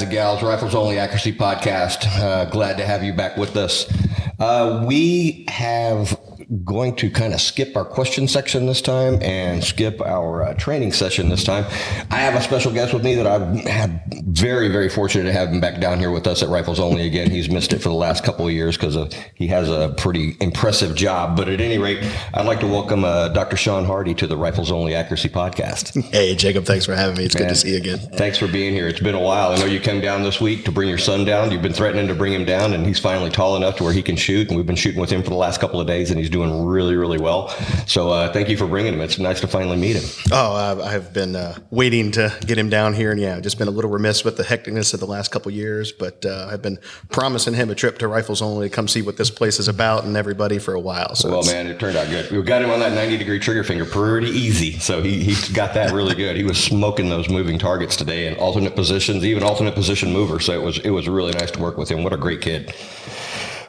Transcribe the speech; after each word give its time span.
guys 0.00 0.06
and 0.06 0.12
gals, 0.12 0.42
Rifles 0.42 0.74
Only 0.74 0.98
Accuracy 0.98 1.34
Podcast. 1.34 2.06
Uh, 2.06 2.46
glad 2.46 2.78
to 2.78 2.86
have 2.86 3.04
you 3.04 3.12
back 3.12 3.36
with 3.36 3.54
us. 3.54 3.84
Uh, 4.38 4.82
we 4.88 5.44
have 5.48 6.18
going 6.64 6.96
to 6.96 7.10
kind 7.10 7.32
of 7.32 7.40
skip 7.40 7.76
our 7.76 7.84
question 7.84 8.26
section 8.26 8.66
this 8.66 8.82
time 8.82 9.22
and 9.22 9.62
skip 9.62 10.00
our 10.00 10.42
uh, 10.42 10.54
training 10.54 10.92
session 10.92 11.28
this 11.28 11.44
time. 11.44 11.64
I 12.10 12.16
have 12.16 12.34
a 12.34 12.42
special 12.42 12.72
guest 12.72 12.92
with 12.92 13.04
me 13.04 13.14
that 13.14 13.26
I've 13.26 13.64
had 13.66 14.02
very, 14.26 14.68
very 14.68 14.88
fortunate 14.88 15.24
to 15.24 15.32
have 15.32 15.50
him 15.50 15.60
back 15.60 15.80
down 15.80 16.00
here 16.00 16.10
with 16.10 16.26
us 16.26 16.42
at 16.42 16.48
Rifles 16.48 16.80
Only 16.80 17.06
again. 17.06 17.30
He's 17.30 17.48
missed 17.48 17.72
it 17.72 17.78
for 17.78 17.88
the 17.88 17.94
last 17.94 18.24
couple 18.24 18.46
of 18.46 18.52
years 18.52 18.76
because 18.76 19.14
he 19.34 19.46
has 19.46 19.68
a 19.68 19.94
pretty 19.96 20.36
impressive 20.40 20.96
job. 20.96 21.36
But 21.36 21.48
at 21.48 21.60
any 21.60 21.78
rate, 21.78 22.04
I'd 22.34 22.46
like 22.46 22.60
to 22.60 22.66
welcome 22.66 23.04
uh, 23.04 23.28
Dr. 23.28 23.56
Sean 23.56 23.84
Hardy 23.84 24.14
to 24.14 24.26
the 24.26 24.36
Rifles 24.36 24.72
Only 24.72 24.94
Accuracy 24.94 25.28
Podcast. 25.28 26.00
Hey, 26.10 26.34
Jacob, 26.34 26.64
thanks 26.64 26.84
for 26.84 26.96
having 26.96 27.16
me. 27.16 27.24
It's 27.24 27.34
Man, 27.34 27.44
good 27.44 27.48
to 27.50 27.56
see 27.56 27.70
you 27.70 27.76
again. 27.76 27.98
Thanks 27.98 28.36
for 28.38 28.48
being 28.48 28.72
here. 28.72 28.88
It's 28.88 29.00
been 29.00 29.14
a 29.14 29.20
while. 29.20 29.52
I 29.52 29.58
know 29.58 29.66
you 29.66 29.78
came 29.78 30.00
down 30.00 30.24
this 30.24 30.40
week 30.40 30.64
to 30.64 30.72
bring 30.72 30.88
your 30.88 30.98
son 30.98 31.24
down. 31.24 31.52
You've 31.52 31.62
been 31.62 31.72
threatening 31.72 32.08
to 32.08 32.14
bring 32.14 32.32
him 32.32 32.44
down, 32.44 32.72
and 32.72 32.84
he's 32.84 32.98
finally 32.98 33.30
tall 33.30 33.54
enough 33.56 33.76
to 33.76 33.84
where 33.84 33.92
he 33.92 34.02
can 34.02 34.16
shoot. 34.16 34.48
And 34.48 34.56
we've 34.56 34.66
been 34.66 34.76
shooting 34.76 35.00
with 35.00 35.10
him 35.10 35.22
for 35.22 35.30
the 35.30 35.36
last 35.36 35.60
couple 35.60 35.80
of 35.80 35.86
days, 35.86 36.10
and 36.10 36.18
he's 36.18 36.30
doing 36.30 36.39
really, 36.66 36.96
really 36.96 37.18
well. 37.18 37.48
So 37.86 38.10
uh, 38.10 38.32
thank 38.32 38.48
you 38.48 38.56
for 38.56 38.66
bringing 38.66 38.94
him. 38.94 39.00
It's 39.00 39.18
nice 39.18 39.40
to 39.40 39.48
finally 39.48 39.76
meet 39.76 39.96
him. 39.96 40.04
Oh, 40.32 40.54
uh, 40.54 40.84
I've 40.84 41.12
been 41.12 41.36
uh, 41.36 41.58
waiting 41.70 42.12
to 42.12 42.36
get 42.46 42.58
him 42.58 42.70
down 42.70 42.94
here, 42.94 43.10
and 43.10 43.20
yeah, 43.20 43.36
I've 43.36 43.42
just 43.42 43.58
been 43.58 43.68
a 43.68 43.72
little 43.72 43.90
remiss 43.90 44.24
with 44.24 44.36
the 44.36 44.42
hecticness 44.42 44.94
of 44.94 45.00
the 45.00 45.06
last 45.06 45.30
couple 45.30 45.50
years, 45.52 45.92
but 45.92 46.24
uh, 46.24 46.48
I've 46.50 46.62
been 46.62 46.78
promising 47.10 47.54
him 47.54 47.70
a 47.70 47.74
trip 47.74 47.98
to 47.98 48.08
Rifles 48.08 48.42
Only 48.42 48.68
to 48.68 48.74
come 48.74 48.88
see 48.88 49.02
what 49.02 49.16
this 49.16 49.30
place 49.30 49.58
is 49.58 49.68
about 49.68 50.04
and 50.04 50.16
everybody 50.16 50.58
for 50.58 50.74
a 50.74 50.80
while. 50.80 51.14
So 51.14 51.30
well, 51.30 51.44
man, 51.44 51.66
it 51.66 51.78
turned 51.78 51.96
out 51.96 52.08
good. 52.08 52.30
We 52.30 52.42
got 52.42 52.62
him 52.62 52.70
on 52.70 52.80
that 52.80 52.92
90 52.92 53.18
degree 53.18 53.38
trigger 53.38 53.64
finger 53.64 53.84
pretty 53.84 54.28
easy, 54.28 54.78
so 54.78 55.02
he 55.02 55.22
he 55.22 55.52
got 55.52 55.74
that 55.74 55.92
really 55.92 56.14
good. 56.14 56.36
He 56.36 56.44
was 56.44 56.62
smoking 56.62 57.08
those 57.08 57.28
moving 57.28 57.58
targets 57.58 57.96
today 57.96 58.26
in 58.26 58.34
alternate 58.38 58.74
positions, 58.74 59.24
even 59.24 59.42
alternate 59.42 59.74
position 59.74 60.12
mover. 60.12 60.40
So 60.40 60.52
it 60.52 60.62
was 60.62 60.78
it 60.78 60.90
was 60.90 61.08
really 61.08 61.32
nice 61.32 61.50
to 61.52 61.60
work 61.60 61.76
with 61.76 61.90
him. 61.90 62.02
What 62.02 62.12
a 62.12 62.16
great 62.16 62.40
kid. 62.40 62.74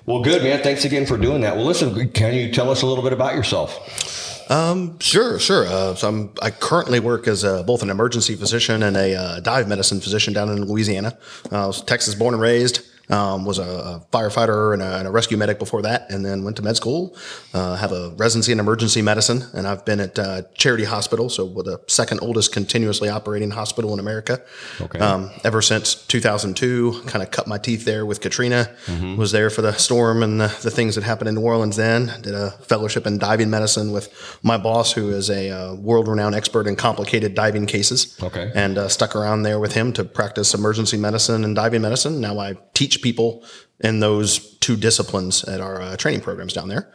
Well, 0.05 0.21
good, 0.21 0.43
man. 0.43 0.61
Thanks 0.63 0.83
again 0.83 1.05
for 1.05 1.17
doing 1.17 1.41
that. 1.41 1.55
Well, 1.55 1.65
listen, 1.65 2.09
can 2.09 2.33
you 2.33 2.51
tell 2.51 2.69
us 2.71 2.81
a 2.81 2.87
little 2.87 3.03
bit 3.03 3.13
about 3.13 3.35
yourself? 3.35 4.49
Um, 4.49 4.99
sure, 4.99 5.39
sure. 5.39 5.65
Uh, 5.65 5.95
so 5.95 6.09
I'm, 6.09 6.33
I 6.41 6.51
currently 6.51 6.99
work 6.99 7.27
as 7.27 7.43
a, 7.43 7.63
both 7.63 7.83
an 7.83 7.89
emergency 7.89 8.35
physician 8.35 8.83
and 8.83 8.97
a 8.97 9.15
uh, 9.15 9.39
dive 9.39 9.67
medicine 9.67 10.01
physician 10.01 10.33
down 10.33 10.49
in 10.49 10.65
Louisiana. 10.65 11.17
Uh, 11.51 11.63
I 11.63 11.67
was 11.67 11.81
Texas 11.81 12.15
born 12.15 12.33
and 12.33 12.41
raised. 12.41 12.81
Um, 13.09 13.43
was 13.43 13.59
a, 13.59 13.63
a 13.63 14.05
firefighter 14.13 14.73
and 14.73 14.81
a, 14.81 14.97
and 14.99 15.07
a, 15.07 15.11
rescue 15.11 15.35
medic 15.35 15.59
before 15.59 15.81
that, 15.81 16.09
and 16.09 16.25
then 16.25 16.45
went 16.45 16.55
to 16.57 16.63
med 16.63 16.77
school. 16.77 17.17
Uh, 17.53 17.75
have 17.75 17.91
a 17.91 18.11
residency 18.15 18.53
in 18.53 18.59
emergency 18.59 19.01
medicine, 19.01 19.43
and 19.53 19.67
I've 19.67 19.83
been 19.83 19.99
at 19.99 20.17
uh, 20.17 20.43
Charity 20.53 20.85
Hospital, 20.85 21.27
so 21.29 21.45
we're 21.45 21.63
the 21.63 21.81
second 21.87 22.19
oldest 22.21 22.53
continuously 22.53 23.09
operating 23.09 23.51
hospital 23.51 23.91
in 23.93 23.99
America. 23.99 24.41
Okay. 24.79 24.99
Um, 24.99 25.29
ever 25.43 25.61
since 25.61 25.93
2002, 25.93 27.01
kind 27.07 27.21
of 27.21 27.31
cut 27.31 27.47
my 27.47 27.57
teeth 27.57 27.83
there 27.83 28.05
with 28.05 28.21
Katrina. 28.21 28.73
Mm-hmm. 28.85 29.17
Was 29.17 29.33
there 29.33 29.49
for 29.49 29.61
the 29.61 29.73
storm 29.73 30.23
and 30.23 30.39
the, 30.39 30.47
the, 30.61 30.71
things 30.71 30.95
that 30.95 31.03
happened 31.03 31.27
in 31.27 31.35
New 31.35 31.41
Orleans. 31.41 31.75
Then 31.75 32.11
did 32.21 32.33
a 32.33 32.51
fellowship 32.51 33.05
in 33.05 33.17
diving 33.17 33.49
medicine 33.49 33.91
with 33.91 34.39
my 34.41 34.57
boss, 34.57 34.93
who 34.93 35.09
is 35.09 35.29
a 35.29 35.49
uh, 35.49 35.75
world-renowned 35.75 36.33
expert 36.33 36.67
in 36.67 36.75
complicated 36.75 37.35
diving 37.35 37.65
cases. 37.65 38.17
Okay. 38.21 38.51
And 38.55 38.77
uh, 38.77 38.87
stuck 38.87 39.15
around 39.15 39.43
there 39.43 39.59
with 39.59 39.73
him 39.73 39.91
to 39.93 40.05
practice 40.05 40.53
emergency 40.53 40.97
medicine 40.97 41.43
and 41.43 41.55
diving 41.55 41.81
medicine. 41.81 42.21
Now 42.21 42.39
I 42.39 42.55
teach 42.73 43.00
people 43.01 43.43
in 43.79 43.99
those 43.99 44.55
two 44.59 44.75
disciplines 44.75 45.43
at 45.45 45.59
our 45.59 45.81
uh, 45.81 45.95
training 45.97 46.21
programs 46.21 46.53
down 46.53 46.69
there. 46.69 46.91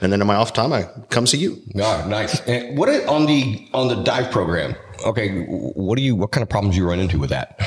And 0.00 0.12
then 0.12 0.20
in 0.20 0.26
my 0.26 0.34
off 0.34 0.52
time, 0.52 0.72
I 0.72 0.88
come 1.08 1.26
see 1.26 1.38
you. 1.38 1.62
Ah, 1.80 2.04
nice. 2.08 2.40
And 2.46 2.76
what 2.76 2.88
on 3.06 3.26
the 3.26 3.68
on 3.72 3.88
the 3.88 3.94
dive 4.02 4.30
program? 4.30 4.74
Okay, 5.06 5.44
what 5.44 5.96
do 5.96 6.02
you? 6.02 6.16
What 6.16 6.32
kind 6.32 6.42
of 6.42 6.48
problems 6.48 6.76
you 6.76 6.86
run 6.86 6.98
into 6.98 7.18
with 7.18 7.30
that? 7.30 7.60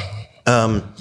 Um, 0.46 0.94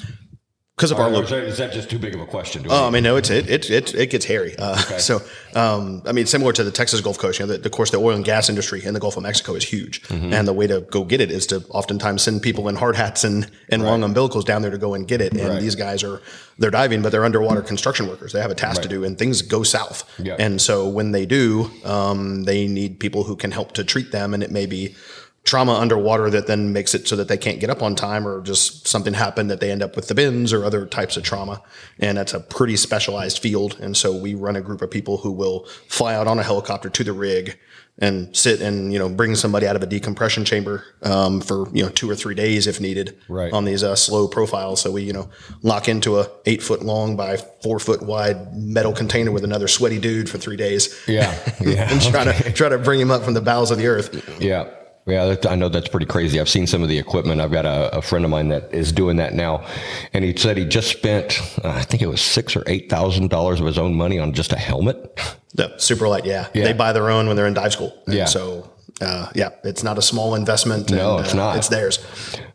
because 0.76 0.90
of 0.90 1.00
our 1.00 1.08
look. 1.08 1.30
Is 1.32 1.56
that 1.56 1.72
just 1.72 1.88
too 1.88 1.98
big 1.98 2.14
of 2.14 2.20
a 2.20 2.26
question? 2.26 2.66
Oh, 2.68 2.86
I 2.86 2.90
mean, 2.90 3.02
no, 3.02 3.16
it's 3.16 3.30
it 3.30 3.48
it 3.48 3.70
it, 3.70 3.94
it 3.94 4.10
gets 4.10 4.26
hairy. 4.26 4.56
Uh, 4.56 4.80
okay. 4.82 4.98
So, 5.06 5.22
um, 5.54 6.02
I 6.04 6.12
mean, 6.12 6.26
similar 6.26 6.52
to 6.52 6.64
the 6.64 6.72
Texas 6.72 7.00
Gulf 7.00 7.16
Coast, 7.16 7.38
you 7.38 7.46
know, 7.46 7.56
the, 7.56 7.64
of 7.64 7.72
course, 7.72 7.90
the 7.90 7.98
oil 7.98 8.16
and 8.16 8.24
gas 8.24 8.48
industry 8.48 8.84
in 8.84 8.92
the 8.92 8.98
Gulf 8.98 9.16
of 9.16 9.22
Mexico 9.22 9.54
is 9.54 9.62
huge, 9.62 10.02
mm-hmm. 10.02 10.32
and 10.32 10.48
the 10.48 10.52
way 10.52 10.66
to 10.66 10.80
go 10.90 11.04
get 11.04 11.20
it 11.20 11.30
is 11.30 11.46
to 11.46 11.64
oftentimes 11.70 12.22
send 12.22 12.42
people 12.42 12.68
in 12.68 12.74
hard 12.74 12.96
hats 12.96 13.24
and 13.24 13.48
and 13.68 13.82
right. 13.82 13.88
long 13.88 14.00
umbilicals 14.02 14.44
down 14.44 14.62
there 14.62 14.70
to 14.70 14.78
go 14.78 14.94
and 14.94 15.06
get 15.06 15.20
it. 15.20 15.32
And 15.32 15.48
right. 15.48 15.60
these 15.60 15.76
guys 15.76 16.02
are 16.02 16.20
they're 16.58 16.70
diving, 16.70 17.02
but 17.02 17.12
they're 17.12 17.24
underwater 17.24 17.62
construction 17.62 18.08
workers. 18.08 18.32
They 18.32 18.40
have 18.40 18.50
a 18.50 18.54
task 18.54 18.82
to 18.82 18.88
do, 18.88 19.04
and 19.04 19.16
things 19.16 19.42
go 19.42 19.62
south. 19.62 20.04
Yeah. 20.18 20.36
And 20.38 20.60
so 20.60 20.88
when 20.88 21.12
they 21.12 21.24
do, 21.24 21.70
um, 21.84 22.42
they 22.44 22.66
need 22.66 22.98
people 22.98 23.22
who 23.22 23.36
can 23.36 23.52
help 23.52 23.72
to 23.72 23.84
treat 23.84 24.10
them, 24.10 24.34
and 24.34 24.42
it 24.42 24.50
may 24.50 24.66
be 24.66 24.96
trauma 25.46 25.72
underwater 25.74 26.28
that 26.28 26.48
then 26.48 26.72
makes 26.72 26.94
it 26.94 27.06
so 27.06 27.16
that 27.16 27.28
they 27.28 27.38
can't 27.38 27.60
get 27.60 27.70
up 27.70 27.80
on 27.80 27.94
time 27.94 28.26
or 28.26 28.42
just 28.42 28.86
something 28.86 29.14
happened 29.14 29.48
that 29.48 29.60
they 29.60 29.70
end 29.70 29.82
up 29.82 29.94
with 29.94 30.08
the 30.08 30.14
bends 30.14 30.52
or 30.52 30.64
other 30.64 30.84
types 30.84 31.16
of 31.16 31.22
trauma. 31.22 31.62
And 32.00 32.18
that's 32.18 32.34
a 32.34 32.40
pretty 32.40 32.76
specialized 32.76 33.38
field. 33.38 33.78
And 33.80 33.96
so 33.96 34.14
we 34.14 34.34
run 34.34 34.56
a 34.56 34.60
group 34.60 34.82
of 34.82 34.90
people 34.90 35.18
who 35.18 35.30
will 35.30 35.66
fly 35.88 36.14
out 36.16 36.26
on 36.26 36.38
a 36.38 36.42
helicopter 36.42 36.90
to 36.90 37.04
the 37.04 37.12
rig 37.12 37.58
and 37.98 38.36
sit 38.36 38.60
and 38.60 38.92
you 38.92 38.98
know 38.98 39.08
bring 39.08 39.34
somebody 39.34 39.66
out 39.66 39.74
of 39.74 39.82
a 39.82 39.86
decompression 39.86 40.44
chamber 40.44 40.84
um, 41.02 41.40
for 41.40 41.66
you 41.72 41.82
know 41.82 41.88
two 41.88 42.10
or 42.10 42.14
three 42.14 42.34
days 42.34 42.66
if 42.66 42.78
needed 42.78 43.16
right. 43.28 43.52
on 43.54 43.64
these 43.64 43.82
uh, 43.82 43.96
slow 43.96 44.28
profiles. 44.28 44.82
So 44.82 44.90
we 44.90 45.02
you 45.02 45.14
know 45.14 45.30
lock 45.62 45.88
into 45.88 46.18
a 46.18 46.28
eight 46.44 46.62
foot 46.62 46.82
long 46.82 47.16
by 47.16 47.38
four 47.38 47.78
foot 47.78 48.02
wide 48.02 48.54
metal 48.54 48.92
container 48.92 49.32
with 49.32 49.44
another 49.44 49.66
sweaty 49.66 49.98
dude 49.98 50.28
for 50.28 50.36
three 50.36 50.56
days. 50.56 50.94
Yeah, 51.08 51.34
yeah, 51.60 51.90
and 51.90 52.02
try 52.02 52.28
okay. 52.28 52.42
to 52.42 52.52
try 52.52 52.68
to 52.68 52.76
bring 52.76 53.00
him 53.00 53.10
up 53.10 53.22
from 53.22 53.32
the 53.32 53.40
bowels 53.40 53.70
of 53.70 53.78
the 53.78 53.86
earth. 53.86 54.38
Yeah. 54.40 54.70
Yeah, 55.06 55.36
I 55.48 55.54
know 55.54 55.68
that's 55.68 55.86
pretty 55.86 56.06
crazy. 56.06 56.40
I've 56.40 56.48
seen 56.48 56.66
some 56.66 56.82
of 56.82 56.88
the 56.88 56.98
equipment. 56.98 57.40
I've 57.40 57.52
got 57.52 57.64
a, 57.64 57.98
a 57.98 58.02
friend 58.02 58.24
of 58.24 58.30
mine 58.30 58.48
that 58.48 58.74
is 58.74 58.90
doing 58.90 59.16
that 59.18 59.34
now, 59.34 59.64
and 60.12 60.24
he 60.24 60.36
said 60.36 60.56
he 60.56 60.64
just 60.64 60.88
spent, 60.88 61.40
uh, 61.64 61.68
I 61.68 61.82
think 61.82 62.02
it 62.02 62.08
was 62.08 62.20
six 62.20 62.56
or 62.56 62.64
eight 62.66 62.90
thousand 62.90 63.30
dollars 63.30 63.60
of 63.60 63.66
his 63.66 63.78
own 63.78 63.94
money 63.94 64.18
on 64.18 64.32
just 64.32 64.52
a 64.52 64.58
helmet. 64.58 65.20
The 65.54 65.78
super 65.78 66.08
light, 66.08 66.24
yeah. 66.24 66.48
yeah. 66.54 66.64
They 66.64 66.72
buy 66.72 66.92
their 66.92 67.08
own 67.08 67.28
when 67.28 67.36
they're 67.36 67.46
in 67.46 67.54
dive 67.54 67.72
school. 67.72 67.96
And 68.06 68.16
yeah. 68.16 68.24
So, 68.24 68.68
uh, 69.00 69.30
yeah, 69.32 69.50
it's 69.62 69.84
not 69.84 69.96
a 69.96 70.02
small 70.02 70.34
investment. 70.34 70.90
No, 70.90 71.18
it's 71.18 71.34
uh, 71.34 71.36
not. 71.36 71.56
It's 71.56 71.68
theirs. 71.68 72.04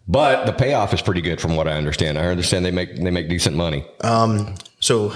But 0.10 0.46
the 0.46 0.52
payoff 0.52 0.94
is 0.94 1.02
pretty 1.02 1.22
good, 1.22 1.40
from 1.40 1.56
what 1.56 1.70
I 1.70 1.74
understand. 1.74 2.18
I 2.18 2.26
understand 2.26 2.66
they 2.66 2.72
make 2.72 2.98
they 2.98 3.12
make 3.12 3.30
decent 3.30 3.56
money. 3.56 3.86
Um, 4.02 4.56
so, 4.82 5.14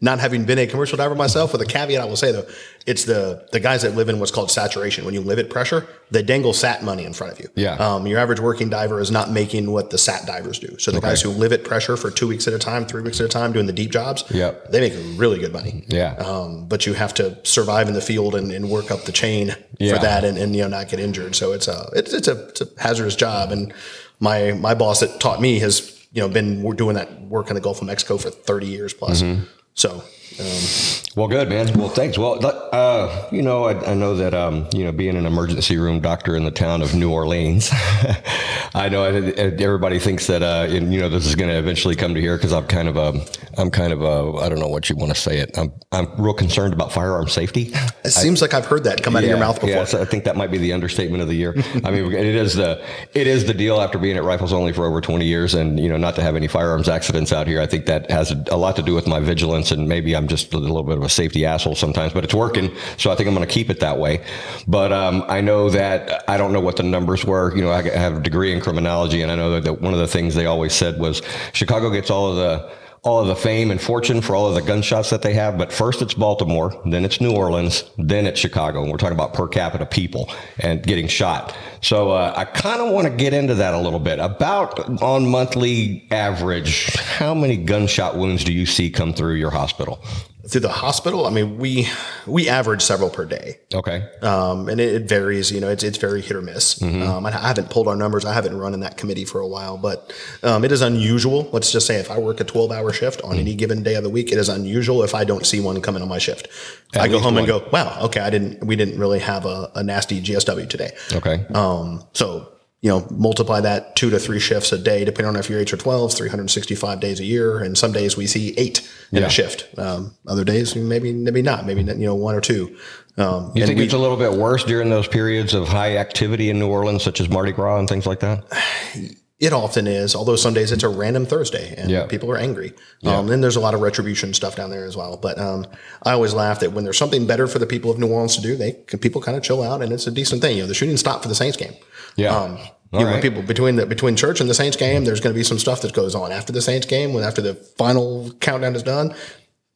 not 0.00 0.18
having 0.18 0.44
been 0.44 0.58
a 0.58 0.66
commercial 0.66 0.98
diver 0.98 1.14
myself, 1.14 1.52
with 1.52 1.62
a 1.62 1.66
caveat, 1.66 2.02
I 2.02 2.04
will 2.06 2.16
say 2.16 2.32
though, 2.32 2.46
it's 2.86 3.04
the 3.04 3.46
the 3.52 3.60
guys 3.60 3.82
that 3.82 3.94
live 3.94 4.08
in 4.08 4.18
what's 4.18 4.32
called 4.32 4.50
saturation. 4.50 5.04
When 5.04 5.14
you 5.14 5.20
live 5.20 5.38
at 5.38 5.48
pressure, 5.48 5.86
they 6.10 6.24
dangle 6.24 6.52
sat 6.52 6.82
money 6.82 7.04
in 7.04 7.12
front 7.12 7.32
of 7.32 7.38
you. 7.38 7.48
Yeah. 7.54 7.74
Um, 7.74 8.08
your 8.08 8.18
average 8.18 8.40
working 8.40 8.68
diver 8.68 8.98
is 8.98 9.12
not 9.12 9.30
making 9.30 9.70
what 9.70 9.90
the 9.90 9.98
sat 9.98 10.26
divers 10.26 10.58
do. 10.58 10.76
So 10.78 10.90
the 10.90 10.98
okay. 10.98 11.08
guys 11.08 11.22
who 11.22 11.28
live 11.30 11.52
at 11.52 11.62
pressure 11.62 11.96
for 11.96 12.10
two 12.10 12.26
weeks 12.26 12.48
at 12.48 12.52
a 12.52 12.58
time, 12.58 12.84
three 12.84 13.02
weeks 13.02 13.20
at 13.20 13.26
a 13.26 13.28
time, 13.28 13.52
doing 13.52 13.66
the 13.66 13.72
deep 13.72 13.92
jobs, 13.92 14.24
yep. 14.30 14.72
they 14.72 14.80
make 14.80 14.94
really 15.16 15.38
good 15.38 15.52
money. 15.52 15.84
Yeah. 15.86 16.14
Um, 16.14 16.66
but 16.66 16.84
you 16.84 16.94
have 16.94 17.14
to 17.14 17.38
survive 17.46 17.86
in 17.86 17.94
the 17.94 18.00
field 18.00 18.34
and, 18.34 18.50
and 18.50 18.70
work 18.70 18.90
up 18.90 19.04
the 19.04 19.12
chain 19.12 19.54
yeah. 19.78 19.94
for 19.94 20.00
that, 20.00 20.24
and, 20.24 20.36
and 20.36 20.56
you 20.56 20.62
know 20.62 20.68
not 20.68 20.88
get 20.88 20.98
injured. 20.98 21.36
So 21.36 21.52
it's 21.52 21.68
a 21.68 21.88
it's, 21.94 22.12
it's 22.12 22.26
a 22.26 22.48
it's 22.48 22.60
a 22.60 22.66
hazardous 22.78 23.14
job. 23.14 23.52
And 23.52 23.72
my 24.18 24.50
my 24.52 24.74
boss 24.74 24.98
that 24.98 25.20
taught 25.20 25.40
me 25.40 25.60
has 25.60 25.99
you 26.12 26.20
know 26.20 26.28
been 26.28 26.62
we're 26.62 26.74
doing 26.74 26.94
that 26.96 27.22
work 27.22 27.48
in 27.48 27.54
the 27.54 27.60
Gulf 27.60 27.80
of 27.80 27.86
Mexico 27.86 28.16
for 28.18 28.30
30 28.30 28.66
years 28.66 28.92
plus. 28.92 29.22
Mm-hmm. 29.22 29.44
So 29.74 30.02
um, 30.40 31.00
well, 31.16 31.26
good, 31.26 31.48
man. 31.48 31.76
Well, 31.76 31.88
thanks. 31.88 32.16
Well, 32.16 32.38
uh, 32.46 33.28
you 33.32 33.42
know, 33.42 33.64
I, 33.64 33.90
I 33.90 33.94
know 33.94 34.14
that, 34.14 34.32
um, 34.32 34.68
you 34.72 34.84
know, 34.84 34.92
being 34.92 35.16
an 35.16 35.26
emergency 35.26 35.76
room 35.76 35.98
doctor 35.98 36.36
in 36.36 36.44
the 36.44 36.52
town 36.52 36.82
of 36.82 36.94
New 36.94 37.10
Orleans, 37.10 37.68
I 38.74 38.88
know 38.88 39.02
everybody 39.02 39.98
thinks 39.98 40.28
that, 40.28 40.42
uh, 40.42 40.68
you 40.70 40.80
know, 40.80 41.08
this 41.08 41.26
is 41.26 41.34
going 41.34 41.50
to 41.50 41.58
eventually 41.58 41.96
come 41.96 42.14
to 42.14 42.20
here 42.20 42.36
because 42.36 42.52
I'm 42.52 42.68
kind 42.68 42.88
of 42.88 42.96
a, 42.96 43.20
I'm 43.58 43.72
kind 43.72 43.92
of 43.92 44.02
a, 44.02 44.38
I 44.38 44.48
don't 44.48 44.60
know 44.60 44.68
what 44.68 44.88
you 44.88 44.94
want 44.94 45.12
to 45.12 45.20
say 45.20 45.38
it. 45.38 45.58
I'm, 45.58 45.72
I'm 45.90 46.08
real 46.16 46.32
concerned 46.32 46.72
about 46.72 46.92
firearm 46.92 47.28
safety. 47.28 47.74
It 48.02 48.12
seems 48.12 48.40
I, 48.40 48.46
like 48.46 48.54
I've 48.54 48.64
heard 48.64 48.84
that 48.84 49.02
come 49.02 49.14
out 49.14 49.22
yeah, 49.22 49.26
of 49.26 49.30
your 49.30 49.46
mouth 49.46 49.56
before. 49.56 49.68
Yes, 49.68 49.92
I 49.92 50.06
think 50.06 50.24
that 50.24 50.34
might 50.34 50.50
be 50.50 50.56
the 50.56 50.72
understatement 50.72 51.22
of 51.22 51.28
the 51.28 51.34
year. 51.34 51.54
I 51.84 51.90
mean, 51.90 52.10
it 52.12 52.24
is 52.24 52.54
the, 52.54 52.82
it 53.12 53.26
is 53.26 53.44
the 53.44 53.52
deal 53.52 53.78
after 53.78 53.98
being 53.98 54.16
at 54.16 54.24
Rifles 54.24 54.54
Only 54.54 54.72
for 54.72 54.86
over 54.86 55.02
20 55.02 55.26
years 55.26 55.52
and, 55.52 55.78
you 55.78 55.90
know, 55.90 55.98
not 55.98 56.14
to 56.16 56.22
have 56.22 56.34
any 56.34 56.48
firearms 56.48 56.88
accidents 56.88 57.30
out 57.30 57.46
here. 57.46 57.60
I 57.60 57.66
think 57.66 57.84
that 57.86 58.10
has 58.10 58.32
a 58.50 58.56
lot 58.56 58.74
to 58.76 58.82
do 58.82 58.94
with 58.94 59.06
my 59.06 59.20
vigilance 59.20 59.70
and 59.70 59.86
maybe 59.86 60.16
I'm 60.16 60.28
just 60.30 60.54
a 60.54 60.58
little 60.58 60.82
bit 60.82 60.96
of 60.96 61.02
a 61.02 61.08
safety 61.08 61.44
asshole 61.44 61.74
sometimes, 61.74 62.12
but 62.14 62.24
it's 62.24 62.34
working. 62.34 62.74
So 62.96 63.10
I 63.10 63.16
think 63.16 63.28
I'm 63.28 63.34
going 63.34 63.46
to 63.46 63.52
keep 63.52 63.68
it 63.68 63.80
that 63.80 63.98
way. 63.98 64.24
But 64.66 64.92
um, 64.92 65.24
I 65.28 65.42
know 65.42 65.68
that 65.70 66.24
I 66.28 66.38
don't 66.38 66.52
know 66.52 66.60
what 66.60 66.76
the 66.76 66.82
numbers 66.82 67.24
were. 67.24 67.54
You 67.54 67.62
know, 67.62 67.70
I 67.70 67.82
have 67.82 68.16
a 68.16 68.20
degree 68.20 68.52
in 68.52 68.60
criminology, 68.60 69.20
and 69.20 69.30
I 69.30 69.34
know 69.34 69.60
that 69.60 69.80
one 69.80 69.92
of 69.92 70.00
the 70.00 70.06
things 70.06 70.34
they 70.34 70.46
always 70.46 70.72
said 70.72 70.98
was 70.98 71.20
Chicago 71.52 71.90
gets 71.90 72.10
all 72.10 72.30
of 72.30 72.36
the 72.36 72.79
all 73.02 73.20
of 73.20 73.28
the 73.28 73.36
fame 73.36 73.70
and 73.70 73.80
fortune 73.80 74.20
for 74.20 74.36
all 74.36 74.46
of 74.46 74.54
the 74.54 74.62
gunshots 74.62 75.10
that 75.10 75.22
they 75.22 75.32
have. 75.32 75.56
But 75.56 75.72
first 75.72 76.02
it's 76.02 76.14
Baltimore, 76.14 76.78
then 76.84 77.04
it's 77.04 77.20
New 77.20 77.32
Orleans, 77.32 77.84
then 77.96 78.26
it's 78.26 78.38
Chicago. 78.38 78.82
And 78.82 78.90
we're 78.90 78.98
talking 78.98 79.16
about 79.16 79.32
per 79.32 79.48
capita 79.48 79.86
people 79.86 80.30
and 80.58 80.82
getting 80.82 81.08
shot. 81.08 81.56
So 81.80 82.10
uh, 82.10 82.34
I 82.36 82.44
kind 82.44 82.80
of 82.80 82.92
want 82.92 83.06
to 83.06 83.14
get 83.14 83.32
into 83.32 83.54
that 83.54 83.72
a 83.72 83.78
little 83.78 84.00
bit. 84.00 84.18
About 84.18 85.02
on 85.02 85.26
monthly 85.28 86.06
average, 86.10 86.94
how 86.96 87.32
many 87.34 87.56
gunshot 87.56 88.16
wounds 88.16 88.44
do 88.44 88.52
you 88.52 88.66
see 88.66 88.90
come 88.90 89.14
through 89.14 89.34
your 89.34 89.50
hospital? 89.50 90.02
Through 90.50 90.60
the 90.62 90.68
hospital, 90.68 91.26
I 91.26 91.30
mean, 91.30 91.58
we 91.58 91.88
we 92.26 92.48
average 92.48 92.82
several 92.82 93.08
per 93.10 93.24
day, 93.24 93.58
Okay. 93.72 94.06
um, 94.22 94.68
and 94.68 94.80
it, 94.80 94.94
it 94.94 95.08
varies. 95.08 95.50
You 95.50 95.60
know, 95.60 95.68
it's 95.68 95.82
it's 95.82 95.98
very 95.98 96.20
hit 96.20 96.36
or 96.36 96.42
miss. 96.42 96.82
Um, 96.82 97.24
I 97.26 97.30
haven't 97.30 97.70
pulled 97.70 97.88
our 97.88 97.96
numbers. 97.96 98.24
I 98.24 98.32
haven't 98.32 98.56
run 98.56 98.74
in 98.74 98.80
that 98.80 98.96
committee 98.96 99.24
for 99.24 99.40
a 99.40 99.46
while, 99.46 99.76
but 99.78 100.12
um, 100.42 100.64
it 100.64 100.72
is 100.72 100.82
unusual. 100.82 101.48
Let's 101.52 101.72
just 101.72 101.86
say 101.86 101.96
if 101.96 102.10
I 102.10 102.18
work 102.18 102.40
a 102.40 102.44
twelve 102.44 102.72
hour 102.72 102.92
shift 102.92 103.22
on 103.22 103.36
any 103.38 103.54
given 103.54 103.82
day 103.82 103.94
of 103.94 104.02
the 104.04 104.10
week, 104.10 104.32
it 104.32 104.38
is 104.38 104.48
unusual 104.48 105.02
if 105.02 105.14
I 105.14 105.24
don't 105.24 105.46
see 105.46 105.60
one 105.60 105.80
coming 105.80 106.02
on 106.02 106.08
my 106.08 106.18
shift. 106.18 106.48
I 106.94 107.06
go 107.08 107.20
home 107.20 107.36
and 107.38 107.46
go, 107.46 107.66
wow, 107.72 107.98
okay, 108.06 108.20
I 108.20 108.30
didn't. 108.30 108.64
We 108.66 108.76
didn't 108.76 108.98
really 108.98 109.20
have 109.20 109.46
a, 109.46 109.70
a 109.76 109.82
nasty 109.82 110.20
GSW 110.20 110.68
today. 110.68 110.90
Okay. 111.12 111.46
Um, 111.54 112.02
so, 112.12 112.52
you 112.82 112.88
know, 112.88 113.06
multiply 113.10 113.60
that 113.60 113.94
two 113.94 114.08
to 114.10 114.18
three 114.18 114.38
shifts 114.40 114.72
a 114.72 114.78
day, 114.78 115.04
depending 115.04 115.28
on 115.28 115.36
if 115.36 115.50
you're 115.50 115.60
eight 115.60 115.72
or 115.72 115.76
12, 115.76 116.14
365 116.14 116.98
days 117.00 117.20
a 117.20 117.24
year. 117.24 117.58
And 117.58 117.76
some 117.76 117.92
days 117.92 118.16
we 118.16 118.26
see 118.26 118.54
eight 118.56 118.80
in 119.12 119.18
Yeah. 119.18 119.26
a 119.26 119.30
shift. 119.30 119.66
Um, 119.76 120.14
other 120.26 120.44
days, 120.44 120.74
maybe, 120.74 121.12
maybe 121.12 121.42
not, 121.42 121.66
maybe, 121.66 121.82
you 121.82 121.94
know, 122.06 122.14
one 122.14 122.34
or 122.34 122.40
two. 122.40 122.74
Um, 123.18 123.52
you 123.54 123.66
think 123.66 123.78
we- 123.78 123.84
it's 123.84 123.92
a 123.92 123.98
little 123.98 124.16
bit 124.16 124.32
worse 124.32 124.64
during 124.64 124.88
those 124.88 125.06
periods 125.06 125.52
of 125.52 125.68
high 125.68 125.98
activity 125.98 126.48
in 126.48 126.58
New 126.58 126.68
Orleans, 126.68 127.02
such 127.02 127.20
as 127.20 127.28
Mardi 127.28 127.52
Gras 127.52 127.78
and 127.80 127.86
things 127.88 128.06
like 128.06 128.20
that? 128.20 128.44
it 129.40 129.52
often 129.52 129.86
is, 129.86 130.14
although 130.14 130.36
some 130.36 130.52
days 130.54 130.70
it's 130.72 130.82
a 130.82 130.88
random 130.88 131.24
Thursday 131.26 131.74
and 131.76 131.90
Yeah. 131.90 132.04
people 132.06 132.30
are 132.30 132.36
angry. 132.38 132.72
Um, 133.04 133.26
then 133.26 133.40
there's 133.42 133.56
a 133.56 133.60
lot 133.60 133.74
of 133.74 133.80
retribution 133.80 134.32
stuff 134.34 134.54
down 134.56 134.70
there 134.70 134.84
as 134.86 134.96
well. 134.96 135.18
But, 135.20 135.38
um, 135.38 135.66
I 136.02 136.12
always 136.12 136.32
laugh 136.34 136.60
that 136.60 136.72
when 136.72 136.84
there's 136.84 136.98
something 136.98 137.26
better 137.26 137.46
for 137.46 137.58
the 137.58 137.66
people 137.66 137.90
of 137.90 137.98
New 137.98 138.06
Orleans 138.08 138.36
to 138.36 138.42
do, 138.42 138.56
they 138.56 138.72
people 139.00 139.20
kind 139.20 139.36
of 139.36 139.42
chill 139.42 139.62
out 139.62 139.82
and 139.82 139.92
it's 139.92 140.06
a 140.06 140.10
decent 140.10 140.40
thing. 140.42 140.56
You 140.56 140.62
know, 140.62 140.68
the 140.68 140.74
shooting 140.74 140.96
stopped 140.98 141.22
for 141.22 141.28
the 141.28 141.34
Saints 141.34 141.56
game. 141.58 141.72
Yeah. 142.16 142.36
Um, 142.36 142.58
you 142.92 143.00
know, 143.00 143.06
when 143.12 143.22
people 143.22 143.42
between 143.42 143.76
the 143.76 143.86
between 143.86 144.16
church 144.16 144.40
and 144.40 144.50
the 144.50 144.54
Saints 144.54 144.76
game, 144.76 145.04
there's 145.04 145.20
going 145.20 145.32
to 145.32 145.38
be 145.38 145.44
some 145.44 145.58
stuff 145.60 145.80
that 145.82 145.92
goes 145.92 146.14
on 146.14 146.32
after 146.32 146.52
the 146.52 146.60
Saints 146.62 146.86
game. 146.86 147.12
When 147.12 147.22
after 147.22 147.40
the 147.40 147.54
final 147.54 148.32
countdown 148.40 148.74
is 148.74 148.82
done, 148.82 149.14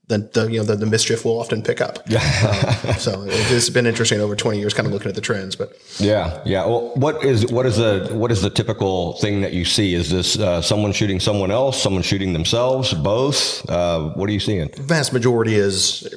then 0.09 0.29
the 0.33 0.47
you 0.51 0.59
know 0.59 0.65
the, 0.65 0.75
the 0.75 0.87
mischief 0.87 1.25
will 1.25 1.39
often 1.39 1.63
pick 1.63 1.81
up. 1.81 2.01
Yeah. 2.09 2.19
so 2.97 3.23
it's 3.25 3.71
been 3.71 3.87
interesting 3.87 4.21
over 4.21 4.35
20 4.35 4.59
years, 4.59 4.75
kind 4.75 4.85
of 4.87 4.93
looking 4.93 5.09
at 5.11 5.15
the 5.15 5.21
trends. 5.21 5.55
But 5.55 5.75
Yeah, 5.99 6.43
yeah. 6.45 6.67
Well, 6.67 6.93
what 6.97 7.25
is 7.25 7.47
what 7.53 7.67
is 7.67 7.77
the 7.77 8.09
what 8.13 8.33
is 8.33 8.43
the 8.43 8.51
typical 8.51 9.13
thing 9.19 9.43
that 9.43 9.53
you 9.53 9.65
see? 9.65 9.95
Is 9.95 10.11
this 10.11 10.37
uh, 10.37 10.61
someone 10.61 10.91
shooting 10.91 11.21
someone 11.21 11.53
else, 11.53 11.81
someone 11.81 12.03
shooting 12.03 12.33
themselves, 12.33 12.93
both? 12.95 13.65
Uh, 13.71 14.09
what 14.15 14.29
are 14.29 14.33
you 14.33 14.41
seeing? 14.41 14.71
vast 14.81 15.13
majority 15.13 15.55
is 15.55 16.13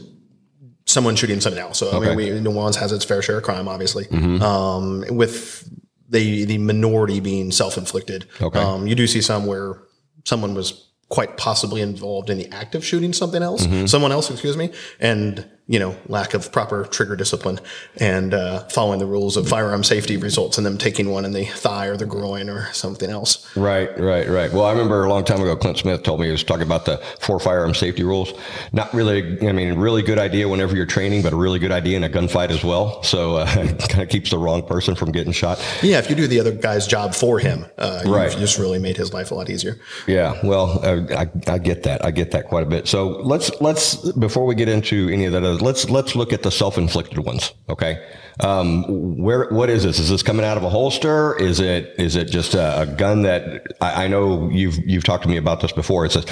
someone 0.86 1.16
shooting 1.16 1.42
someone 1.42 1.62
else. 1.62 1.78
So 1.78 1.92
I 1.92 1.96
Okay. 1.98 2.08
mean, 2.16 2.34
we, 2.34 2.40
New 2.40 2.56
Orleans 2.56 2.78
has 2.78 2.92
its 2.92 3.06
fair 3.06 3.22
share 3.22 3.38
of 3.38 3.44
crime, 3.44 3.68
obviously, 3.68 4.08
um, 4.42 5.04
with 5.10 5.70
the 6.10 6.46
the 6.46 6.58
minority 6.58 7.20
being 7.20 7.52
self 7.52 7.78
inflicted. 7.78 8.28
Okay. 8.42 8.60
Um, 8.60 8.88
you 8.88 8.96
do 8.96 9.08
see 9.08 9.22
some 9.22 9.46
where 9.46 9.82
someone 10.26 10.54
was 10.54 10.90
quite 11.10 11.38
possibly 11.38 11.82
involved 11.82 12.30
in 12.30 12.38
the 12.38 12.48
act 12.54 12.76
of 12.76 12.84
shooting 12.84 13.14
something 13.14 13.42
else, 13.42 13.66
someone 13.90 14.12
else, 14.12 14.30
excuse 14.30 14.58
me, 14.58 14.72
and 15.00 15.46
you 15.70 15.80
know 15.80 15.96
lack 16.08 16.34
of 16.34 16.52
proper 16.52 16.86
trigger 16.86 17.16
discipline 17.16 17.60
and 17.98 18.34
uh, 18.34 18.60
following 18.70 19.00
the 19.00 19.06
rules 19.06 19.36
of 19.36 19.48
firearm 19.48 19.84
safety 19.84 20.16
results 20.18 20.58
in 20.58 20.64
them 20.64 20.78
taking 20.78 21.10
one 21.10 21.26
in 21.26 21.34
the 21.34 21.44
thigh 21.46 21.88
or 21.88 21.98
the 21.98 22.06
groin 22.06 22.50
or 22.50 22.72
something 22.74 23.10
else. 23.10 23.46
Right, 23.56 23.90
right, 24.00 24.28
right. 24.30 24.52
Well, 24.52 24.64
I 24.66 24.72
remember 24.72 25.04
a 25.04 25.10
long 25.10 25.26
time 25.26 25.42
ago, 25.42 25.56
Clint 25.58 25.78
Smith 25.78 26.04
told 26.04 26.20
me 26.22 26.28
he 26.28 26.32
was 26.32 26.44
talking 26.44 26.64
about 26.64 26.86
the 26.86 26.98
four 27.20 27.40
firearm 27.40 27.74
safety 27.74 28.04
rules. 28.04 28.34
Not 28.72 28.94
really, 28.94 29.46
I 29.48 29.52
mean, 29.52 29.78
really 29.78 30.02
good 30.04 30.20
idea 30.20 30.48
whenever 30.48 30.76
you're 30.76 30.86
training, 30.86 31.22
but 31.22 31.34
a 31.34 31.36
really 31.36 31.60
good 31.60 31.72
idea 31.72 31.98
in 31.98 32.04
a 32.06 32.10
gunfight 32.10 32.50
as 32.50 32.64
well. 32.64 33.04
So 33.04 33.38
uh, 33.38 33.46
it 33.58 33.80
kind 33.90 34.04
of 34.04 34.10
keeps 34.10 34.30
the 34.30 34.38
wrong 34.38 34.66
person 34.66 34.96
from 34.96 35.12
getting 35.12 35.34
shot. 35.34 35.60
Yeah, 35.84 36.00
if 36.00 36.10
you 36.10 36.16
do 36.16 36.28
the 36.28 36.40
other 36.40 36.54
guy's 36.54 36.88
job 36.88 37.14
for 37.14 37.40
him, 37.40 37.66
uh, 37.78 38.04
Right. 38.06 38.32
you've 38.32 38.40
just 38.40 38.58
really 38.58 38.80
made 38.80 38.96
his 38.96 39.12
life 39.14 39.32
a 39.32 39.36
lot 39.36 39.50
easier. 39.50 39.78
Yeah, 40.08 40.40
well, 40.46 40.80
uh, 40.86 41.02
I, 41.14 41.28
I 41.52 41.58
get 41.58 41.84
that. 41.84 42.06
I 42.06 42.12
get 42.12 42.32
that 42.32 42.48
quite 42.48 42.64
a 42.64 42.70
bit. 42.70 42.88
So 42.88 43.08
let's 43.24 43.52
let's 43.60 43.96
before 44.14 44.46
we 44.46 44.56
get 44.56 44.70
into 44.70 45.10
any 45.10 45.26
of 45.26 45.34
that, 45.34 45.44
other- 45.44 45.57
let's 45.62 45.90
let's 45.90 46.16
look 46.16 46.34
at 46.34 46.44
the 46.44 46.52
self-inflicted 46.52 47.20
ones. 47.20 47.54
Okay, 47.70 48.06
um, 48.40 49.18
where 49.18 49.48
what 49.50 49.70
is 49.70 49.84
this? 49.84 50.00
Is 50.00 50.10
this 50.10 50.24
coming 50.24 50.46
out 50.46 50.58
of 50.58 50.64
a 50.64 50.70
holster? 50.70 51.36
Is 51.38 51.60
it 51.60 51.94
is 51.98 52.16
it 52.16 52.26
just 52.26 52.54
a, 52.54 52.82
a 52.82 52.86
gun 52.86 53.24
that 53.24 53.68
I, 53.82 54.06
I 54.06 54.08
know 54.08 54.50
you've 54.50 54.78
you've 54.78 55.04
talked 55.04 55.24
to 55.24 55.30
me 55.30 55.38
about 55.38 55.62
this 55.62 55.72
before? 55.72 56.06
It 56.06 56.12
says 56.12 56.26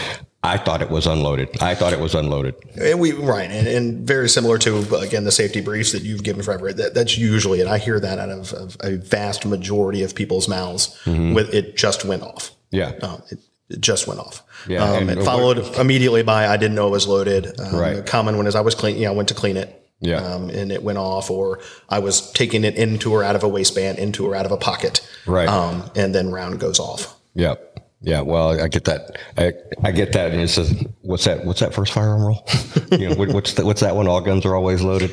I 0.44 0.57
thought 0.57 0.81
it 0.81 0.89
was 0.92 1.07
unloaded. 1.07 1.50
I 1.62 1.74
thought 1.74 1.94
it 1.94 2.00
was 2.00 2.13
unloaded. 2.13 2.56
And 2.80 3.00
we 3.00 3.13
right, 3.13 3.50
and, 3.50 3.68
and 3.68 4.07
very 4.07 4.30
similar 4.30 4.57
to 4.60 4.95
again 4.98 5.24
the 5.24 5.31
safety 5.31 5.62
briefs 5.62 5.92
that 5.92 6.04
you've 6.04 6.24
given 6.24 6.44
forever. 6.44 6.72
That, 6.72 6.94
that's 6.94 7.18
usually, 7.18 7.62
and 7.62 7.69
I 7.69 7.80
hear 7.80 8.00
that 8.00 8.19
out 8.19 8.30
of, 8.30 8.54
of 8.54 8.77
a 8.81 8.98
vast 8.98 9.45
majority 9.45 10.04
of 10.04 10.13
people's 10.13 10.48
mouths. 10.48 11.00
With 11.06 11.54
it 11.54 11.75
just 11.75 12.06
went 12.06 12.24
off. 12.24 12.51
Yeah. 12.72 12.92
Um, 13.01 13.24
it, 13.30 13.39
it 13.69 13.81
just 13.81 14.07
went 14.07 14.19
off. 14.19 14.44
Yeah, 14.67 14.83
Um, 14.83 15.09
and 15.09 15.19
it 15.19 15.23
followed 15.23 15.59
immediately 15.77 16.23
by 16.23 16.47
I 16.47 16.57
didn't 16.57 16.75
know 16.75 16.88
it 16.88 16.91
was 16.91 17.07
loaded. 17.07 17.59
Um, 17.59 17.75
Right. 17.75 17.97
A 17.97 18.01
common 18.01 18.38
one 18.38 18.47
is 18.47 18.56
I 18.56 18.62
was 18.62 18.75
clean. 18.75 18.95
You 18.97 19.06
know, 19.06 19.13
I 19.13 19.15
went 19.15 19.29
to 19.29 19.35
clean 19.35 19.57
it. 19.57 19.81
Yeah. 20.01 20.17
Um, 20.17 20.50
and 20.50 20.71
it 20.71 20.83
went 20.83 20.97
off, 20.97 21.31
or 21.31 21.59
I 21.89 22.00
was 22.00 22.31
taking 22.33 22.63
it 22.63 22.75
into 22.75 23.12
or 23.13 23.23
out 23.23 23.35
of 23.35 23.44
a 23.44 23.47
waistband, 23.47 23.97
into 23.97 24.25
or 24.27 24.35
out 24.35 24.45
of 24.45 24.51
a 24.51 24.57
pocket. 24.57 25.00
Right. 25.25 25.47
Um, 25.47 25.89
and 25.95 26.13
then 26.13 26.31
round 26.31 26.59
goes 26.59 26.79
off. 26.79 27.15
Yeah. 27.33 27.56
Yeah, 28.01 28.21
well, 28.21 28.62
I 28.62 28.67
get 28.67 28.83
that. 28.85 29.17
I, 29.35 29.53
I 29.83 29.91
get 29.91 30.12
that, 30.13 30.31
and 30.31 30.39
it 30.39 30.50
says, 30.50 30.75
"What's 31.01 31.23
that? 31.25 31.44
What's 31.44 31.62
that 31.62 31.73
first 31.73 31.91
firearm 31.91 32.21
rule? 32.23 32.45
you 32.91 33.09
know, 33.09 33.15
what, 33.15 33.29
what's 33.29 33.53
that, 33.53 33.65
what's 33.65 33.81
that 33.81 33.95
one? 33.95 34.07
All 34.07 34.21
guns 34.21 34.45
are 34.45 34.53
always 34.56 34.83
loaded." 34.83 35.12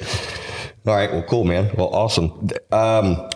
All 0.85 0.95
right, 0.95 1.11
well, 1.11 1.23
cool, 1.23 1.45
man. 1.45 1.71
Well, 1.79 1.89
awesome. 1.95 2.49
Um, 2.71 3.31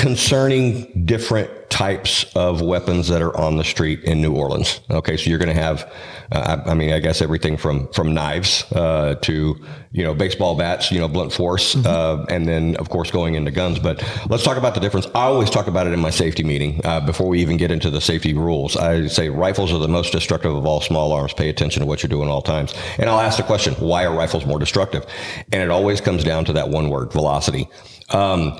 concerning 0.00 1.04
different 1.04 1.50
types 1.68 2.24
of 2.34 2.62
weapons 2.62 3.06
that 3.08 3.20
are 3.20 3.36
on 3.36 3.58
the 3.58 3.64
street 3.64 4.02
in 4.04 4.22
New 4.22 4.34
Orleans. 4.34 4.80
Okay, 4.90 5.18
so 5.18 5.28
you're 5.28 5.38
going 5.38 5.54
to 5.54 5.62
have, 5.62 5.92
uh, 6.32 6.62
I, 6.66 6.70
I 6.70 6.74
mean, 6.74 6.90
I 6.94 7.00
guess 7.00 7.20
everything 7.20 7.58
from 7.58 7.86
from 7.88 8.14
knives 8.14 8.64
uh, 8.72 9.16
to 9.16 9.62
you 9.92 10.02
know 10.02 10.14
baseball 10.14 10.56
bats, 10.56 10.90
you 10.90 10.98
know 10.98 11.06
blunt 11.06 11.34
force, 11.34 11.76
uh, 11.84 12.24
and 12.30 12.48
then 12.48 12.76
of 12.76 12.88
course 12.88 13.10
going 13.10 13.34
into 13.34 13.50
guns. 13.50 13.78
But 13.78 14.02
let's 14.30 14.42
talk 14.42 14.56
about 14.56 14.72
the 14.72 14.80
difference. 14.80 15.06
I 15.08 15.24
always 15.24 15.50
talk 15.50 15.66
about 15.66 15.86
it 15.86 15.92
in 15.92 16.00
my 16.00 16.10
safety 16.10 16.44
meeting 16.44 16.80
uh, 16.84 17.00
before 17.00 17.28
we 17.28 17.42
even 17.42 17.58
get 17.58 17.70
into 17.70 17.90
the 17.90 18.00
safety 18.00 18.32
rules. 18.32 18.78
I 18.78 19.06
say 19.06 19.28
rifles 19.28 19.70
are 19.70 19.78
the 19.78 19.88
most 19.88 20.12
destructive 20.12 20.56
of 20.56 20.64
all 20.64 20.80
small 20.80 21.12
arms. 21.12 21.34
Pay 21.34 21.50
attention 21.50 21.80
to 21.80 21.86
what 21.86 22.02
you're 22.02 22.08
doing 22.08 22.28
at 22.28 22.32
all 22.32 22.42
times. 22.42 22.74
And 22.96 23.10
I'll 23.10 23.20
ask 23.20 23.36
the 23.36 23.42
question, 23.42 23.74
why 23.74 24.06
are 24.06 24.16
rifles 24.16 24.46
more 24.46 24.58
destructive? 24.58 25.04
And 25.52 25.62
it 25.62 25.68
always 25.68 26.00
comes 26.00 26.24
down 26.24 26.46
to 26.46 26.54
that 26.54 26.70
one 26.70 26.88
word, 26.88 27.12
velocity. 27.12 27.68
Um, 28.08 28.58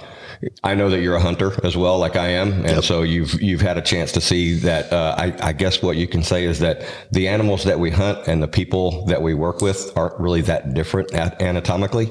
I 0.63 0.75
know 0.75 0.89
that 0.89 1.01
you're 1.01 1.17
a 1.17 1.21
hunter 1.21 1.53
as 1.65 1.77
well, 1.77 1.99
like 1.99 2.17
I 2.17 2.29
am, 2.29 2.65
and 2.65 2.83
so 2.83 3.03
you've 3.03 3.41
you've 3.43 3.61
had 3.61 3.77
a 3.77 3.83
chance 3.83 4.11
to 4.13 4.21
see 4.21 4.55
that. 4.61 4.91
Uh, 4.91 5.15
I, 5.19 5.49
I 5.49 5.53
guess 5.53 5.83
what 5.83 5.97
you 5.97 6.09
can 6.09 6.23
say 6.23 6.45
is 6.45 6.59
that 6.61 6.87
the 7.11 7.29
animals 7.29 7.65
that 7.65 7.79
we 7.79 7.91
hunt 7.91 8.27
and 8.27 8.43
the 8.43 8.49
people 8.49 9.05
that 9.07 9.21
we 9.21 9.35
work 9.35 9.61
with 9.61 9.93
aren't 9.97 10.19
really 10.19 10.41
that 10.43 10.73
different 10.73 11.13
anatomically. 11.15 12.11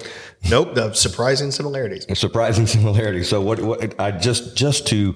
Nope. 0.50 0.76
The 0.76 0.94
surprising 0.94 1.50
similarities. 1.50 2.06
Surprising 2.20 2.68
similarities. 2.68 3.28
So 3.28 3.42
what? 3.42 3.60
What? 3.62 4.00
I 4.00 4.12
just 4.12 4.56
just 4.56 4.86
to 4.88 5.16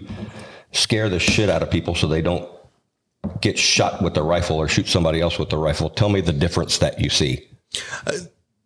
scare 0.71 1.07
the 1.07 1.19
shit 1.19 1.49
out 1.49 1.61
of 1.61 1.69
people 1.69 1.93
so 1.93 2.07
they 2.07 2.21
don't 2.21 2.49
get 3.41 3.59
shot 3.59 4.01
with 4.01 4.15
the 4.15 4.23
rifle 4.23 4.57
or 4.57 4.67
shoot 4.67 4.87
somebody 4.87 5.21
else 5.21 5.37
with 5.37 5.49
the 5.49 5.57
rifle. 5.57 5.89
Tell 5.89 6.09
me 6.09 6.21
the 6.21 6.33
difference 6.33 6.79
that 6.79 6.99
you 6.99 7.09
see. 7.09 7.47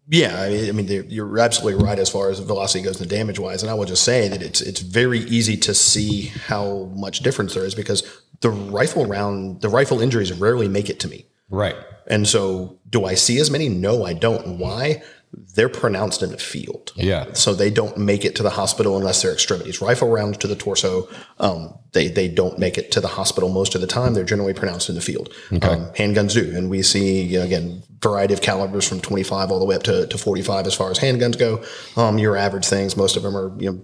Yeah, 0.09 0.41
I 0.41 0.49
mean, 0.49 0.69
I 0.69 0.71
mean, 0.71 1.05
you're 1.09 1.37
absolutely 1.37 1.83
right 1.83 1.99
as 1.99 2.09
far 2.09 2.29
as 2.29 2.39
velocity 2.39 2.83
goes 2.83 3.01
and 3.01 3.09
damage 3.09 3.39
wise. 3.39 3.61
And 3.61 3.69
I 3.69 3.73
will 3.73 3.85
just 3.85 4.03
say 4.03 4.29
that 4.29 4.41
it's 4.41 4.61
it's 4.61 4.79
very 4.79 5.19
easy 5.19 5.57
to 5.57 5.73
see 5.73 6.27
how 6.47 6.89
much 6.95 7.19
difference 7.19 7.53
there 7.53 7.65
is 7.65 7.75
because 7.75 8.03
the 8.39 8.49
rifle 8.49 9.05
round, 9.05 9.61
the 9.61 9.69
rifle 9.69 9.99
injuries 10.01 10.31
rarely 10.31 10.69
make 10.69 10.89
it 10.89 10.99
to 11.01 11.09
me. 11.09 11.25
Right. 11.49 11.75
And 12.07 12.25
so, 12.25 12.79
do 12.89 13.03
I 13.03 13.15
see 13.15 13.37
as 13.39 13.51
many? 13.51 13.67
No, 13.67 14.05
I 14.05 14.13
don't. 14.13 14.59
Why? 14.59 15.03
They're 15.55 15.69
pronounced 15.69 16.23
in 16.23 16.31
the 16.31 16.37
field. 16.37 16.93
Yeah. 16.95 17.33
So 17.33 17.53
they 17.53 17.69
don't 17.69 17.97
make 17.97 18.23
it 18.25 18.35
to 18.37 18.43
the 18.43 18.49
hospital 18.49 18.97
unless 18.97 19.21
they're 19.21 19.33
extremities. 19.33 19.81
Rifle 19.81 20.09
rounds 20.09 20.37
to 20.39 20.47
the 20.47 20.55
torso, 20.55 21.07
um, 21.39 21.77
they 21.93 22.07
they 22.07 22.27
don't 22.27 22.57
make 22.59 22.77
it 22.77 22.91
to 22.91 23.01
the 23.01 23.07
hospital 23.07 23.49
most 23.49 23.75
of 23.75 23.81
the 23.81 23.87
time. 23.87 24.13
They're 24.13 24.23
generally 24.23 24.53
pronounced 24.53 24.89
in 24.89 24.95
the 24.95 25.01
field. 25.01 25.33
Um, 25.51 25.91
handguns 25.93 26.33
do, 26.33 26.55
and 26.55 26.69
we 26.69 26.81
see 26.81 27.21
you 27.23 27.39
know, 27.39 27.45
again 27.45 27.83
variety 28.01 28.33
of 28.33 28.41
calibers 28.41 28.87
from 28.87 29.01
25 29.01 29.51
all 29.51 29.59
the 29.59 29.65
way 29.65 29.75
up 29.75 29.83
to, 29.83 30.05
to 30.05 30.17
45 30.17 30.67
as 30.67 30.75
far 30.75 30.91
as 30.91 30.99
handguns 30.99 31.37
go. 31.37 31.63
Um, 31.99 32.19
your 32.19 32.37
average 32.37 32.67
things, 32.67 32.95
most 32.95 33.17
of 33.17 33.23
them 33.23 33.35
are 33.35 33.51
you 33.59 33.71
know 33.71 33.81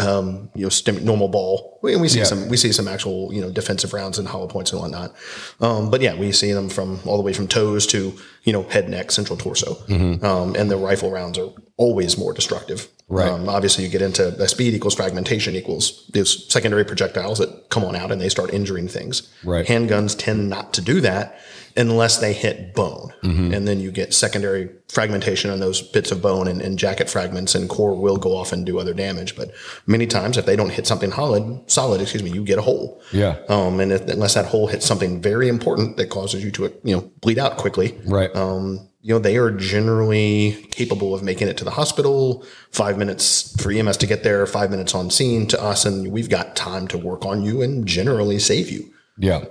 um, 0.00 0.50
you 0.54 0.62
know, 0.64 0.68
stim- 0.68 1.04
normal 1.04 1.28
ball. 1.28 1.78
We, 1.82 1.94
we 1.96 2.08
see 2.08 2.18
Yeah. 2.18 2.24
some, 2.24 2.48
we 2.48 2.56
see 2.56 2.72
some 2.72 2.88
actual, 2.88 3.32
you 3.32 3.40
know, 3.40 3.50
defensive 3.50 3.92
rounds 3.92 4.18
and 4.18 4.26
hollow 4.26 4.46
points 4.48 4.72
and 4.72 4.80
whatnot. 4.80 5.14
Um, 5.60 5.90
but 5.90 6.00
yeah, 6.00 6.14
we 6.18 6.32
see 6.32 6.52
them 6.52 6.68
from 6.68 6.98
all 7.06 7.16
the 7.16 7.22
way 7.22 7.32
from 7.32 7.46
toes 7.46 7.86
to, 7.88 8.12
you 8.42 8.52
know, 8.52 8.62
head, 8.64 8.88
neck, 8.88 9.12
central 9.12 9.36
torso. 9.38 9.76
Um, 10.24 10.56
and 10.56 10.70
the 10.70 10.76
rifle 10.76 11.10
rounds 11.10 11.38
are 11.38 11.50
always 11.76 12.18
more 12.18 12.32
destructive. 12.32 12.88
Right. 13.08 13.28
Um, 13.28 13.48
obviously 13.48 13.84
you 13.84 13.90
get 13.90 14.02
into 14.02 14.30
the 14.30 14.48
speed 14.48 14.72
equals 14.74 14.94
fragmentation 14.94 15.54
equals 15.54 16.06
those 16.14 16.50
secondary 16.50 16.84
projectiles 16.84 17.38
that 17.38 17.68
come 17.68 17.84
on 17.84 17.94
out 17.94 18.10
and 18.10 18.20
they 18.20 18.30
start 18.30 18.52
injuring 18.52 18.88
things. 18.88 19.30
Right. 19.44 19.66
Handguns 19.66 20.16
tend 20.18 20.48
not 20.48 20.72
to 20.74 20.80
do 20.80 21.00
that 21.02 21.38
unless 21.76 22.18
they 22.18 22.32
hit 22.32 22.72
bone. 22.74 23.12
Mm-hmm. 23.22 23.52
And 23.52 23.68
then 23.68 23.80
you 23.80 23.90
get 23.90 24.14
secondary 24.14 24.70
fragmentation 24.88 25.50
on 25.50 25.60
those 25.60 25.82
bits 25.82 26.12
of 26.12 26.22
bone 26.22 26.46
and, 26.48 26.62
and 26.62 26.78
jacket 26.78 27.10
fragments 27.10 27.54
and 27.54 27.68
core 27.68 27.94
will 27.94 28.16
go 28.16 28.34
off 28.36 28.52
and 28.52 28.64
do 28.64 28.78
other 28.78 28.94
damage. 28.94 29.36
But 29.36 29.50
many 29.86 30.06
times 30.06 30.38
if 30.38 30.46
they 30.46 30.56
don't 30.56 30.70
hit 30.70 30.86
something 30.86 31.10
solid, 31.10 31.70
solid, 31.70 32.00
excuse 32.00 32.22
me, 32.22 32.30
you 32.30 32.44
get 32.44 32.58
a 32.58 32.62
hole. 32.62 33.02
Yeah. 33.12 33.38
Um, 33.48 33.80
and 33.80 33.92
if, 33.92 34.02
unless 34.08 34.34
that 34.34 34.46
hole 34.46 34.68
hits 34.68 34.86
something 34.86 35.20
very 35.20 35.48
important 35.48 35.96
that 35.96 36.10
causes 36.10 36.44
you 36.44 36.50
to, 36.52 36.72
you 36.84 36.96
know, 36.96 37.10
bleed 37.20 37.38
out 37.38 37.56
quickly, 37.58 37.98
Right. 38.06 38.34
um, 38.36 38.88
you 39.04 39.12
know, 39.12 39.18
they 39.18 39.36
are 39.36 39.50
generally 39.50 40.66
capable 40.70 41.14
of 41.14 41.22
making 41.22 41.46
it 41.46 41.58
to 41.58 41.64
the 41.64 41.70
hospital, 41.70 42.42
five 42.70 42.96
minutes 42.96 43.54
for 43.62 43.70
EMS 43.70 43.98
to 43.98 44.06
get 44.06 44.22
there, 44.22 44.46
five 44.46 44.70
minutes 44.70 44.94
on 44.94 45.10
scene 45.10 45.46
to 45.48 45.62
us, 45.62 45.84
and 45.84 46.10
we've 46.10 46.30
got 46.30 46.56
time 46.56 46.88
to 46.88 46.96
work 46.96 47.26
on 47.26 47.42
you 47.42 47.60
and 47.60 47.86
generally 47.86 48.38
save 48.38 48.70
you. 48.70 48.90
Yeah. 49.18 49.44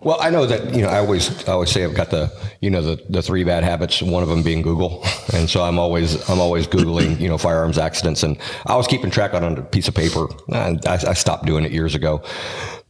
Well, 0.00 0.16
I 0.22 0.30
know 0.30 0.46
that 0.46 0.74
you 0.74 0.80
know. 0.80 0.88
I 0.88 0.98
always, 0.98 1.46
I 1.46 1.52
always 1.52 1.70
say 1.70 1.84
I've 1.84 1.94
got 1.94 2.10
the, 2.10 2.32
you 2.62 2.70
know, 2.70 2.80
the 2.80 3.02
the 3.10 3.20
three 3.20 3.44
bad 3.44 3.62
habits. 3.62 4.00
One 4.00 4.22
of 4.22 4.30
them 4.30 4.42
being 4.42 4.62
Google, 4.62 5.04
and 5.34 5.50
so 5.50 5.62
I'm 5.62 5.78
always, 5.78 6.28
I'm 6.30 6.40
always 6.40 6.66
googling, 6.66 7.20
you 7.20 7.28
know, 7.28 7.36
firearms 7.36 7.76
accidents, 7.76 8.22
and 8.22 8.38
I 8.64 8.76
was 8.76 8.86
keeping 8.86 9.10
track 9.10 9.34
on 9.34 9.44
a 9.44 9.62
piece 9.62 9.86
of 9.86 9.94
paper. 9.94 10.28
I, 10.50 10.78
I 10.86 11.12
stopped 11.12 11.44
doing 11.44 11.64
it 11.64 11.72
years 11.72 11.94
ago, 11.94 12.22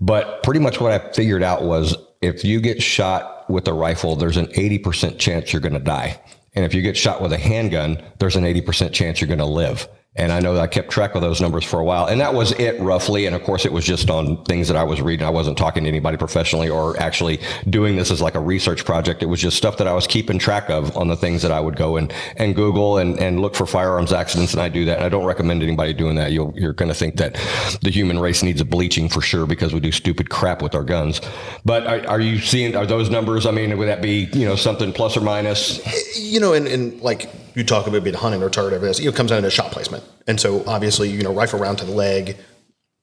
but 0.00 0.44
pretty 0.44 0.60
much 0.60 0.80
what 0.80 0.92
I 0.92 1.12
figured 1.12 1.42
out 1.42 1.64
was 1.64 1.96
if 2.23 2.45
you 2.45 2.61
get 2.61 2.83
shot 2.83 3.50
with 3.50 3.69
a 3.69 3.73
rifle, 3.73 4.17
there's 4.17 4.37
an 4.37 4.47
80% 4.47 5.19
chance 5.19 5.52
you're 5.52 5.61
going 5.61 5.75
to 5.75 5.81
die, 5.81 6.21
and 6.55 6.64
if 6.64 6.73
you 6.73 6.81
get 6.81 6.97
shot 6.97 7.21
with 7.21 7.33
a 7.33 7.38
handgun, 7.38 8.02
there's 8.19 8.37
an 8.37 8.45
80% 8.45 8.93
chance 8.93 9.21
you're 9.21 9.29
going 9.29 9.38
to 9.38 9.45
live. 9.45 9.88
And 10.14 10.31
I 10.31 10.40
know 10.40 10.59
I 10.61 10.66
kept 10.66 10.90
track 10.90 11.14
of 11.14 11.23
those 11.23 11.40
numbers 11.40 11.64
for 11.64 11.81
a 11.81 11.85
while. 11.85 12.04
And 12.04 12.21
that 12.21 12.35
was 12.35 12.52
it 12.52 12.78
roughly. 12.83 13.25
And 13.25 13.35
of 13.35 13.42
course, 13.45 13.64
it 13.64 13.73
was 13.73 13.83
just 13.83 14.11
on 14.11 14.45
things 14.45 14.69
that 14.69 14.76
I 14.76 14.85
was 14.85 15.00
reading. 15.00 15.26
I 15.26 15.31
wasn't 15.31 15.57
talking 15.57 15.85
to 15.85 15.88
anybody 15.88 16.19
professionally 16.19 16.69
or 16.69 17.00
actually 17.00 17.40
doing 17.71 17.97
this 17.97 18.11
as 18.11 18.21
like 18.21 18.35
a 18.35 18.40
research 18.40 18.85
project. 18.85 19.23
It 19.23 19.26
was 19.26 19.40
just 19.40 19.57
stuff 19.57 19.78
that 19.78 19.88
I 19.88 19.95
was 19.95 20.07
keeping 20.07 20.38
track 20.38 20.69
of 20.69 20.95
on 20.99 21.09
the 21.09 21.16
things 21.16 21.40
that 21.40 21.50
I 21.50 21.61
would 21.61 21.76
go 21.76 21.97
and, 21.97 22.12
and 22.37 22.54
Google 22.54 22.99
and, 22.99 23.19
and 23.19 23.40
look 23.40 23.54
for 23.54 23.64
firearms 23.64 24.12
accidents. 24.12 24.52
And 24.52 24.61
I 24.61 24.69
do 24.69 24.85
that. 24.85 24.99
And 24.99 25.04
I 25.07 25.09
don't 25.09 25.25
recommend 25.25 25.62
anybody 25.62 25.95
doing 25.95 26.16
that. 26.16 26.31
You'll, 26.31 26.52
you're 26.54 26.75
going 26.75 26.90
to 26.90 26.95
think 26.95 27.16
that 27.16 27.35
the 27.81 27.90
human 27.90 28.19
race 28.19 28.42
needs 28.42 28.61
a 28.61 28.66
bleaching 28.66 29.09
for 29.09 29.23
sure 29.23 29.47
because 29.47 29.73
we 29.73 29.81
do 29.81 29.92
stupid 29.92 30.28
crap 30.28 30.61
with 30.61 30.75
our 30.75 30.85
guns. 30.85 31.23
But 31.64 31.87
are, 31.87 32.07
are 32.07 32.21
you 32.21 32.38
seeing, 32.38 32.76
are 32.76 32.85
those 32.85 33.09
numbers? 33.09 33.47
I 33.47 33.50
mean, 33.50 33.78
would 33.78 33.88
that 33.88 34.02
be, 34.02 34.28
you 34.35 34.45
know, 34.45 34.57
something 34.57 34.92
plus 34.92 35.16
or 35.16 35.23
minus? 35.23 35.81
You 36.19 36.38
know, 36.38 36.52
and, 36.52 36.66
and 36.66 37.00
like 37.00 37.31
you 37.54 37.64
talk 37.64 37.87
about 37.87 38.04
being 38.04 38.16
hunting 38.16 38.42
or 38.42 38.50
target, 38.50 38.83
is, 38.83 39.00
it 39.00 39.14
comes 39.14 39.31
down 39.31 39.42
to 39.42 39.50
shot 39.50 39.73
placement. 39.73 40.01
And 40.26 40.40
so 40.40 40.64
obviously, 40.66 41.11
you 41.11 41.23
know, 41.23 41.32
rifle 41.32 41.59
round 41.59 41.78
to 41.78 41.85
the 41.85 41.92
leg, 41.92 42.37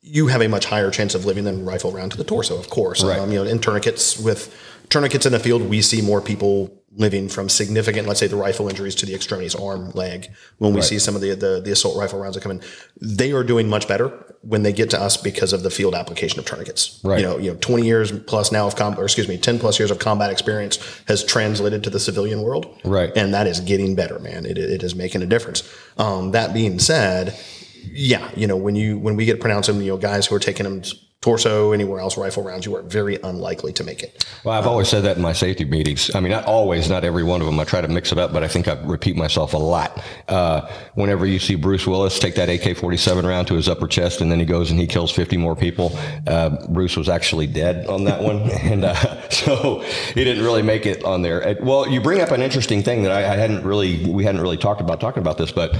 you 0.01 0.27
have 0.27 0.41
a 0.41 0.48
much 0.48 0.65
higher 0.65 0.89
chance 0.91 1.13
of 1.13 1.25
living 1.25 1.44
than 1.44 1.65
rifle 1.65 1.91
round 1.91 2.12
to 2.12 2.18
the 2.18 2.24
torso, 2.24 2.58
of 2.58 2.70
course. 2.70 3.03
Right. 3.03 3.20
Um, 3.20 3.32
you 3.32 3.44
know, 3.44 3.50
in 3.50 3.60
tourniquets 3.60 4.18
with 4.18 4.56
tourniquets 4.89 5.25
in 5.25 5.34
the 5.34 5.39
field, 5.39 5.63
we 5.63 5.82
see 5.82 6.01
more 6.01 6.22
people 6.22 6.78
living 7.00 7.29
from 7.29 7.48
significant, 7.48 8.08
let's 8.08 8.20
say 8.20 8.27
the 8.27 8.36
rifle 8.36 8.68
injuries 8.68 8.94
to 8.94 9.06
the 9.06 9.15
extremities, 9.15 9.56
arm, 9.56 9.89
leg. 9.91 10.29
When 10.58 10.74
we 10.74 10.82
see 10.82 11.00
some 11.00 11.15
of 11.15 11.22
the, 11.22 11.34
the, 11.34 11.62
the 11.62 11.72
assault 11.72 11.98
rifle 11.98 12.20
rounds 12.20 12.36
that 12.36 12.41
come 12.41 12.51
in, 12.51 12.62
they 13.01 13.32
are 13.32 13.44
doing 13.44 13.70
much 13.70 13.88
better 13.88 14.10
when 14.41 14.63
they 14.63 14.74
get 14.74 14.89
to 14.89 15.01
us 15.01 15.15
because 15.15 15.53
of 15.53 15.63
the 15.63 15.70
field 15.70 15.96
application 15.96 16.39
of 16.39 16.46
tourniquets. 16.46 17.00
Right. 17.03 17.20
You 17.22 17.25
know, 17.25 17.38
you 17.38 17.53
know, 17.53 17.58
20 17.60 17.86
years 17.86 18.12
plus 18.12 18.51
now 18.51 18.68
of 18.68 18.75
combat, 18.75 19.00
or 19.00 19.06
excuse 19.06 19.29
me, 19.29 19.38
10 19.38 19.60
plus 19.60 19.79
years 19.79 19.91
of 19.91 20.00
combat 20.00 20.29
experience 20.29 20.77
has 21.08 21.24
translated 21.24 21.86
to 21.86 21.89
the 21.89 22.01
civilian 22.01 22.41
world. 22.41 22.77
Right. 22.84 23.15
And 23.15 23.34
that 23.34 23.48
is 23.48 23.62
getting 23.62 23.96
better, 23.96 24.20
man. 24.20 24.46
It, 24.46 24.58
it 24.58 24.84
is 24.84 24.94
making 24.94 25.22
a 25.22 25.25
difference. 25.25 25.63
Um, 25.98 26.32
that 26.32 26.53
being 26.53 26.79
said, 26.79 27.39
yeah, 27.86 28.29
you 28.36 28.46
know, 28.46 28.58
when 28.58 28.75
you, 28.75 29.00
when 29.00 29.15
we 29.15 29.24
get 29.24 29.39
pronouncing, 29.39 29.79
you 29.82 29.91
know, 29.91 29.98
guys 29.98 30.27
who 30.27 30.36
are 30.36 30.39
taking 30.39 30.65
them 30.65 30.84
torso, 31.22 31.74
anywhere 31.74 32.00
else, 32.00 32.18
rifle 32.18 32.44
rounds, 32.44 32.66
you 32.66 32.74
are 32.78 32.82
very 32.82 33.18
unlikely 33.24 33.74
to 33.74 33.84
make 33.84 34.02
it. 34.02 34.26
Well, 34.46 34.58
I've 34.58 34.66
always 34.66 34.88
said 34.88 35.04
that 35.04 35.18
in 35.18 35.22
my 35.22 35.34
safety 35.34 35.66
meetings. 35.66 36.16
I 36.16 36.22
mean, 36.22 36.32
not 36.32 36.46
always, 36.46 36.90
not 36.90 37.04
every 37.04 37.24
one 37.24 37.42
of 37.42 37.46
them. 37.46 37.60
I 37.60 37.66
try 37.66 37.82
to 37.82 37.90
mix 37.90 38.14
it 38.14 38.18
up, 38.18 38.32
but 38.32 38.42
I 38.42 38.48
think 38.48 38.70
I 38.70 38.82
repeat 38.84 39.18
myself 39.18 39.54
a 39.54 39.58
lot. 39.58 40.02
Uh, 40.30 40.72
whenever 40.94 41.26
you 41.26 41.38
see 41.40 41.56
Bruce 41.56 41.86
Willis 41.86 42.20
take 42.20 42.36
that 42.36 42.48
AK-47 42.48 43.24
round 43.24 43.48
to 43.50 43.56
his 43.56 43.68
upper 43.68 43.86
chest, 43.86 44.22
and 44.22 44.32
then 44.32 44.40
he 44.40 44.46
goes 44.46 44.72
and 44.72 44.80
he 44.80 44.88
kills 44.88 45.12
50 45.12 45.36
more 45.36 45.58
people, 45.58 45.92
uh, 46.26 46.66
Bruce 46.70 46.96
was 46.96 47.10
actually 47.10 47.48
dead 47.48 47.86
on 47.88 48.06
that 48.06 48.24
one, 48.24 48.50
and 48.62 48.86
uh, 48.86 49.30
so 49.30 49.82
he 50.14 50.24
didn't 50.24 50.44
really 50.44 50.64
make 50.64 50.86
it 50.86 51.04
on 51.04 51.22
there. 51.22 51.58
Well, 51.62 51.90
you 51.90 52.00
bring 52.00 52.22
up 52.22 52.32
an 52.32 52.42
interesting 52.42 52.82
thing 52.82 53.04
that 53.04 53.12
I, 53.12 53.34
I 53.34 53.36
hadn't 53.36 53.66
really, 53.66 54.06
we 54.06 54.24
hadn't 54.24 54.40
really 54.40 54.58
talked 54.58 54.80
about 54.80 55.02
talking 55.02 55.20
about 55.20 55.38
this, 55.38 55.52
but 55.52 55.78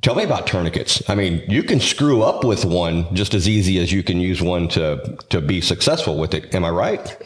tell 0.00 0.14
me 0.14 0.24
about 0.24 0.46
tourniquets. 0.46 1.02
I 1.08 1.14
mean, 1.14 1.42
you 1.48 1.62
can 1.62 1.80
screw 1.80 2.22
up 2.22 2.44
with 2.44 2.64
one 2.64 3.14
just 3.14 3.34
as 3.34 3.46
easy 3.46 3.78
as 3.78 3.92
you 3.92 4.02
can 4.02 4.20
use 4.20 4.40
one 4.40 4.53
to 4.68 5.16
to 5.30 5.40
be 5.40 5.60
successful 5.60 6.18
with 6.18 6.34
it. 6.34 6.54
Am 6.54 6.64
I 6.64 6.70
right? 6.70 7.16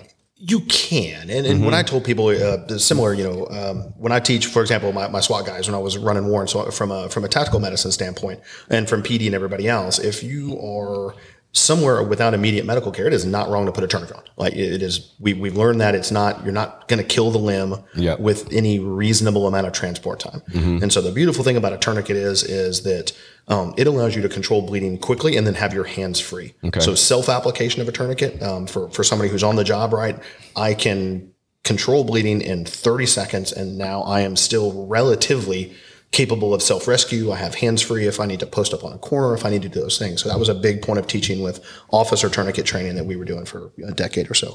You 0.41 0.61
can, 0.61 1.31
and, 1.31 1.45
and 1.47 1.65
when 1.65 1.75
I 1.75 1.83
told 1.83 2.05
people 2.05 2.29
uh, 2.29 2.79
similar, 2.79 3.13
you 3.13 3.25
know, 3.25 3.47
um, 3.49 3.77
when 3.97 4.13
I 4.13 4.21
teach, 4.21 4.47
for 4.47 4.63
example, 4.63 4.93
my, 4.93 5.09
my 5.09 5.19
SWAT 5.19 5.45
guys 5.45 5.67
when 5.67 5.75
I 5.75 5.79
was 5.79 5.99
running 5.99 6.29
warrants 6.29 6.55
from 6.77 6.93
a 6.93 7.09
from 7.09 7.25
a 7.25 7.29
tactical 7.29 7.59
medicine 7.59 7.91
standpoint, 7.91 8.41
and 8.71 8.89
from 8.89 9.03
PD 9.03 9.27
and 9.27 9.35
everybody 9.35 9.67
else, 9.67 9.99
if 9.99 10.23
you 10.23 10.57
are 10.61 11.17
somewhere 11.53 12.03
without 12.03 12.35
immediate 12.35 12.65
medical 12.67 12.93
care, 12.93 13.07
it 13.07 13.13
is 13.13 13.25
not 13.25 13.49
wrong 13.49 13.67
to 13.67 13.73
put 13.73 13.83
a 13.83 13.87
tourniquet 13.89 14.17
on. 14.17 14.23
Like 14.37 14.53
it 14.55 14.83
is, 14.83 15.15
we 15.19 15.33
we've 15.33 15.57
learned 15.57 15.81
that 15.81 15.95
it's 15.95 16.11
not 16.11 16.45
you're 16.45 16.53
not 16.53 16.87
going 16.89 16.99
to 16.99 17.05
kill 17.05 17.31
the 17.31 17.39
limb 17.39 17.75
Yep. 17.95 18.21
with 18.21 18.53
any 18.53 18.79
reasonable 18.79 19.47
amount 19.49 19.67
of 19.67 19.73
transport 19.73 20.21
time. 20.21 20.43
And 20.55 20.93
so 20.93 21.01
the 21.01 21.11
beautiful 21.11 21.43
thing 21.45 21.57
about 21.57 21.73
a 21.73 21.79
tourniquet 21.79 22.17
is 22.17 22.45
is 22.45 22.83
that 22.83 23.13
um, 23.49 23.75
it 23.79 23.87
allows 23.87 24.15
you 24.15 24.23
to 24.23 24.29
control 24.29 24.63
bleeding 24.63 24.99
quickly 24.99 25.37
and 25.37 25.47
then 25.47 25.55
have 25.55 25.73
your 25.73 25.85
hands 25.85 26.21
free. 26.21 26.55
So 26.81 26.95
self 26.95 27.29
application 27.29 27.81
of 27.81 27.89
a 27.89 27.93
tourniquet 27.93 28.43
um, 28.43 28.67
for 28.67 28.91
for 28.91 29.03
somebody 29.03 29.31
who's 29.31 29.43
on 29.43 29.57
the 29.57 29.65
job, 29.65 29.93
right? 29.93 30.19
I 30.55 30.75
can 30.75 31.33
control 31.65 32.05
bleeding 32.05 32.41
in 32.41 32.65
30 32.65 33.05
seconds, 33.07 33.53
and 33.53 33.77
now 33.77 34.03
I 34.03 34.21
am 34.21 34.37
still 34.37 34.87
relatively 34.87 35.75
capable 36.11 36.55
of 36.55 36.63
self 36.63 36.89
rescue. 36.89 37.31
I 37.31 37.37
have 37.37 37.55
hands 37.55 37.83
free 37.83 38.07
if 38.07 38.21
I 38.21 38.27
need 38.27 38.41
to 38.41 38.47
post 38.47 38.73
up 38.73 38.85
on 38.85 38.93
a 38.93 38.99
corner, 38.99 39.35
if 39.35 39.45
I 39.45 39.51
need 39.51 39.63
to 39.63 39.69
do 39.69 39.81
those 39.81 39.99
things. 39.99 40.23
So 40.23 40.29
that 40.29 40.39
was 40.39 40.49
a 40.49 40.55
big 40.55 40.83
point 40.83 40.99
of 40.99 41.07
teaching 41.07 41.43
with 41.43 41.65
officer 41.91 42.29
tourniquet 42.29 42.67
training 42.67 42.95
that 42.97 43.05
we 43.05 43.17
were 43.17 43.25
doing 43.25 43.45
for 43.45 43.71
a 43.87 43.93
decade 43.93 44.31
or 44.31 44.35
so. 44.35 44.53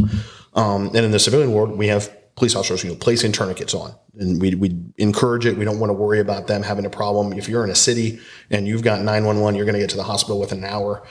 Um, 0.53 0.87
and 0.87 0.97
in 0.97 1.11
the 1.11 1.19
civilian 1.19 1.53
world, 1.53 1.77
we 1.77 1.87
have 1.87 2.11
police 2.35 2.55
officers, 2.55 2.83
you 2.83 2.89
know, 2.89 2.95
placing 2.95 3.31
tourniquets 3.31 3.73
on, 3.73 3.93
and 4.17 4.41
we 4.41 4.55
we 4.55 4.75
encourage 4.97 5.45
it. 5.45 5.57
We 5.57 5.65
don't 5.65 5.79
want 5.79 5.89
to 5.89 5.93
worry 5.93 6.19
about 6.19 6.47
them 6.47 6.63
having 6.63 6.85
a 6.85 6.89
problem. 6.89 7.33
If 7.33 7.47
you're 7.47 7.63
in 7.63 7.69
a 7.69 7.75
city 7.75 8.19
and 8.49 8.67
you've 8.67 8.83
got 8.83 8.99
911, 9.01 9.55
you're 9.55 9.65
going 9.65 9.73
to 9.73 9.79
get 9.79 9.91
to 9.91 9.97
the 9.97 10.03
hospital 10.03 10.39
within 10.39 10.59
an 10.59 10.65
hour. 10.65 11.03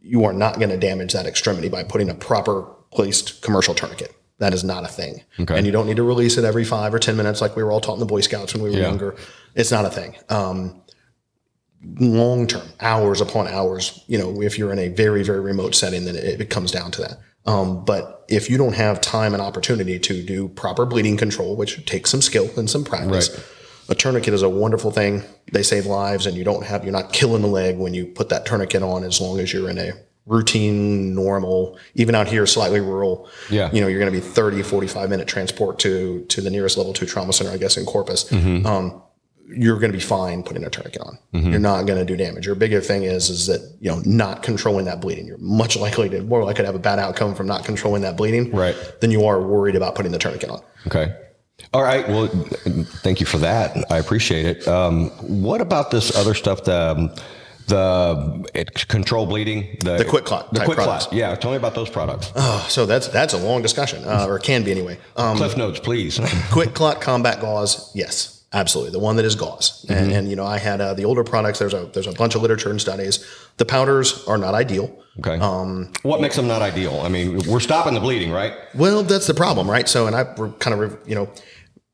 You 0.00 0.24
are 0.24 0.32
not 0.32 0.56
going 0.56 0.70
to 0.70 0.78
damage 0.78 1.12
that 1.12 1.26
extremity 1.26 1.68
by 1.68 1.82
putting 1.84 2.08
a 2.08 2.14
proper 2.14 2.62
placed 2.92 3.42
commercial 3.42 3.74
tourniquet. 3.74 4.14
That 4.38 4.54
is 4.54 4.62
not 4.64 4.84
a 4.84 4.88
thing. 4.88 5.22
Okay. 5.40 5.56
And 5.56 5.66
you 5.66 5.72
don't 5.72 5.86
need 5.86 5.96
to 5.96 6.02
release 6.04 6.38
it 6.38 6.44
every 6.44 6.64
five 6.64 6.94
or 6.94 6.98
10 6.98 7.16
minutes 7.16 7.40
like 7.40 7.56
we 7.56 7.62
were 7.64 7.72
all 7.72 7.80
taught 7.80 7.94
in 7.94 8.00
the 8.00 8.06
Boy 8.06 8.20
Scouts 8.20 8.54
when 8.54 8.62
we 8.62 8.70
were 8.70 8.76
Yeah. 8.76 8.82
younger. 8.88 9.16
It's 9.54 9.70
not 9.72 9.84
a 9.84 9.90
thing. 9.90 10.14
Um, 10.28 10.80
long 12.00 12.46
term, 12.46 12.66
hours 12.80 13.20
upon 13.20 13.48
hours, 13.48 14.02
you 14.06 14.18
know, 14.18 14.42
if 14.42 14.58
you're 14.58 14.72
in 14.72 14.78
a 14.78 14.88
very, 14.88 15.22
very 15.22 15.40
remote 15.40 15.74
setting, 15.74 16.04
then 16.04 16.16
it, 16.16 16.40
it 16.40 16.50
comes 16.50 16.70
down 16.70 16.90
to 16.92 17.02
that. 17.02 17.18
Um, 17.46 17.84
but 17.84 18.24
if 18.28 18.50
you 18.50 18.58
don't 18.58 18.74
have 18.74 19.00
time 19.00 19.32
and 19.32 19.42
opportunity 19.42 19.98
to 19.98 20.22
do 20.22 20.48
proper 20.48 20.84
bleeding 20.84 21.16
control, 21.16 21.56
which 21.56 21.84
takes 21.86 22.10
some 22.10 22.20
skill 22.20 22.50
and 22.56 22.68
some 22.68 22.84
practice, 22.84 23.30
Right. 23.30 23.44
a 23.90 23.94
tourniquet 23.94 24.34
is 24.34 24.42
a 24.42 24.48
wonderful 24.48 24.90
thing. 24.90 25.22
They 25.52 25.62
save 25.62 25.86
lives 25.86 26.26
and 26.26 26.36
you 26.36 26.44
don't 26.44 26.64
have, 26.64 26.84
you're 26.84 26.92
not 26.92 27.12
killing 27.12 27.42
the 27.42 27.48
leg 27.48 27.78
when 27.78 27.94
you 27.94 28.06
put 28.06 28.28
that 28.28 28.44
tourniquet 28.44 28.82
on 28.82 29.02
as 29.04 29.20
long 29.20 29.38
as 29.40 29.52
you're 29.52 29.70
in 29.70 29.78
a 29.78 29.92
routine, 30.28 31.14
normal, 31.14 31.78
even 31.94 32.14
out 32.14 32.28
here, 32.28 32.46
slightly 32.46 32.80
rural. 32.80 33.28
Yeah. 33.50 33.70
You 33.72 33.80
know, 33.80 33.88
you're 33.88 33.98
going 33.98 34.12
to 34.12 34.18
be 34.18 34.24
30, 34.24 34.62
45 34.62 35.10
minute 35.10 35.26
transport 35.26 35.78
to, 35.80 36.24
to 36.28 36.40
the 36.40 36.50
nearest 36.50 36.76
level 36.76 36.92
two 36.92 37.06
trauma 37.06 37.32
center, 37.32 37.50
I 37.50 37.56
guess, 37.56 37.76
in 37.76 37.84
Corpus. 37.84 38.24
Mm-hmm. 38.24 38.66
Um, 38.66 39.02
you're 39.50 39.78
going 39.78 39.90
to 39.90 39.96
be 39.96 40.04
fine 40.04 40.42
putting 40.42 40.62
a 40.62 40.68
tourniquet 40.68 41.00
on. 41.00 41.18
You're 41.32 41.58
not 41.58 41.86
going 41.86 41.98
to 41.98 42.04
do 42.04 42.18
damage. 42.18 42.44
Your 42.44 42.54
bigger 42.54 42.82
thing 42.82 43.04
is, 43.04 43.30
is 43.30 43.46
that, 43.46 43.60
you 43.80 43.90
know, 43.90 44.02
not 44.04 44.42
controlling 44.42 44.84
that 44.84 45.00
bleeding. 45.00 45.26
You're 45.26 45.38
much 45.38 45.74
likely 45.74 46.10
to, 46.10 46.22
more 46.22 46.44
likely 46.44 46.64
to 46.64 46.66
have 46.66 46.74
a 46.74 46.78
bad 46.78 46.98
outcome 46.98 47.34
from 47.34 47.46
not 47.46 47.64
controlling 47.64 48.02
that 48.02 48.14
bleeding 48.18 48.50
Right. 48.50 48.76
than 49.00 49.10
you 49.10 49.24
are 49.24 49.40
worried 49.40 49.74
about 49.74 49.94
putting 49.94 50.12
the 50.12 50.18
tourniquet 50.18 50.50
on. 50.50 50.60
Okay. 50.86 51.16
All 51.72 51.82
right. 51.82 52.06
Well, 52.08 52.26
thank 53.02 53.20
you 53.20 53.26
for 53.26 53.38
that. 53.38 53.90
I 53.90 53.96
appreciate 53.98 54.44
it. 54.44 54.68
Um, 54.68 55.08
what 55.22 55.62
about 55.62 55.90
this 55.90 56.14
other 56.14 56.34
stuff? 56.34 56.64
The 56.64 56.90
um, 56.96 57.10
the 57.68 58.48
it, 58.54 58.88
control 58.88 59.26
bleeding, 59.26 59.76
the, 59.80 59.98
The 59.98 60.04
QuikClot 60.04 60.50
the 60.50 60.58
type 60.58 60.64
quick 60.66 60.76
products. 60.78 61.06
clot. 61.06 61.12
Yeah, 61.12 61.34
tell 61.36 61.50
me 61.52 61.56
about 61.56 61.74
those 61.74 61.90
products. 61.90 62.32
Oh, 62.34 62.66
So 62.68 62.86
that's, 62.86 63.08
that's 63.08 63.34
a 63.34 63.38
long 63.38 63.62
discussion, 63.62 64.04
uh, 64.04 64.26
or 64.28 64.38
can 64.38 64.64
be 64.64 64.70
anyway. 64.72 64.98
Um, 65.16 65.36
Cliff 65.36 65.56
notes, 65.56 65.78
please. 65.80 66.18
QuikClot 66.50 67.00
combat 67.00 67.40
gauze 67.40 67.90
yes 67.94 68.34
absolutely 68.54 68.90
the 68.92 68.98
one 68.98 69.16
that 69.16 69.26
is 69.26 69.34
gauze 69.34 69.84
Mm-hmm. 69.88 69.92
and, 69.92 70.12
and 70.12 70.28
you 70.30 70.34
know 70.36 70.46
i 70.46 70.56
had 70.58 70.80
uh, 70.80 70.94
the 70.94 71.04
older 71.04 71.22
products 71.22 71.58
there's 71.58 71.74
a 71.74 71.84
there's 71.92 72.06
a 72.06 72.12
bunch 72.12 72.34
of 72.34 72.40
literature 72.40 72.70
and 72.70 72.80
studies 72.80 73.22
the 73.58 73.64
powders 73.66 74.26
are 74.26 74.38
not 74.38 74.54
ideal 74.54 74.90
Okay. 75.20 75.36
Um, 75.40 75.92
what 76.04 76.20
makes 76.20 76.36
them 76.36 76.46
not 76.46 76.62
ideal? 76.62 77.00
I 77.02 77.08
mean, 77.08 77.40
we're 77.48 77.58
stopping 77.58 77.92
the 77.92 77.98
bleeding, 78.00 78.30
right? 78.30 78.54
well 78.74 79.02
that's 79.02 79.26
the 79.26 79.34
problem 79.34 79.68
right 79.70 79.86
so 79.86 80.06
and 80.06 80.16
i 80.16 80.22
we're 80.38 80.50
kind 80.64 80.80
of 80.82 80.96
you 81.06 81.14
know 81.14 81.28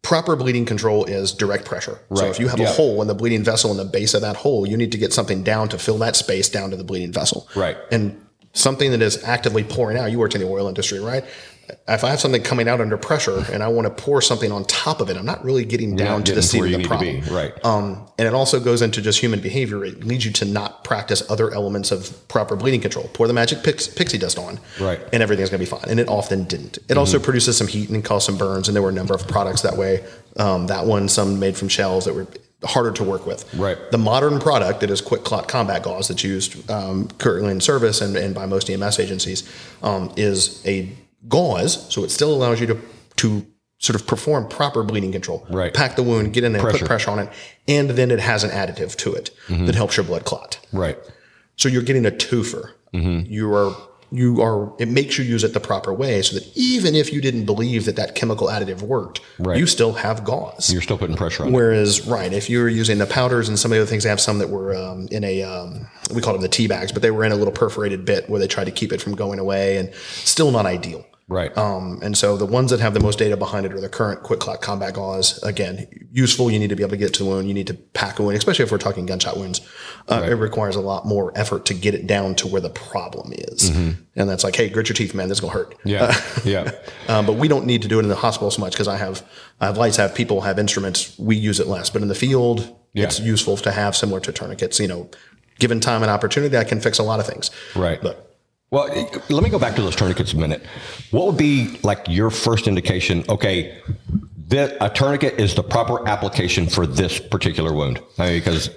proper 0.05 0.37
bleeding 0.37 0.65
control 0.67 1.05
is 1.07 1.33
direct 1.33 1.65
pressure 1.65 1.99
so 2.15 2.27
if 2.27 2.39
you 2.39 2.47
have 2.49 2.61
Yeah. 2.61 2.69
a 2.69 2.73
hole 2.73 3.01
in 3.03 3.09
the 3.09 3.15
bleeding 3.15 3.43
vessel 3.43 3.71
in 3.71 3.79
the 3.79 3.85
base 3.87 4.13
of 4.15 4.21
that 4.21 4.37
hole 4.37 4.67
you 4.69 4.77
need 4.77 4.93
to 4.93 4.99
get 4.99 5.13
something 5.13 5.43
down 5.43 5.69
to 5.71 5.79
fill 5.79 5.99
that 5.99 6.15
space 6.15 6.49
down 6.49 6.71
to 6.71 6.77
the 6.77 6.85
bleeding 6.85 7.11
vessel 7.11 7.49
Right. 7.57 7.77
and 7.91 8.21
something 8.53 8.91
that 8.93 9.03
is 9.03 9.25
actively 9.25 9.65
pouring 9.65 9.97
out 9.99 10.13
you 10.13 10.19
worked 10.19 10.35
in 10.37 10.41
the 10.43 10.47
oil 10.47 10.69
industry 10.69 11.01
right 11.01 11.25
if 11.89 12.05
I 12.05 12.11
have 12.11 12.21
something 12.21 12.43
coming 12.43 12.69
out 12.69 12.81
under 12.81 12.97
pressure 12.97 13.45
and 13.53 13.63
I 13.63 13.69
want 13.69 13.87
to 13.87 14.03
pour 14.03 14.21
something 14.21 14.51
on 14.53 14.65
top 14.65 15.01
of 15.01 15.11
it, 15.11 15.17
I'm 15.17 15.27
not 15.27 15.45
really 15.45 15.65
getting 15.65 15.97
down 15.97 16.19
not 16.21 16.27
to 16.27 16.33
the 16.33 16.41
getting 16.41 16.63
seat 16.63 16.75
of 16.75 16.83
the 16.83 16.87
problem. 16.87 17.21
right. 17.35 17.65
Um, 17.65 18.07
and 18.19 18.29
it 18.29 18.35
also 18.35 18.61
goes 18.61 18.83
into 18.83 19.03
just 19.03 19.19
human 19.21 19.41
behavior. 19.41 19.85
It 19.85 20.05
leads 20.05 20.25
you 20.25 20.33
to 20.33 20.45
not 20.45 20.85
practice 20.85 21.29
other 21.31 21.53
elements 21.53 21.91
of 21.91 22.27
proper 22.29 22.57
bleeding 22.57 22.81
control. 22.81 23.09
Pour 23.13 23.27
the 23.27 23.33
magic 23.33 23.63
pix, 23.63 23.89
pixie 23.89 24.19
dust 24.19 24.39
on, 24.39 24.59
Right. 24.81 24.99
Mm-hmm. 24.99 25.09
and 25.13 25.23
everything's 25.23 25.51
going 25.51 25.65
to 25.65 25.71
be 25.71 25.71
fine. 25.71 25.89
And 25.91 25.99
it 26.01 26.09
often 26.09 26.45
didn't. 26.45 26.79
It 26.89 26.97
also 26.97 27.19
produces 27.19 27.57
some 27.57 27.67
heat 27.67 27.91
and 27.91 28.05
caused 28.05 28.27
some 28.27 28.37
burns. 28.39 28.69
And 28.69 28.75
there 28.75 28.83
were 28.83 28.91
a 28.91 28.93
number 28.93 29.15
of 29.15 29.27
products 29.29 29.63
that 29.63 29.77
way. 29.77 30.05
Um, 30.37 30.67
that 30.69 30.87
one, 30.87 31.09
some 31.09 31.39
made 31.39 31.57
from 31.57 31.69
shells 31.69 32.05
that 32.07 32.15
were 32.15 32.27
harder 32.65 32.93
to 32.93 33.05
work 33.05 33.27
with. 33.27 33.53
Right. 33.55 33.77
The 33.91 33.99
modern 33.99 34.41
product 34.41 34.81
that 34.81 34.91
is 34.91 35.03
QuikClot 35.03 35.49
combat 35.49 35.83
gauze 35.83 36.09
that's 36.09 36.25
used 36.25 36.69
um, 36.71 37.09
currently 37.19 37.51
in 37.53 37.61
service 37.61 38.01
and, 38.01 38.17
and 38.17 38.35
by 38.35 38.47
most 38.47 38.71
EMS 38.71 38.99
agencies 38.99 39.43
um, 39.83 40.11
is 40.17 40.65
a 40.67 40.89
gauze, 41.29 41.93
so 41.93 42.05
it 42.05 42.11
still 42.11 42.33
allows 42.35 42.61
you 42.61 42.67
to 42.69 42.79
to 43.17 43.47
sort 43.79 44.01
of 44.01 44.07
perform 44.07 44.49
proper 44.49 44.83
bleeding 44.83 45.13
control. 45.13 45.47
Right. 45.51 45.73
Pack 45.75 45.97
the 45.97 46.03
wound, 46.03 46.33
get 46.33 46.43
in 46.45 46.53
there, 46.53 46.63
Pressure. 46.63 46.79
put 46.79 46.87
pressure 46.87 47.11
on 47.11 47.19
it, 47.19 47.29
and 47.69 47.91
then 47.91 48.11
it 48.11 48.19
has 48.21 48.43
an 48.45 48.51
additive 48.51 48.97
to 48.97 49.13
it 49.13 49.31
that 49.49 49.75
helps 49.75 49.97
your 49.97 50.05
blood 50.05 50.25
clot. 50.25 50.59
Right. 50.73 50.97
So 51.57 51.69
you're 51.69 51.83
getting 51.83 52.07
a 52.07 52.11
twofer. 52.11 52.71
Mm-hmm. 52.95 53.31
You 53.33 53.53
are 53.55 53.77
you 54.13 54.41
are 54.43 54.73
it 54.79 54.89
makes 54.89 55.19
you 55.19 55.25
use 55.25 55.43
it 55.45 55.55
the 55.55 55.61
proper 55.61 55.93
way 55.93 56.23
so 56.23 56.39
that 56.39 56.49
even 56.57 56.95
if 56.95 57.13
you 57.13 57.21
didn't 57.21 57.47
believe 57.47 57.85
that 57.87 57.97
that 57.97 58.15
chemical 58.15 58.47
additive 58.47 58.81
worked, 58.81 59.21
Right. 59.39 59.59
you 59.59 59.67
still 59.67 59.93
have 59.95 60.25
gauze. 60.25 60.73
You're 60.73 60.83
still 60.83 60.99
putting 60.99 61.17
pressure 61.17 61.43
on. 61.43 61.49
it. 61.49 61.53
Whereas, 61.53 62.07
right, 62.07 62.33
if 62.33 62.49
you 62.49 62.61
were 62.61 62.69
using 62.69 62.99
the 62.99 63.07
powders 63.07 63.49
and 63.49 63.59
some 63.59 63.73
of 63.73 63.77
the 63.77 63.83
other 63.83 63.91
things, 63.91 64.05
they 64.05 64.09
have 64.11 64.21
some 64.21 64.39
that 64.39 64.51
were 64.51 64.75
um, 64.75 65.09
in 65.11 65.25
a, 65.25 65.43
um, 65.43 65.89
we 66.15 66.23
call 66.23 66.33
them 66.33 66.43
the 66.43 66.49
tea 66.49 66.69
bags, 66.69 66.93
but 66.93 67.03
they 67.03 67.11
were 67.11 67.25
in 67.25 67.33
a 67.33 67.37
little 67.37 67.53
perforated 67.53 68.05
bit 68.05 68.31
where 68.31 68.39
they 68.39 68.47
tried 68.47 68.65
to 68.65 68.71
keep 68.71 68.93
it 68.93 69.03
from 69.03 69.17
going 69.17 69.39
away 69.41 69.79
and 69.79 69.93
still 69.95 70.53
not 70.53 70.65
ideal. 70.65 71.05
Right. 71.27 71.57
Um, 71.57 72.01
and 72.03 72.19
so 72.19 72.37
the 72.37 72.45
ones 72.45 72.71
that 72.71 72.81
have 72.81 72.93
the 72.93 73.01
most 73.01 73.19
data 73.19 73.35
behind 73.37 73.65
it 73.65 73.73
are 73.73 73.81
the 73.81 73.89
current 73.89 74.23
QuikClot 74.23 74.61
combat 74.61 74.93
gauze. 74.93 75.43
Again, 75.43 75.89
useful. 76.13 76.51
You 76.51 76.59
need 76.59 76.69
to 76.69 76.77
be 76.77 76.83
able 76.83 76.91
to 76.91 76.97
get 76.99 77.15
to 77.15 77.25
the 77.25 77.31
wound. 77.31 77.49
You 77.49 77.55
need 77.55 77.67
to 77.69 77.75
pack 77.75 78.19
a 78.19 78.23
wound, 78.23 78.37
especially 78.37 78.65
if 78.65 78.71
we're 78.71 78.77
talking 78.77 79.07
gunshot 79.07 79.39
wounds. 79.39 79.63
Uh, 80.07 80.27
It 80.29 80.35
requires 80.35 80.77
a 80.77 80.83
lot 80.83 81.07
more 81.07 81.33
effort 81.35 81.65
to 81.67 81.75
get 81.75 81.95
it 81.95 82.07
down 82.07 82.35
to 82.37 82.47
where 82.47 82.61
the 82.61 82.69
problem 82.69 83.33
is. 83.33 83.71
And 83.71 83.97
that's 84.29 84.45
like, 84.45 84.55
hey, 84.55 84.69
grit 84.69 84.91
your 84.91 84.97
teeth, 84.97 85.15
man. 85.15 85.29
This 85.31 85.37
is 85.37 85.41
gonna 85.41 85.55
hurt. 85.55 85.75
yeah. 85.85 86.15
yeah. 86.45 86.73
Um, 87.09 87.25
but 87.27 87.35
we 87.35 87.49
don't 87.49 87.65
need 87.67 87.83
to 87.83 87.89
do 87.89 87.99
it 87.99 88.03
in 88.03 88.09
the 88.09 88.17
hospital 88.17 88.51
so 88.51 88.61
much 88.61 88.73
because 88.73 88.89
I 88.89 88.97
have 88.97 89.23
I 89.61 89.67
have 89.67 89.77
lights, 89.79 89.99
I 89.99 90.03
have 90.03 90.15
people, 90.15 90.43
have 90.43 90.59
instruments. 90.59 91.19
We 91.19 91.37
use 91.37 91.59
it 91.59 91.67
less, 91.67 91.89
but 91.91 92.03
in 92.03 92.09
the 92.09 92.15
field, 92.15 92.77
Yeah. 92.93 93.05
it's 93.05 93.19
useful 93.21 93.57
to 93.59 93.71
have 93.73 93.97
similar 93.97 94.21
to 94.21 94.33
tourniquets. 94.33 94.79
You 94.79 94.89
know, 94.89 95.11
given 95.59 95.81
time 95.81 96.03
and 96.03 96.11
opportunity, 96.11 96.57
I 96.59 96.65
can 96.65 96.81
fix 96.81 96.99
a 96.99 97.03
lot 97.03 97.19
of 97.21 97.27
things. 97.27 97.51
Right. 97.75 98.01
But 98.03 98.34
Well, 98.75 98.89
let 99.29 99.45
me 99.45 99.51
go 99.51 99.59
back 99.61 99.77
to 99.77 99.83
those 99.83 99.95
tourniquets 99.95 100.33
a 100.33 100.37
minute. 100.37 100.65
What 101.13 101.27
would 101.27 101.37
be 101.37 101.79
like 101.85 102.09
your 102.09 102.29
first 102.29 102.67
indication? 102.67 103.25
Okay, 103.29 103.81
that 104.49 104.77
a 104.81 104.91
tourniquet 104.91 105.39
is 105.39 105.55
the 105.55 105.63
proper 105.63 106.07
application 106.09 106.67
for 106.67 106.85
this 106.85 107.21
particular 107.21 107.73
wound. 107.73 108.01
I 108.19 108.27
mean, 108.31 108.39
because 108.41 108.71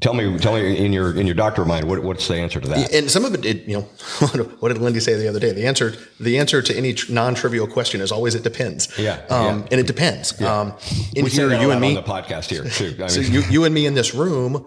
tell 0.00 0.14
me, 0.14 0.38
tell 0.38 0.54
me 0.54 0.78
in 0.82 0.94
your 0.94 1.14
in 1.14 1.26
your 1.26 1.34
doctor 1.34 1.66
mind, 1.66 1.86
what, 1.86 2.02
what's 2.02 2.26
the 2.26 2.36
answer 2.36 2.58
to 2.58 2.68
that? 2.68 2.90
and 2.94 3.10
some 3.10 3.26
of 3.26 3.34
it, 3.34 3.44
it, 3.44 3.64
you 3.68 3.76
know, 3.76 3.82
what 4.60 4.68
did 4.72 4.78
Lindy 4.78 5.00
say 5.00 5.14
the 5.14 5.28
other 5.28 5.40
day? 5.40 5.52
The 5.52 5.66
answer, 5.66 5.92
the 6.18 6.38
answer 6.38 6.62
to 6.62 6.74
any 6.74 6.94
tr- 6.94 7.12
non-trivial 7.12 7.66
question 7.66 8.00
is 8.00 8.10
always 8.10 8.34
it 8.34 8.44
depends. 8.44 8.88
Yeah, 8.98 9.20
Um, 9.28 9.60
yeah. 9.60 9.68
and 9.72 9.80
it 9.80 9.86
depends. 9.86 10.40
Um, 10.40 10.72
in 11.14 11.24
We 11.24 11.30
here, 11.30 11.52
you 11.60 11.70
and 11.70 11.82
me, 11.82 11.88
on 11.96 12.02
the 12.02 12.10
podcast 12.10 12.46
here 12.48 12.64
too. 12.64 12.94
I 12.96 13.00
mean, 13.00 13.08
So 13.10 13.20
you, 13.20 13.40
you 13.50 13.64
and 13.64 13.74
me 13.74 13.84
in 13.84 13.92
this 13.92 14.14
room, 14.14 14.64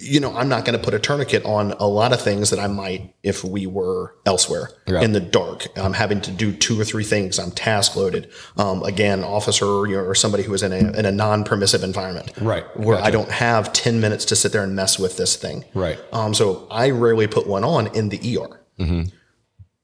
you 0.00 0.20
know, 0.20 0.36
I'm 0.36 0.48
not 0.48 0.64
going 0.64 0.78
to 0.78 0.84
put 0.84 0.92
a 0.94 0.98
tourniquet 0.98 1.44
on 1.44 1.72
a 1.72 1.86
lot 1.86 2.12
of 2.12 2.20
things 2.20 2.50
that 2.50 2.58
I 2.58 2.66
might 2.66 3.14
if 3.22 3.42
we 3.42 3.66
were 3.66 4.14
elsewhere 4.26 4.70
Yeah. 4.86 5.00
in 5.00 5.12
the 5.12 5.20
dark. 5.20 5.66
I'm 5.76 5.94
having 5.94 6.20
to 6.22 6.30
do 6.30 6.52
two 6.52 6.78
or 6.80 6.84
three 6.84 7.04
things. 7.04 7.38
I'm 7.38 7.50
task 7.50 7.96
loaded. 7.96 8.28
Um, 8.58 8.82
again, 8.82 9.24
officer 9.24 9.64
you 9.86 9.96
know, 9.96 10.02
or 10.02 10.14
somebody 10.14 10.42
who 10.42 10.52
is 10.54 10.62
in 10.62 10.72
a, 10.72 10.76
in 10.98 11.06
a 11.06 11.12
non-permissive 11.12 11.82
environment, 11.82 12.30
Right. 12.40 12.64
Where 12.76 12.98
I 12.98 13.10
don't 13.10 13.30
have 13.30 13.72
10 13.72 14.00
minutes 14.00 14.24
to 14.26 14.36
sit 14.36 14.52
there 14.52 14.62
and 14.62 14.76
mess 14.76 14.98
with 14.98 15.16
this 15.16 15.36
thing. 15.36 15.64
Right. 15.74 15.98
Um, 16.12 16.34
so 16.34 16.66
I 16.70 16.90
rarely 16.90 17.26
put 17.26 17.46
one 17.46 17.64
on 17.64 17.86
in 17.94 18.10
the 18.10 18.18
ER. 18.18 18.60
Mm-hmm. 18.78 19.02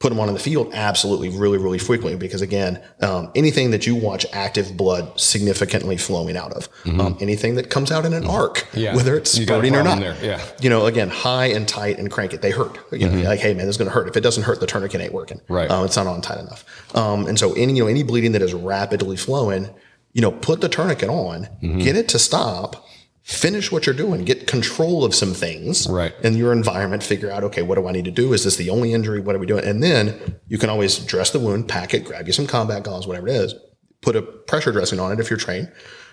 Put 0.02 0.09
them 0.09 0.18
on 0.18 0.26
in 0.26 0.35
the 0.35 0.40
field, 0.40 0.68
absolutely, 0.75 1.28
really, 1.28 1.59
really 1.59 1.78
frequently, 1.78 2.18
because 2.18 2.42
again, 2.42 2.82
um, 3.00 3.30
anything 3.37 3.71
that 3.71 3.87
you 3.87 3.94
watch 3.94 4.26
active 4.32 4.76
blood 4.76 5.18
significantly 5.21 5.97
flowing 5.97 6.37
out 6.37 6.52
of, 6.52 6.68
um, 7.00 7.16
anything 7.21 7.54
that 7.54 7.71
comes 7.71 7.92
out 7.92 8.04
in 8.04 8.12
an 8.12 8.26
arc, 8.26 8.56
Mm-hmm. 8.73 8.78
Yeah. 8.80 8.97
whether 8.97 9.16
it's 9.16 9.31
spurting 9.31 9.77
or 9.77 9.85
not, 9.85 10.00
yeah. 10.20 10.40
you 10.61 10.68
know, 10.68 10.87
again, 10.87 11.09
high 11.09 11.46
and 11.46 11.68
tight 11.68 11.98
and 12.00 12.11
crank 12.11 12.35
it, 12.35 12.42
they 12.42 12.50
hurt. 12.50 12.79
You 12.90 13.09
know, 13.09 13.22
like, 13.22 13.38
hey 13.38 13.55
man, 13.55 13.66
this 13.66 13.74
is 13.74 13.79
going 13.79 13.88
to 13.88 13.94
hurt. 13.94 14.09
If 14.09 14.16
it 14.16 14.22
doesn't 14.22 14.42
hurt, 14.42 14.59
the 14.61 14.66
tourniquet 14.66 15.00
ain't 15.00 15.12
working. 15.14 15.38
Mm-hmm. 15.38 15.53
Right. 15.53 15.70
Um, 15.70 15.85
it's 15.85 15.96
not 15.96 16.09
on 16.09 16.20
tight 16.20 16.40
enough. 16.40 16.64
Um, 16.96 17.27
and 17.29 17.38
so 17.38 17.53
any 17.53 17.72
you 17.74 17.85
know 17.85 17.88
any 17.88 18.03
bleeding 18.03 18.33
that 18.33 18.42
is 18.42 18.55
rapidly 18.55 19.16
flowing, 19.16 19.68
you 20.14 20.20
know, 20.20 20.33
put 20.33 20.61
the 20.61 20.68
tourniquet 20.68 21.09
on, 21.11 21.44
Mm-hmm. 21.62 21.79
get 21.79 21.94
it 21.96 22.09
to 22.09 22.18
stop. 22.18 22.85
Finish 23.22 23.70
what 23.70 23.87
you're 23.87 23.94
doing. 23.94 24.24
Get 24.24 24.46
control 24.48 25.04
of 25.04 25.14
some 25.14 25.32
things 25.32 25.87
Right. 25.88 26.12
in 26.24 26.35
your 26.37 26.52
environment. 26.52 27.02
Figure 27.04 27.30
out, 27.30 27.44
okay, 27.44 27.62
what 27.62 27.76
do 27.76 27.87
I 27.87 27.92
need 27.92 28.04
to 28.06 28.11
do? 28.11 28.32
Is 28.32 28.42
this 28.42 28.56
the 28.56 28.68
only 28.70 28.92
injury? 28.92 29.20
What 29.20 29.37
are 29.37 29.38
we 29.38 29.46
doing? 29.46 29.64
And 29.64 29.80
then 29.82 30.37
you 30.48 30.58
can 30.58 30.68
always 30.68 30.98
dress 30.98 31.30
the 31.30 31.38
wound, 31.38 31.68
pack 31.68 31.94
it, 31.94 32.04
grab 32.04 32.26
you 32.26 32.32
some 32.32 32.48
combat 32.48 32.82
gauze, 32.82 33.06
whatever 33.06 33.28
it 33.28 33.37
is. 33.37 33.54
Put 34.00 34.16
a 34.16 34.22
pressure 34.22 34.72
dressing 34.72 34.98
on 34.98 35.12
it 35.12 35.20
if 35.20 35.30
you're 35.30 35.38
trained. 35.38 35.70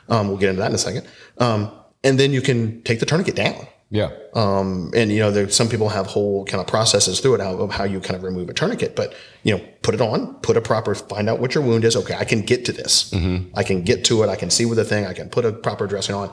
Um, 0.07 0.27
we'll 0.27 0.37
get 0.37 0.49
into 0.49 0.61
that 0.61 0.69
in 0.69 0.75
a 0.75 0.77
second. 0.79 1.07
Um, 1.39 1.71
and 2.03 2.19
then 2.19 2.31
you 2.31 2.41
can 2.41 2.83
take 2.83 2.99
the 2.99 3.05
tourniquet 3.07 3.35
down. 3.35 3.67
yeah. 3.89 4.11
Um, 4.35 4.91
and 4.95 5.11
you 5.11 5.17
know, 5.19 5.31
there, 5.31 5.49
some 5.49 5.67
people 5.67 5.89
have 5.89 6.05
whole 6.05 6.45
kind 6.45 6.61
of 6.61 6.67
processes 6.67 7.19
through 7.19 7.35
it 7.35 7.41
how, 7.41 7.55
of 7.55 7.71
how 7.71 7.83
you 7.85 7.99
kind 7.99 8.15
of 8.15 8.21
remove 8.23 8.47
a 8.49 8.53
tourniquet. 8.53 8.95
But 8.95 9.15
you 9.41 9.57
know, 9.57 9.63
put 9.81 9.95
it 9.95 10.01
on, 10.01 10.35
put 10.41 10.55
a 10.57 10.61
proper, 10.61 10.93
find 10.93 11.27
out 11.27 11.39
what 11.39 11.55
your 11.55 11.63
wound 11.63 11.83
is. 11.83 11.95
Okay, 11.95 12.13
I 12.13 12.23
can 12.23 12.41
get 12.43 12.65
to 12.65 12.71
this. 12.71 13.11
I 13.55 13.63
can 13.63 13.81
get 13.81 14.05
to 14.05 14.21
it. 14.21 14.29
I 14.29 14.35
can 14.35 14.51
see 14.51 14.65
with 14.65 14.77
the 14.77 14.85
thing. 14.85 15.07
I 15.07 15.13
can 15.13 15.29
put 15.29 15.43
a 15.45 15.51
proper 15.51 15.87
dressing 15.87 16.13
on, 16.13 16.31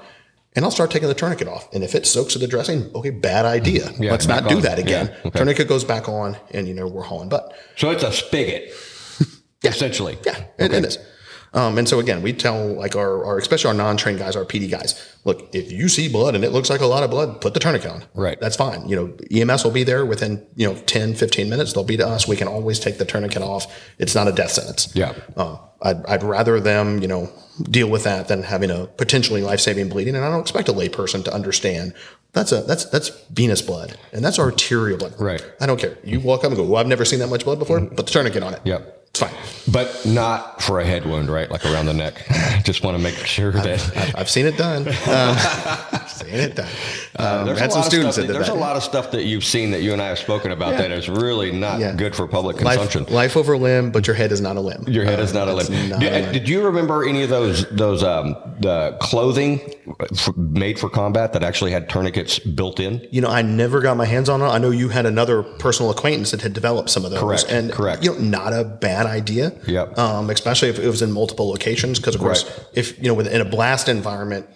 and 0.56 0.64
I'll 0.64 0.70
start 0.70 0.90
taking 0.90 1.08
the 1.08 1.14
tourniquet 1.14 1.46
off. 1.46 1.72
And 1.72 1.84
if 1.84 1.94
it 1.94 2.06
soaks 2.06 2.32
to 2.32 2.38
the 2.38 2.48
dressing, 2.48 2.90
okay, 2.94 3.10
bad 3.10 3.44
idea. 3.44 3.92
Yeah, 4.00 4.10
Let's 4.10 4.26
not 4.26 4.48
do 4.48 4.60
that 4.62 4.78
again. 4.78 5.08
Yeah, 5.08 5.26
okay. 5.26 5.38
Tourniquet 5.38 5.68
goes 5.68 5.84
back 5.84 6.08
on, 6.08 6.36
and 6.50 6.66
you 6.66 6.74
know 6.74 6.88
we're 6.88 7.02
hauling 7.02 7.28
butt. 7.28 7.54
So 7.76 7.90
it's 7.90 8.02
a 8.02 8.10
spigot, 8.10 8.72
essentially. 9.62 10.18
Yeah, 10.24 10.44
it, 10.58 10.72
it 10.72 10.84
is. 10.84 10.98
Um, 11.54 11.78
and 11.78 11.88
so 11.88 11.98
again, 11.98 12.22
we 12.22 12.32
tell 12.32 12.74
like 12.74 12.96
our, 12.96 13.24
our 13.24 13.38
especially 13.38 13.68
our 13.68 13.74
non-trained 13.74 14.18
guys, 14.18 14.36
our 14.36 14.44
PD 14.44 14.70
guys, 14.70 15.16
look, 15.24 15.54
if 15.54 15.72
you 15.72 15.88
see 15.88 16.08
blood 16.08 16.34
and 16.34 16.44
it 16.44 16.52
looks 16.52 16.70
like 16.70 16.80
a 16.80 16.86
lot 16.86 17.02
of 17.02 17.10
blood, 17.10 17.40
put 17.40 17.54
the 17.54 17.60
tourniquet 17.60 17.90
on. 17.90 18.04
Right. 18.14 18.38
That's 18.40 18.56
fine. 18.56 18.88
You 18.88 18.96
know, 18.96 19.16
EMS 19.30 19.64
will 19.64 19.70
be 19.70 19.84
there 19.84 20.04
within, 20.04 20.46
you 20.56 20.66
know, 20.70 20.78
10, 20.82 21.14
15 21.14 21.48
minutes. 21.48 21.72
They'll 21.72 21.84
be 21.84 21.96
to 21.96 22.06
us. 22.06 22.28
We 22.28 22.36
can 22.36 22.48
always 22.48 22.78
take 22.78 22.98
the 22.98 23.04
tourniquet 23.04 23.42
off. 23.42 23.66
It's 23.98 24.14
not 24.14 24.28
a 24.28 24.32
death 24.32 24.52
sentence. 24.52 24.94
Yeah. 24.94 25.14
Um, 25.36 25.58
I'd, 25.82 26.04
I'd 26.06 26.22
rather 26.22 26.58
them, 26.60 27.00
you 27.00 27.08
know, 27.08 27.30
deal 27.62 27.88
with 27.88 28.04
that 28.04 28.28
than 28.28 28.42
having 28.42 28.70
a 28.70 28.86
potentially 28.86 29.42
life-saving 29.42 29.88
bleeding. 29.88 30.14
And 30.14 30.24
I 30.24 30.30
don't 30.30 30.40
expect 30.40 30.68
a 30.68 30.72
layperson 30.72 31.24
to 31.24 31.34
understand 31.34 31.94
that's 32.32 32.52
a 32.52 32.60
that's 32.62 32.84
that's 32.86 33.08
venous 33.30 33.62
blood 33.62 33.96
and 34.12 34.22
that's 34.22 34.38
arterial 34.38 34.98
blood. 34.98 35.18
Right. 35.18 35.42
I 35.58 35.64
don't 35.64 35.80
care. 35.80 35.96
You 36.04 36.20
walk 36.20 36.40
up 36.40 36.48
and 36.48 36.56
go, 36.56 36.64
well, 36.64 36.76
I've 36.76 36.86
never 36.86 37.06
seen 37.06 37.20
that 37.20 37.28
much 37.28 37.44
blood 37.44 37.58
before. 37.58 37.80
Put 37.80 37.96
the 37.96 38.02
tourniquet 38.12 38.42
on 38.42 38.52
it. 38.52 38.60
Yep. 38.64 38.95
It's 39.16 39.32
fine. 39.32 39.72
But 39.72 40.04
not 40.04 40.60
for 40.62 40.78
a 40.78 40.84
head 40.84 41.06
wound, 41.06 41.30
right? 41.30 41.50
Like 41.50 41.64
around 41.64 41.86
the 41.86 41.94
neck. 41.94 42.22
Just 42.64 42.84
want 42.84 42.98
to 42.98 43.02
make 43.02 43.14
sure 43.14 43.50
that. 43.52 43.96
I've, 43.96 44.16
I've 44.16 44.30
seen 44.30 44.44
it 44.46 44.58
done. 44.58 44.86
Um, 45.06 45.36
seen 46.08 46.34
it 46.34 46.56
done. 46.56 46.68
Um, 47.18 47.46
There's, 47.46 47.58
had 47.58 47.68
a 47.68 47.72
some 47.72 47.80
lot, 47.80 47.86
of 47.86 47.92
students 47.92 48.16
stuff 48.16 48.26
that 48.26 48.32
that, 48.32 48.38
there's 48.38 48.46
that. 48.48 48.56
a 48.56 48.60
lot 48.60 48.76
of 48.76 48.82
stuff 48.82 49.10
that 49.12 49.24
you've 49.24 49.44
seen 49.44 49.70
that 49.70 49.80
you 49.82 49.92
and 49.92 50.02
I 50.02 50.08
have 50.08 50.18
spoken 50.18 50.50
about 50.52 50.72
that 50.76 50.90
is 50.90 51.08
really 51.08 51.50
not 51.52 51.80
Yeah. 51.80 51.92
good 51.94 52.14
for 52.14 52.26
public 52.28 52.58
consumption. 52.58 53.06
life 53.08 53.36
over 53.36 53.56
limb, 53.56 53.90
but 53.90 54.06
your 54.06 54.14
head 54.16 54.32
is 54.32 54.40
not 54.40 54.56
a 54.56 54.60
limb. 54.60 54.84
Your 54.86 55.04
head 55.04 55.18
Uh, 55.18 55.22
is 55.22 55.32
not 55.32 55.48
a 55.48 55.54
limb. 55.54 55.88
not 55.88 56.00
Did, 56.00 56.12
a 56.12 56.20
limb. 56.22 56.32
did 56.32 56.48
you 56.48 56.62
remember 56.64 57.06
any 57.08 57.22
of 57.22 57.30
those 57.30 57.64
those 57.70 58.02
um, 58.02 58.36
the 58.60 58.96
clothing 59.00 59.60
f- 60.12 60.28
made 60.36 60.78
for 60.78 60.88
combat 60.90 61.32
that 61.32 61.42
actually 61.42 61.70
had 61.70 61.88
tourniquets 61.88 62.38
built 62.38 62.80
in? 62.80 63.06
you 63.10 63.20
know, 63.22 63.28
I 63.30 63.40
never 63.42 63.80
got 63.80 63.96
my 63.96 64.04
hands 64.04 64.28
on 64.28 64.42
it. 64.42 64.46
I 64.46 64.58
know 64.58 64.70
you 64.70 64.88
had 64.90 65.06
another 65.06 65.42
personal 65.42 65.90
acquaintance 65.90 66.32
that 66.32 66.42
had 66.42 66.52
developed 66.52 66.90
some 66.90 67.04
of 67.04 67.10
those. 67.12 67.20
Correct, 67.20 67.46
And 67.48 67.72
correct. 67.72 68.04
You 68.04 68.12
know, 68.12 68.18
not 68.18 68.52
a 68.52 68.64
bad 68.64 69.06
idea. 69.06 69.52
Yep. 69.66 69.98
Um, 69.98 70.28
especially 70.28 70.68
if 70.68 70.78
it 70.78 70.86
was 70.88 71.00
in 71.02 71.12
multiple 71.12 71.48
locations, 71.48 71.98
because 71.98 72.14
of 72.14 72.20
course, 72.20 72.44
Right. 72.44 72.52
if 72.74 72.98
you 72.98 73.08
know, 73.08 73.14
within 73.14 73.40
a 73.40 73.44
blast 73.46 73.88
environment, 73.88 74.46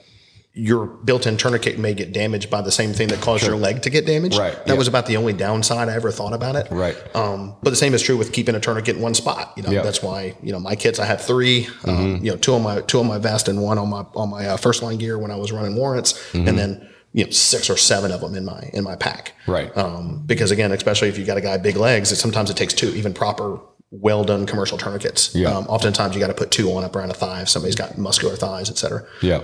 your 0.52 0.86
built-in 0.86 1.36
tourniquet 1.36 1.78
may 1.78 1.94
get 1.94 2.12
damaged 2.12 2.50
by 2.50 2.60
the 2.60 2.72
same 2.72 2.92
thing 2.92 3.06
that 3.08 3.20
caused 3.20 3.46
your 3.46 3.54
leg 3.56 3.82
to 3.82 3.90
get 3.90 4.04
damaged. 4.04 4.36
Right, 4.36 4.66
That 4.66 4.76
was 4.76 4.88
about 4.88 5.06
the 5.06 5.16
only 5.16 5.32
downside 5.32 5.88
I 5.88 5.94
ever 5.94 6.10
thought 6.10 6.32
about 6.32 6.56
it. 6.56 6.66
Right. 6.72 6.96
Um, 7.14 7.54
but 7.62 7.70
the 7.70 7.76
same 7.76 7.94
is 7.94 8.02
true 8.02 8.16
with 8.16 8.32
keeping 8.32 8.56
a 8.56 8.60
tourniquet 8.60 8.96
in 8.96 9.02
one 9.02 9.14
spot. 9.14 9.52
You 9.56 9.62
know. 9.62 9.68
Mm-hmm. 9.70 9.84
that's 9.84 10.02
why 10.02 10.34
you 10.42 10.50
know 10.52 10.58
my 10.58 10.74
kits. 10.74 10.98
I 10.98 11.04
had 11.04 11.20
3 11.20 11.68
um, 11.84 12.16
you 12.24 12.30
know, 12.32 12.36
two 12.36 12.52
on 12.54 12.62
my 12.62 12.80
two 12.80 12.98
on 12.98 13.06
my 13.06 13.18
vest 13.18 13.46
and 13.48 13.62
one 13.62 13.78
on 13.78 13.88
my 13.88 14.04
on 14.16 14.28
my 14.30 14.46
uh, 14.48 14.56
first 14.56 14.82
line 14.82 14.98
gear 14.98 15.18
when 15.18 15.30
I 15.30 15.36
was 15.36 15.52
running 15.52 15.76
warrants, 15.76 16.14
Mm-hmm. 16.32 16.48
and 16.48 16.58
then 16.58 16.88
you 17.12 17.24
know 17.24 17.30
six 17.30 17.68
or 17.70 17.76
seven 17.76 18.10
of 18.12 18.20
them 18.20 18.34
in 18.34 18.44
my 18.44 18.70
in 18.72 18.82
my 18.84 18.96
pack. 18.96 19.34
Right. 19.46 19.74
Um, 19.76 20.22
because 20.26 20.50
again, 20.50 20.72
especially 20.72 21.08
if 21.08 21.16
you 21.18 21.24
got 21.24 21.36
a 21.36 21.40
guy 21.40 21.58
big 21.58 21.76
legs, 21.76 22.10
it, 22.12 22.16
sometimes 22.16 22.50
it 22.50 22.56
takes 22.56 22.74
two. 22.74 22.88
Even 22.96 23.12
proper 23.14 23.60
well 23.92 24.22
done 24.22 24.46
commercial 24.46 24.78
tourniquets. 24.78 25.34
Yeah. 25.34 25.48
Um, 25.50 25.66
oftentimes 25.66 26.14
you 26.14 26.20
got 26.20 26.28
to 26.28 26.34
put 26.34 26.52
two 26.52 26.70
on 26.70 26.84
up 26.84 26.94
around 26.94 27.10
a 27.10 27.14
thigh 27.14 27.42
if 27.42 27.48
somebody's 27.48 27.74
got 27.74 27.98
muscular 27.98 28.36
thighs, 28.36 28.70
et 28.70 28.78
cetera. 28.78 29.04
Yeah. 29.20 29.42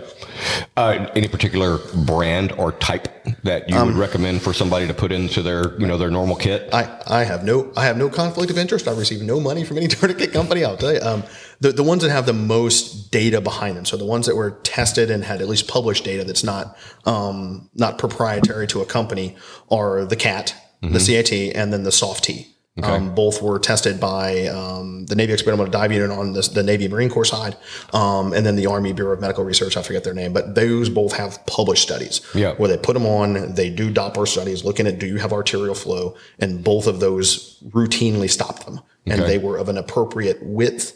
Uh, 0.77 1.11
any 1.17 1.27
particular 1.27 1.79
brand 2.07 2.53
or 2.53 2.71
type 2.73 3.09
that 3.43 3.69
you 3.69 3.77
Um, 3.77 3.89
would 3.89 3.97
recommend 3.97 4.43
for 4.43 4.53
somebody 4.53 4.87
to 4.87 4.95
put 4.95 5.11
into 5.11 5.43
their, 5.43 5.77
you 5.81 5.87
know, 5.89 5.99
their 5.99 6.13
normal 6.13 6.37
kit? 6.37 6.69
I, 6.73 7.03
I 7.09 7.25
have 7.25 7.43
no 7.43 7.73
I 7.77 7.87
have 7.87 7.97
no 7.97 8.09
conflict 8.09 8.53
of 8.53 8.57
interest. 8.59 8.87
I 8.87 8.93
receive 8.93 9.21
no 9.21 9.41
money 9.41 9.65
from 9.65 9.79
any 9.79 9.89
tourniquet 9.97 10.33
company. 10.33 10.65
I'll 10.65 10.77
tell 10.77 10.93
you. 10.95 11.01
Um, 11.01 11.25
the 11.59 11.73
the 11.73 11.83
ones 11.83 12.03
that 12.03 12.11
have 12.11 12.27
the 12.27 12.33
most 12.33 13.11
data 13.11 13.41
behind 13.41 13.77
them, 13.77 13.85
so 13.85 13.97
the 13.97 14.05
ones 14.05 14.27
that 14.27 14.37
were 14.37 14.53
tested 14.63 15.11
and 15.11 15.25
had 15.25 15.41
at 15.41 15.49
least 15.49 15.67
published 15.67 16.05
data 16.05 16.23
that's 16.23 16.45
not 16.45 16.77
um, 17.05 17.69
not 17.75 17.99
proprietary 17.99 18.69
to 18.69 18.81
a 18.81 18.87
company, 18.87 19.37
are 19.73 20.05
the 20.05 20.17
CAT, 20.17 20.55
the 20.83 21.01
CAT, 21.01 21.33
and 21.33 21.73
then 21.73 21.83
the 21.83 21.91
Soft 21.93 22.25
T. 22.25 22.56
Um, 22.83 23.15
both 23.15 23.41
were 23.41 23.59
tested 23.59 23.99
by 23.99 24.49
um, 24.49 25.07
the 25.07 25.15
Navy 25.15 25.33
Experimental 25.33 25.71
Dive 25.71 25.93
Unit 25.93 26.11
on 26.11 26.35
this, 26.35 26.49
the 26.49 26.63
Navy 26.63 26.89
Marine 26.89 27.09
Corps 27.09 27.25
side, 27.25 27.57
um, 27.95 28.35
and 28.35 28.45
then 28.45 28.55
the 28.57 28.67
Army 28.67 28.93
Bureau 28.93 29.15
of 29.15 29.21
Medical 29.21 29.45
Research. 29.45 29.79
I 29.79 29.83
forget 29.83 30.05
their 30.05 30.13
name, 30.13 30.35
but 30.35 30.55
those 30.55 30.91
both 30.91 31.15
have 31.17 31.45
published 31.47 31.83
studies 31.83 32.21
Yeah. 32.35 32.53
where 32.57 32.69
they 32.69 32.77
put 32.77 32.93
them 32.93 33.07
on. 33.07 33.55
They 33.55 33.71
do 33.71 33.91
Doppler 33.91 34.29
studies 34.29 34.63
looking 34.63 34.87
at 34.87 34.99
do 34.99 35.07
you 35.07 35.17
have 35.17 35.33
arterial 35.33 35.75
flow, 35.75 36.17
and 36.39 36.63
both 36.63 36.87
of 36.87 37.01
those 37.01 37.57
routinely 37.71 38.29
stopped 38.29 38.67
them, 38.67 38.81
and 39.07 39.23
Okay. 39.23 39.27
they 39.33 39.39
were 39.39 39.57
of 39.57 39.71
an 39.71 39.79
appropriate 39.79 40.41
width. 40.43 40.96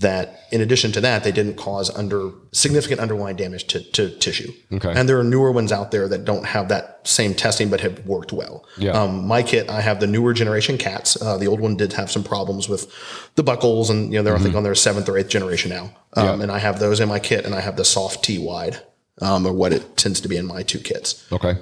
That, 0.00 0.40
in 0.50 0.60
addition 0.62 0.92
to 0.92 1.00
that, 1.02 1.24
they 1.24 1.32
didn't 1.32 1.56
cause 1.56 1.90
under 1.94 2.30
significant 2.52 3.00
underlying 3.00 3.36
damage 3.36 3.66
to, 3.68 3.80
to 3.92 4.10
tissue. 4.18 4.50
Okay. 4.72 4.92
And 4.94 5.08
there 5.08 5.18
are 5.18 5.24
newer 5.24 5.52
ones 5.52 5.72
out 5.72 5.90
there 5.90 6.08
that 6.08 6.24
don't 6.24 6.44
have 6.46 6.68
that 6.68 7.00
same 7.04 7.34
testing, 7.34 7.68
but 7.68 7.80
have 7.80 8.06
worked 8.06 8.32
well. 8.32 8.64
Yeah. 8.78 8.92
Um, 8.92 9.26
my 9.26 9.42
kit, 9.42 9.68
I 9.68 9.82
have 9.82 10.00
the 10.00 10.06
newer 10.06 10.32
generation 10.32 10.78
cats. 10.78 11.20
Uh, 11.20 11.36
the 11.36 11.46
old 11.46 11.60
one 11.60 11.76
did 11.76 11.92
have 11.92 12.10
some 12.10 12.24
problems 12.24 12.68
with 12.68 12.90
the 13.34 13.42
buckles, 13.42 13.90
and 13.90 14.10
you 14.10 14.18
know 14.18 14.22
they're 14.22 14.36
I 14.36 14.38
think 14.38 14.54
on 14.54 14.62
their 14.62 14.74
seventh 14.74 15.08
or 15.08 15.18
eighth 15.18 15.28
generation 15.28 15.70
now. 15.70 15.84
Um, 15.84 15.90
Mm-hmm. 15.90 16.38
Yeah. 16.38 16.42
And 16.42 16.52
I 16.52 16.58
have 16.58 16.80
those 16.80 16.98
in 17.00 17.08
my 17.08 17.18
kit, 17.18 17.44
and 17.44 17.54
I 17.54 17.60
have 17.60 17.76
the 17.76 17.84
soft 17.84 18.24
T 18.24 18.38
wide, 18.38 18.80
um, 19.20 19.46
or 19.46 19.52
what 19.52 19.72
it 19.72 19.96
tends 19.96 20.20
to 20.22 20.28
be 20.28 20.36
in 20.36 20.46
my 20.46 20.62
two 20.62 20.78
kits. 20.80 21.30
Okay. 21.30 21.54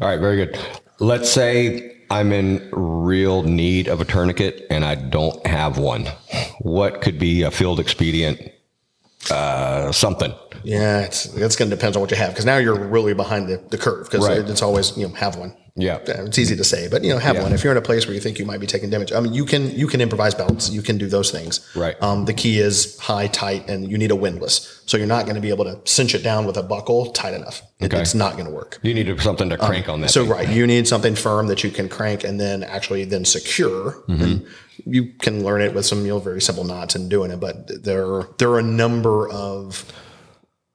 All 0.00 0.08
right. 0.08 0.20
Very 0.20 0.36
good. 0.36 0.58
Let's 0.98 1.30
say 1.30 1.95
I'm 2.10 2.32
in 2.32 2.68
real 2.72 3.42
need 3.42 3.88
of 3.88 4.00
a 4.00 4.04
tourniquet 4.04 4.66
and 4.70 4.84
I 4.84 4.94
don't 4.94 5.44
have 5.46 5.78
one. 5.78 6.06
What 6.60 7.00
could 7.02 7.18
be 7.18 7.42
a 7.42 7.50
field 7.50 7.80
expedient? 7.80 8.40
Uh, 9.30 9.90
something. 9.92 10.32
Yeah, 10.62 11.00
it's 11.00 11.26
it's 11.34 11.56
going 11.56 11.70
to 11.70 11.76
depend 11.76 11.96
on 11.96 12.00
what 12.00 12.10
you 12.10 12.16
have 12.16 12.30
because 12.30 12.44
now 12.44 12.58
you're 12.58 12.78
really 12.78 13.14
behind 13.14 13.48
the, 13.48 13.56
the 13.70 13.78
curve 13.78 14.06
because 14.10 14.26
Right. 14.26 14.38
it's 14.38 14.62
always 14.62 14.96
you 14.96 15.08
know 15.08 15.14
have 15.14 15.36
one. 15.36 15.56
Yeah. 15.78 15.98
it's 16.06 16.38
easy 16.38 16.56
to 16.56 16.64
say, 16.64 16.88
but 16.88 17.04
you 17.04 17.10
know 17.12 17.18
have 17.18 17.36
Yeah. 17.36 17.42
one. 17.42 17.52
If 17.52 17.62
you're 17.62 17.70
in 17.72 17.76
a 17.76 17.82
place 17.82 18.06
where 18.06 18.14
you 18.14 18.20
think 18.20 18.38
you 18.38 18.46
might 18.46 18.60
be 18.60 18.66
taking 18.66 18.88
damage, 18.88 19.12
I 19.12 19.20
mean 19.20 19.34
you 19.34 19.44
can 19.44 19.70
you 19.76 19.86
can 19.86 20.00
improvise 20.00 20.34
belts, 20.34 20.70
you 20.70 20.80
can 20.82 20.96
do 20.96 21.06
those 21.06 21.30
things. 21.30 21.60
Right. 21.74 21.96
Um, 22.02 22.24
the 22.24 22.32
key 22.32 22.58
is 22.58 22.98
high, 22.98 23.26
tight, 23.26 23.68
and 23.68 23.90
you 23.90 23.98
need 23.98 24.10
a 24.10 24.16
windlass. 24.16 24.80
So 24.86 24.96
you're 24.96 25.06
not 25.06 25.24
going 25.26 25.34
to 25.34 25.40
be 25.42 25.50
able 25.50 25.64
to 25.66 25.78
cinch 25.84 26.14
it 26.14 26.22
down 26.22 26.46
with 26.46 26.56
a 26.56 26.62
buckle 26.62 27.12
tight 27.12 27.34
enough. 27.34 27.62
It- 27.80 27.86
Okay. 27.86 28.00
It's 28.00 28.14
not 28.14 28.32
going 28.34 28.46
to 28.46 28.50
work. 28.52 28.78
You 28.82 28.94
need 28.94 29.20
something 29.20 29.50
to 29.50 29.58
crank 29.58 29.88
on 29.88 30.00
that. 30.00 30.10
So 30.10 30.22
thing. 30.22 30.30
right, 30.32 30.48
you 30.48 30.66
need 30.66 30.88
something 30.88 31.14
firm 31.14 31.46
that 31.48 31.62
you 31.62 31.70
can 31.70 31.88
crank 31.90 32.24
and 32.24 32.40
then 32.40 32.62
actually 32.64 33.04
then 33.04 33.24
secure. 33.26 33.98
Mm-hmm. 34.08 34.22
And 34.22 34.46
you 34.86 35.12
can 35.20 35.44
learn 35.44 35.60
it 35.60 35.74
with 35.74 35.84
some 35.84 36.00
you 36.02 36.08
know 36.08 36.18
very 36.18 36.40
simple 36.40 36.64
knots 36.64 36.94
and 36.94 37.10
doing 37.10 37.30
it, 37.30 37.38
but 37.40 37.84
there 37.84 38.22
there 38.38 38.48
are 38.50 38.58
a 38.58 38.62
number 38.62 39.28
of 39.28 39.84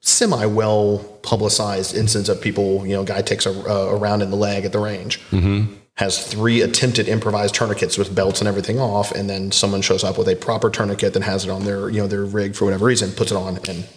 semi 0.01 0.45
well 0.45 0.99
publicized 1.23 1.95
instances 1.95 2.29
of 2.29 2.41
people. 2.41 2.85
You 2.85 2.95
know, 2.95 3.03
guy 3.03 3.21
takes 3.21 3.45
a, 3.45 3.51
a 3.51 3.95
round 3.95 4.21
in 4.21 4.29
the 4.29 4.37
leg 4.37 4.65
at 4.65 4.71
the 4.71 4.79
range. 4.79 5.19
Mm-hmm. 5.29 5.75
Has 5.95 6.25
three 6.25 6.61
attempted 6.61 7.07
improvised 7.07 7.53
tourniquets 7.53 7.97
with 7.97 8.15
belts 8.15 8.39
and 8.39 8.47
everything 8.47 8.79
off, 8.79 9.11
and 9.11 9.29
then 9.29 9.51
someone 9.51 9.81
shows 9.81 10.03
up 10.03 10.17
with 10.17 10.27
a 10.27 10.35
proper 10.35 10.69
tourniquet 10.69 11.13
that 11.13 11.23
has 11.23 11.45
it 11.45 11.51
on 11.51 11.65
their, 11.65 11.89
you 11.89 12.01
know, 12.01 12.07
their 12.07 12.23
rig 12.23 12.55
for 12.55 12.65
whatever 12.65 12.85
reason, 12.85 13.11
puts 13.11 13.31
it 13.31 13.35
on, 13.35 13.57
and 13.67 13.87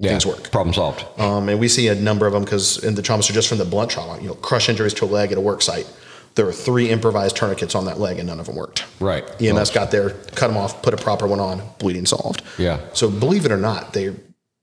yeah. 0.00 0.10
things 0.10 0.26
work. 0.26 0.50
Problem 0.50 0.72
solved. 0.72 1.04
Um, 1.20 1.48
and 1.48 1.60
we 1.60 1.68
see 1.68 1.88
a 1.88 1.94
number 1.94 2.26
of 2.26 2.32
them 2.32 2.44
because 2.44 2.82
in 2.82 2.94
the 2.94 3.02
traumas 3.02 3.28
are 3.28 3.34
just 3.34 3.48
from 3.48 3.58
the 3.58 3.64
blunt 3.64 3.90
trauma, 3.90 4.20
you 4.20 4.28
know, 4.28 4.34
crush 4.34 4.68
injuries 4.68 4.94
to 4.94 5.04
a 5.04 5.06
leg 5.06 5.30
at 5.32 5.38
a 5.38 5.40
work 5.40 5.60
site. 5.60 5.90
There 6.36 6.46
were 6.46 6.52
three 6.52 6.88
improvised 6.88 7.36
tourniquets 7.36 7.74
on 7.74 7.84
that 7.84 7.98
leg 7.98 8.18
and 8.18 8.28
none 8.28 8.40
of 8.40 8.46
them 8.46 8.56
worked. 8.56 8.86
Right. 9.00 9.24
EMS 9.42 9.70
got 9.70 9.90
there, 9.90 10.10
cut 10.10 10.48
them 10.48 10.56
off, 10.56 10.80
put 10.82 10.94
a 10.94 10.96
proper 10.96 11.26
one 11.26 11.40
on, 11.40 11.60
bleeding 11.78 12.06
solved. 12.06 12.42
Yeah. 12.56 12.80
So 12.92 13.10
believe 13.10 13.44
it 13.44 13.52
or 13.52 13.58
not, 13.58 13.92
they 13.92 14.14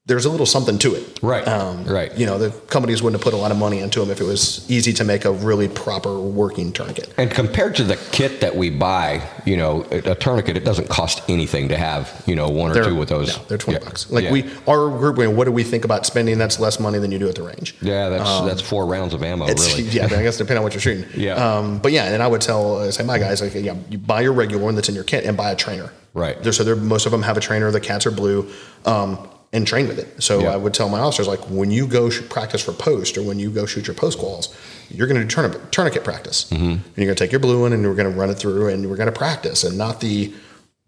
there's 0.08 0.24
a 0.24 0.30
little 0.30 0.46
something 0.46 0.80
to 0.80 0.96
it. 0.96 1.20
Right. 1.22 1.46
Um, 1.46 1.84
right. 1.84 2.18
You 2.18 2.26
know, 2.26 2.38
the 2.38 2.52
companies 2.68 3.04
wouldn't 3.04 3.22
have 3.22 3.26
put 3.30 3.38
a 3.38 3.42
lot 3.42 3.52
of 3.52 3.58
money 3.58 3.80
into 3.80 4.00
them 4.00 4.10
if 4.10 4.22
it 4.22 4.24
was 4.24 4.66
easy 4.72 4.94
to 4.94 5.04
make 5.04 5.26
a 5.26 5.32
really 5.32 5.68
proper 5.68 6.18
working 6.18 6.72
tourniquet. 6.72 7.14
And 7.18 7.30
compared 7.30 7.76
to 7.76 7.84
the 7.84 7.98
kit 8.14 8.40
that 8.40 8.56
we 8.56 8.70
buy, 8.70 9.22
you 9.46 9.58
know, 9.58 9.84
a 9.92 10.16
tourniquet, 10.16 10.56
it 10.56 10.64
doesn't 10.64 10.88
cost 10.88 11.22
anything 11.28 11.68
to 11.68 11.78
have, 11.78 12.24
you 12.26 12.36
know, 12.36 12.48
one 12.50 12.72
or 12.72 12.82
two 12.86 12.96
with 12.96 13.10
those. 13.10 13.38
No, 13.38 13.44
they're 13.50 13.58
20 13.58 13.80
Yeah. 13.80 13.86
bucks. 13.86 14.10
Like 14.10 14.24
Yeah. 14.24 14.32
we, 14.32 14.46
our 14.66 14.90
group, 14.98 15.18
what 15.36 15.44
do 15.44 15.52
we 15.52 15.64
think 15.64 15.84
about 15.84 16.06
spending? 16.06 16.38
That's 16.38 16.58
less 16.58 16.80
money 16.80 17.00
than 17.00 17.12
you 17.12 17.20
do 17.20 17.28
at 17.28 17.36
the 17.36 17.44
range. 17.44 17.76
Yeah, 17.82 18.08
that's 18.08 18.42
that's 18.48 18.62
four 18.62 18.86
rounds 18.86 19.14
of 19.14 19.22
ammo, 19.24 19.46
really. 19.48 19.82
Yeah, 19.84 20.06
I 20.06 20.08
guess 20.24 20.38
depending 20.38 20.60
on 20.60 20.64
what 20.64 20.74
you're 20.74 20.82
shooting. 20.82 21.06
Yeah. 21.16 21.34
Um, 21.34 21.80
but 21.80 21.92
yeah, 21.92 22.06
and 22.14 22.24
I 22.24 22.28
would 22.28 22.40
tell 22.42 22.78
uh, 22.78 22.92
say 22.92 23.04
my 23.04 23.20
guys 23.20 23.42
like 23.42 23.54
yeah, 23.56 23.76
you 23.90 23.98
buy 23.98 24.22
your 24.22 24.32
regular 24.34 24.64
one 24.64 24.76
that's 24.76 24.88
in 24.88 24.96
your 24.96 25.04
kit 25.04 25.26
and 25.26 25.36
buy 25.36 25.52
a 25.52 25.56
trainer. 25.58 25.92
Right. 26.14 26.42
There, 26.42 26.54
so 26.54 26.64
they're, 26.64 26.76
most 26.78 27.06
of 27.06 27.12
them 27.12 27.22
have 27.24 27.36
a 27.38 27.42
trainer. 27.42 27.70
The 27.72 27.82
cats 27.82 28.06
are 28.08 28.12
blue, 28.12 28.50
um, 28.86 29.28
and 29.54 29.66
train 29.66 29.88
with 29.88 30.00
it. 30.00 30.22
So 30.22 30.42
Yeah. 30.42 30.54
I 30.54 30.58
would 30.58 30.74
tell 30.74 30.90
my 30.90 31.00
officers 31.00 31.28
like 31.28 31.40
when 31.50 31.72
you 31.72 31.88
go 31.88 32.10
practice 32.30 32.62
for 32.64 32.74
post 32.74 33.18
or 33.18 33.24
when 33.24 33.40
you 33.40 33.50
go 33.50 33.66
shoot 33.66 33.88
your 33.88 33.94
post 33.96 34.20
quals, 34.20 34.54
you're 34.90 35.08
going 35.08 35.20
to 35.20 35.24
do 35.24 35.30
tourniquet, 35.30 35.72
tourniquet 35.72 36.04
practice. 36.04 36.50
Mm-hmm. 36.50 36.64
And 36.64 36.82
you're 36.96 37.06
going 37.06 37.16
to 37.16 37.24
take 37.24 37.32
your 37.32 37.40
blue 37.40 37.62
one 37.62 37.74
and 37.74 37.84
we're 37.84 37.96
going 37.96 38.12
to 38.12 38.18
run 38.18 38.30
it 38.30 38.36
through 38.36 38.68
and 38.68 38.90
we're 38.90 38.98
going 38.98 39.12
to 39.12 39.18
practice 39.18 39.64
and 39.64 39.78
not 39.78 40.02
the 40.02 40.34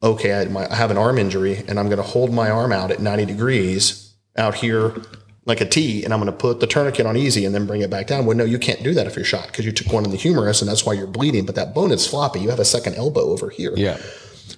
okay 0.02 0.34
I, 0.42 0.46
my, 0.46 0.70
I 0.70 0.76
have 0.76 0.92
an 0.92 0.98
arm 0.98 1.18
injury 1.18 1.58
and 1.68 1.80
I'm 1.80 1.88
going 1.88 1.98
to 1.98 2.04
hold 2.04 2.34
my 2.34 2.50
arm 2.50 2.72
out 2.72 2.92
at 2.92 3.00
90 3.00 3.26
degrees 3.26 4.14
out 4.38 4.56
here 4.56 4.96
like 5.46 5.62
a 5.62 5.66
T, 5.66 6.04
and 6.04 6.14
I'm 6.14 6.20
going 6.20 6.32
to 6.32 6.38
put 6.38 6.60
the 6.60 6.68
tourniquet 6.68 7.08
on 7.08 7.18
easy 7.18 7.44
and 7.44 7.54
then 7.56 7.66
bring 7.66 7.82
it 7.82 7.90
back 7.90 8.06
down. 8.06 8.26
Well, 8.28 8.38
no, 8.38 8.46
you 8.46 8.60
can't 8.60 8.84
do 8.84 8.94
that 8.94 9.08
if 9.08 9.16
you're 9.16 9.26
shot 9.26 9.48
because 9.48 9.66
you 9.66 9.72
took 9.72 9.92
one 9.92 10.06
in 10.06 10.12
the 10.12 10.18
humerus, 10.18 10.62
and 10.62 10.70
that's 10.70 10.86
why 10.86 10.94
you're 10.94 11.08
bleeding. 11.08 11.46
But 11.46 11.56
that 11.56 11.74
bone 11.74 11.92
is 11.92 12.06
floppy. 12.06 12.40
You 12.40 12.50
have 12.52 12.60
a 12.60 12.66
second 12.66 12.96
elbow 12.96 13.22
over 13.22 13.50
here. 13.50 13.74
Yeah. 13.76 13.98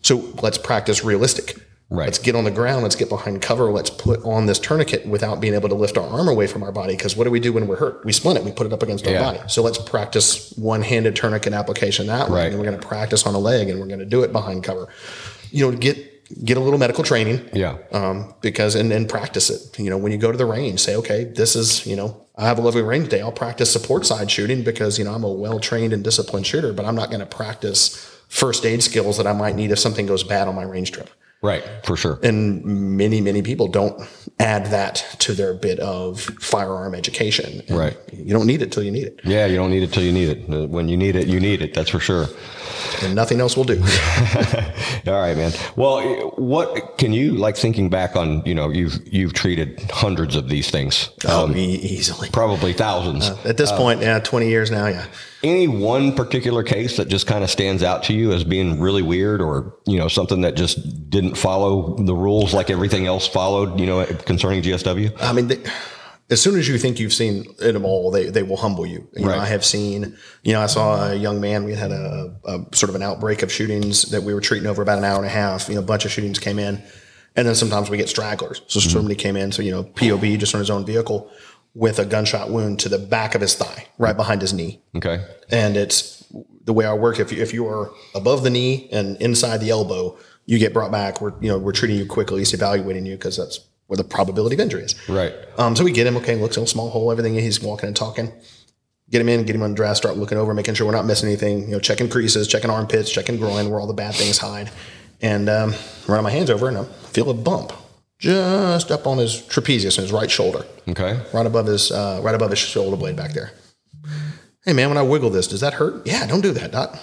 So 0.02 0.18
let's 0.42 0.58
practice 0.58 1.04
realistic. 1.04 1.56
Right. 1.92 2.06
Let's 2.06 2.20
get 2.20 2.36
on 2.36 2.46
the 2.46 2.52
ground. 2.52 2.84
Let's 2.84 2.96
get 2.96 3.10
behind 3.10 3.42
cover. 3.42 3.70
Let's 3.70 3.90
put 3.90 4.24
on 4.24 4.46
this 4.46 4.60
tourniquet 4.60 5.06
without 5.06 5.42
being 5.42 5.54
able 5.54 5.68
to 5.68 5.76
lift 5.76 5.98
our 5.98 6.08
arm 6.08 6.30
away 6.30 6.48
from 6.48 6.64
our 6.64 6.72
body. 6.72 6.96
Because 6.96 7.18
what 7.18 7.26
do 7.26 7.32
we 7.32 7.42
do 7.42 7.52
when 7.52 7.68
we're 7.68 7.76
hurt? 7.76 8.06
We 8.06 8.14
splint 8.14 8.40
it. 8.40 8.46
We 8.46 8.52
put 8.54 8.66
it 8.66 8.72
up 8.72 8.82
against 8.82 9.06
our 9.06 9.14
body. 9.20 9.40
So 9.48 9.62
let's 9.62 9.78
practice 9.78 10.54
one-handed 10.54 11.18
tourniquet 11.18 11.52
application 11.52 12.08
that 12.08 12.30
way. 12.30 12.44
Right. 12.44 12.48
And 12.48 12.58
we're 12.58 12.66
going 12.66 12.80
to 12.80 12.88
practice 12.88 13.26
on 13.26 13.36
a 13.36 13.40
leg, 13.40 13.68
and 13.68 13.78
we're 13.78 13.88
going 13.88 14.00
to 14.00 14.06
do 14.06 14.24
it 14.24 14.32
behind 14.32 14.64
cover. 14.64 14.88
You 15.52 15.70
know, 15.70 15.78
get 15.78 16.08
get 16.46 16.56
a 16.56 16.62
little 16.62 16.80
medical 16.80 17.04
training 17.04 17.50
Yeah. 17.52 17.78
um, 17.92 18.34
because 18.40 18.76
and, 18.76 18.94
and 18.94 19.10
practice 19.10 19.50
it. 19.50 19.78
You 19.78 19.90
know, 19.90 19.98
when 19.98 20.14
you 20.14 20.18
go 20.18 20.32
to 20.32 20.38
the 20.38 20.46
range, 20.46 20.80
say, 20.80 20.96
okay, 20.96 21.26
this 21.26 21.58
is 21.58 21.86
you 21.86 21.98
know, 21.98 22.26
I 22.38 22.46
have 22.46 22.58
a 22.58 22.62
lovely 22.62 22.84
range 22.84 23.10
day. 23.10 23.20
I'll 23.20 23.34
practice 23.34 23.70
support 23.70 24.06
side 24.06 24.32
shooting 24.32 24.64
because 24.64 24.98
you 24.98 25.04
know 25.04 25.14
I'm 25.14 25.26
a 25.26 25.32
well 25.32 25.60
trained 25.60 25.92
and 25.92 26.06
disciplined 26.06 26.48
shooter, 26.48 26.72
but 26.72 26.86
I'm 26.86 26.96
not 26.96 27.10
going 27.10 27.20
to 27.20 27.26
practice 27.26 27.98
first 28.30 28.66
aid 28.66 28.82
skills 28.82 29.18
that 29.18 29.28
I 29.28 29.34
might 29.34 29.56
need 29.58 29.72
if 29.72 29.80
something 29.80 30.06
goes 30.06 30.24
bad 30.24 30.48
on 30.48 30.56
my 30.56 30.64
range 30.64 30.94
trip. 30.94 31.10
Right. 31.42 31.64
For 31.84 31.98
sure. 31.98 32.20
And 32.22 32.64
many 32.64 33.20
many 33.20 33.42
people 33.42 33.68
don't 33.68 34.00
add 34.40 34.68
that 34.68 34.96
to 35.20 35.34
their 35.34 35.54
bit 35.54 35.80
of 35.80 36.22
firearm 36.40 36.94
education. 36.94 37.64
And 37.68 37.78
Right. 37.78 37.98
You 38.14 38.34
don't 38.34 38.46
need 38.46 38.62
it 38.62 38.72
till 38.72 38.84
you 38.84 38.92
need 38.92 39.08
it, 39.08 39.20
Yeah, 39.24 39.48
you 39.48 39.56
don't 39.56 39.72
need 39.72 39.84
it 39.84 39.92
till 39.92 40.04
you 40.04 40.12
need 40.12 40.30
it. 40.30 40.70
When 40.70 40.88
you 40.88 40.98
need 40.98 41.16
it, 41.16 41.28
you 41.28 41.40
need 41.40 41.62
it. 41.62 41.74
That's 41.74 41.90
for 41.90 42.00
sure. 42.00 42.28
And 43.04 43.16
nothing 43.16 43.40
else 43.40 43.56
will 43.58 43.64
do. 43.64 43.82
All 45.08 45.14
right, 45.20 45.36
man. 45.36 45.52
Well, 45.76 46.02
what 46.38 46.98
can 46.98 47.14
you 47.14 47.36
like 47.36 47.58
thinking 47.58 47.90
back 47.90 48.16
on? 48.16 48.44
You 48.46 48.56
know, 48.56 48.70
you've 48.70 49.00
you've 49.12 49.34
treated 49.34 49.80
hundreds 49.92 50.36
of 50.36 50.50
these 50.50 50.70
things, 50.70 51.10
Oh, 51.28 51.46
um, 51.46 51.56
e- 51.56 51.76
easily. 51.76 52.30
probably 52.32 52.74
thousands. 52.74 53.30
Uh, 53.30 53.38
at 53.46 53.58
this 53.58 53.72
uh, 53.72 53.78
point, 53.78 54.02
yeah, 54.02 54.20
20 54.20 54.48
years 54.50 54.72
now, 54.72 54.88
yeah. 54.88 55.06
Any 55.44 55.68
one 55.68 56.14
particular 56.16 56.62
case 56.62 56.98
that 56.98 57.08
just 57.08 57.26
kind 57.26 57.44
of 57.44 57.50
stands 57.50 57.82
out 57.82 58.04
to 58.04 58.14
you 58.14 58.32
as 58.32 58.44
being 58.44 58.80
really 58.80 59.02
weird, 59.02 59.42
or 59.42 59.76
you 59.86 59.98
know, 59.98 60.08
something 60.08 60.42
that 60.42 60.56
just 60.56 61.10
didn't 61.10 61.36
follow 61.36 61.96
the 61.96 62.14
rules 62.14 62.54
like 62.54 62.70
everything 62.70 63.08
else 63.08 63.28
followed? 63.28 63.80
You 63.80 63.88
know, 63.88 64.06
concerning 64.06 64.62
GSW. 64.62 65.16
I 65.20 65.34
mean, 65.34 65.48
they, 65.48 65.58
as 66.32 66.42
soon 66.42 66.58
as 66.58 66.68
you 66.68 66.78
think 66.78 66.98
you've 66.98 67.14
seen 67.14 67.46
it 67.60 67.76
all, 67.76 68.10
they, 68.10 68.30
they 68.30 68.42
will 68.42 68.56
humble 68.56 68.86
you. 68.86 69.08
You 69.14 69.28
Right. 69.28 69.36
know, 69.36 69.42
I 69.42 69.46
have 69.48 69.66
seen, 69.66 70.18
you 70.44 70.54
know, 70.54 70.62
I 70.62 70.68
saw 70.68 71.12
a 71.12 71.16
young 71.16 71.42
man, 71.42 71.66
we 71.66 71.76
had 71.76 71.92
a, 71.92 72.34
a 72.46 72.60
sort 72.74 72.90
of 72.90 72.96
an 72.96 73.04
outbreak 73.04 73.44
of 73.44 73.52
shootings 73.52 74.04
that 74.12 74.24
we 74.24 74.34
were 74.34 74.40
treating 74.40 74.68
over 74.68 74.82
about 74.82 74.98
an 74.98 75.04
hour 75.04 75.18
and 75.18 75.26
a 75.26 75.30
half. 75.30 75.68
You 75.68 75.76
know, 75.76 75.82
a 75.82 75.86
bunch 75.86 76.06
of 76.06 76.12
shootings 76.12 76.40
came 76.40 76.58
in. 76.58 76.82
And 77.36 77.48
then 77.48 77.56
sometimes 77.56 77.90
we 77.90 77.98
get 77.98 78.10
stragglers. 78.10 78.62
So 78.68 78.80
mm-hmm. 78.80 78.90
somebody 78.90 79.16
came 79.16 79.36
in, 79.36 79.52
so, 79.52 79.62
you 79.62 79.72
know, 79.72 79.84
POV 79.84 80.40
just 80.40 80.56
on 80.56 80.60
his 80.60 80.70
own 80.70 80.86
vehicle 80.86 81.30
with 81.74 82.00
a 82.00 82.06
gunshot 82.06 82.50
wound 82.50 82.80
to 82.82 82.90
the 82.90 83.00
back 83.00 83.36
of 83.36 83.42
his 83.42 83.56
thigh, 83.56 83.88
right 83.98 84.12
mm-hmm. 84.12 84.18
behind 84.18 84.42
his 84.42 84.54
knee. 84.54 84.82
Okay. 84.96 85.26
And 85.50 85.76
it's 85.76 86.26
the 86.64 86.74
way 86.74 86.86
I 86.86 86.94
work. 86.94 87.20
If 87.20 87.32
you, 87.32 87.42
if 87.42 87.54
you 87.54 87.68
are 87.68 87.92
above 88.16 88.44
the 88.44 88.50
knee 88.50 88.88
and 88.92 89.22
inside 89.22 89.58
the 89.58 89.70
elbow, 89.70 90.18
you 90.46 90.60
get 90.60 90.74
brought 90.74 90.92
back. 90.92 91.22
We're, 91.22 91.34
you 91.42 91.50
know, 91.50 91.58
we're 91.58 91.72
treating 91.72 91.98
you 91.98 92.06
quickly, 92.06 92.36
at 92.36 92.40
least 92.40 92.54
evaluating 92.54 93.06
you 93.06 93.16
because 93.16 93.38
that's 93.38 93.60
where 93.92 93.98
the 93.98 94.06
probability 94.06 94.56
of 94.56 94.62
injury 94.62 94.84
is. 94.84 94.96
Right. 95.10 95.34
Um, 95.58 95.76
so 95.76 95.84
we 95.84 95.92
get 95.92 96.08
him. 96.08 96.16
Okay, 96.16 96.38
looks 96.38 96.56
in 96.56 96.64
a 96.64 96.68
small 96.68 96.90
hole. 96.90 97.12
Everything. 97.12 97.34
He's 97.36 97.62
walking 97.62 97.88
and 97.88 97.96
talking. 97.96 98.32
Get 99.10 99.20
him 99.20 99.28
in. 99.28 99.44
Get 99.44 99.54
him 99.54 99.64
undressed. 99.64 99.98
Start 100.04 100.16
looking 100.16 100.38
over, 100.38 100.54
making 100.54 100.76
sure 100.76 100.88
we're 100.88 100.94
not 100.94 101.06
missing 101.06 101.28
anything. 101.28 101.64
You 101.64 101.72
know, 101.72 101.80
checking 101.82 102.08
creases, 102.08 102.48
checking 102.48 102.70
armpits, 102.72 103.12
checking 103.12 103.36
groin, 103.36 103.70
where 103.70 103.82
all 103.82 103.88
the 103.88 103.94
bad 103.94 104.16
things 104.16 104.38
hide. 104.38 104.72
and 105.22 105.50
um, 105.50 105.74
running 106.08 106.24
my 106.24 106.32
hands 106.32 106.50
over, 106.50 106.70
and 106.70 106.78
I 106.78 106.86
feel 106.86 107.30
a 107.30 107.34
bump 107.34 107.74
just 108.18 108.92
up 108.92 109.06
on 109.06 109.18
his 109.18 109.42
trapezius 109.42 109.98
and 109.98 110.04
his 110.06 110.14
right 110.14 110.32
shoulder, 110.32 110.66
Okay. 110.88 111.20
right 111.34 111.46
above 111.46 111.66
his 111.66 111.92
uh, 111.92 112.22
right 112.24 112.34
above 112.34 112.52
his 112.52 112.60
shoulder 112.60 112.96
blade 112.96 113.18
back 113.18 113.34
there. 113.34 113.52
Hey 114.64 114.72
man, 114.72 114.88
when 114.88 114.98
I 114.98 115.02
wiggle 115.02 115.32
this, 115.32 115.48
does 115.48 115.60
that 115.60 115.74
hurt? 115.74 116.08
Yeah, 116.08 116.26
don't 116.28 116.40
do 116.42 116.52
that, 116.54 116.72
Doc. 116.72 116.98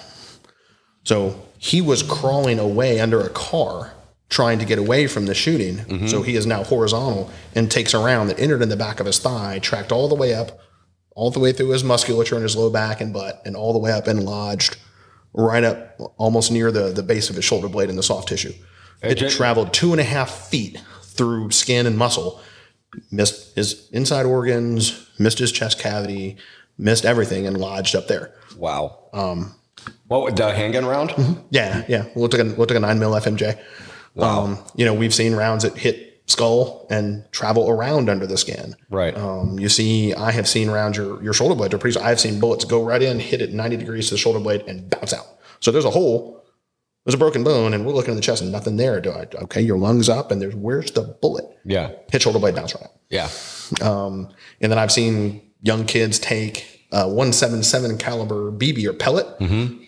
So 1.05 1.39
he 1.59 1.83
was 1.83 2.03
crawling 2.03 2.59
away 2.59 2.99
under 3.01 3.21
a 3.21 3.29
car, 3.29 3.93
trying 4.29 4.59
to 4.59 4.65
get 4.65 4.79
away 4.79 5.07
from 5.07 5.27
the 5.27 5.35
shooting. 5.35 6.07
So 6.09 6.23
he 6.23 6.37
is 6.37 6.45
now 6.47 6.63
horizontal 6.65 7.31
and 7.55 7.71
takes 7.71 7.95
a 7.95 7.99
round 7.99 8.29
that 8.31 8.39
entered 8.39 8.61
in 8.63 8.69
the 8.69 8.77
back 8.77 9.01
of 9.01 9.07
his 9.07 9.19
thigh, 9.19 9.59
tracked 9.59 9.91
all 9.91 10.09
the 10.09 10.15
way 10.15 10.35
up, 10.35 10.59
all 11.15 11.31
the 11.31 11.41
way 11.41 11.53
through 11.53 11.71
his 11.71 11.83
musculature 11.83 12.37
in 12.37 12.43
his 12.43 12.55
low 12.55 12.71
back 12.71 13.01
and 13.01 13.13
butt, 13.13 13.41
and 13.47 13.57
all 13.57 13.73
the 13.73 13.79
way 13.79 13.91
up 13.91 14.07
and 14.07 14.25
lodged 14.25 14.77
right 15.33 15.65
up 15.65 15.97
almost 16.17 16.51
near 16.53 16.71
the, 16.71 16.91
the 16.93 17.03
base 17.03 17.31
of 17.31 17.37
his 17.37 17.45
shoulder 17.45 17.69
blade 17.69 17.89
in 17.91 17.97
the 17.97 18.03
soft 18.03 18.29
tissue. 18.29 18.53
It 19.03 19.17
Jay- 19.17 19.29
traveled 19.29 19.73
two 19.73 19.93
and 19.93 20.01
a 20.01 20.05
half 20.05 20.31
feet 20.49 20.81
through 21.03 21.51
skin 21.51 21.87
and 21.87 21.97
muscle, 21.97 22.41
missed 23.11 23.55
his 23.57 23.89
inside 23.93 24.27
organs, 24.27 25.09
missed 25.19 25.39
his 25.39 25.53
chest 25.53 25.79
cavity, 25.79 26.37
missed 26.77 27.05
everything, 27.05 27.47
and 27.47 27.57
lodged 27.59 27.95
up 27.97 28.09
there. 28.09 28.35
Wow. 28.57 28.99
Um, 29.13 29.55
what 30.09 30.37
the 30.37 30.53
handgun 30.55 30.85
round? 30.87 31.15
Yeah, 31.51 31.85
yeah. 31.89 32.07
We'll 32.15 32.29
take 32.29 32.41
a 32.41 32.55
we'll 32.55 32.67
take 32.67 32.77
a 32.77 32.81
nine 32.81 32.99
mil 32.99 33.13
FMJ. 33.13 33.59
Um, 34.19 34.59
you 34.75 34.85
know, 34.85 34.95
we've 34.95 35.15
seen 35.15 35.35
rounds 35.35 35.63
that 35.63 35.77
hit 35.77 36.23
skull 36.27 36.87
and 36.91 37.25
travel 37.33 37.71
around 37.71 38.11
under 38.11 38.27
the 38.27 38.37
skin. 38.37 38.77
Right. 38.91 39.17
Um, 39.17 39.59
you 39.59 39.69
see, 39.69 40.15
I 40.15 40.31
have 40.31 40.47
seen 40.47 40.71
rounds 40.71 40.97
your 40.97 41.23
your 41.23 41.33
shoulder 41.33 41.55
blade 41.55 41.79
pretty. 41.81 41.99
I 41.99 42.09
have 42.11 42.21
seen 42.21 42.41
bullets 42.41 42.65
go 42.65 42.85
right 42.85 43.03
in, 43.03 43.19
hit 43.19 43.41
it 43.41 43.53
ninety 43.53 43.77
degrees 43.77 44.09
to 44.09 44.15
the 44.15 44.19
shoulder 44.19 44.41
blade, 44.41 44.63
and 44.67 44.89
bounce 44.91 45.13
out. 45.13 45.27
So 45.61 45.71
there's 45.73 45.85
a 45.85 45.91
hole, 45.91 46.45
there's 47.05 47.15
a 47.15 47.19
broken 47.19 47.43
bone, 47.45 47.75
and 47.75 47.87
we're 47.87 47.95
looking 47.95 48.11
in 48.11 48.17
the 48.17 48.23
chest 48.23 48.43
and 48.43 48.53
nothing 48.53 48.77
there. 48.77 49.01
Do 49.01 49.11
I, 49.11 49.27
okay, 49.43 49.61
your 49.61 49.79
lungs 49.79 50.09
up, 50.09 50.31
and 50.31 50.41
there's 50.41 50.55
where's 50.55 50.91
the 50.93 51.03
bullet? 51.03 51.47
Yeah. 51.65 51.93
Hit 52.13 52.23
shoulder 52.23 52.39
blade, 52.39 52.55
bounce 52.55 52.75
right 52.75 52.85
out. 52.85 52.93
Yeah. 53.09 53.31
Um, 53.81 54.33
and 54.61 54.71
then 54.71 54.79
I've 54.79 54.93
seen 54.93 55.43
young 55.63 55.85
kids 55.87 56.19
take 56.19 56.78
a 56.91 57.07
177 57.07 57.99
caliber 57.99 58.51
BB 58.51 58.85
or 58.87 58.93
pellet 58.95 59.27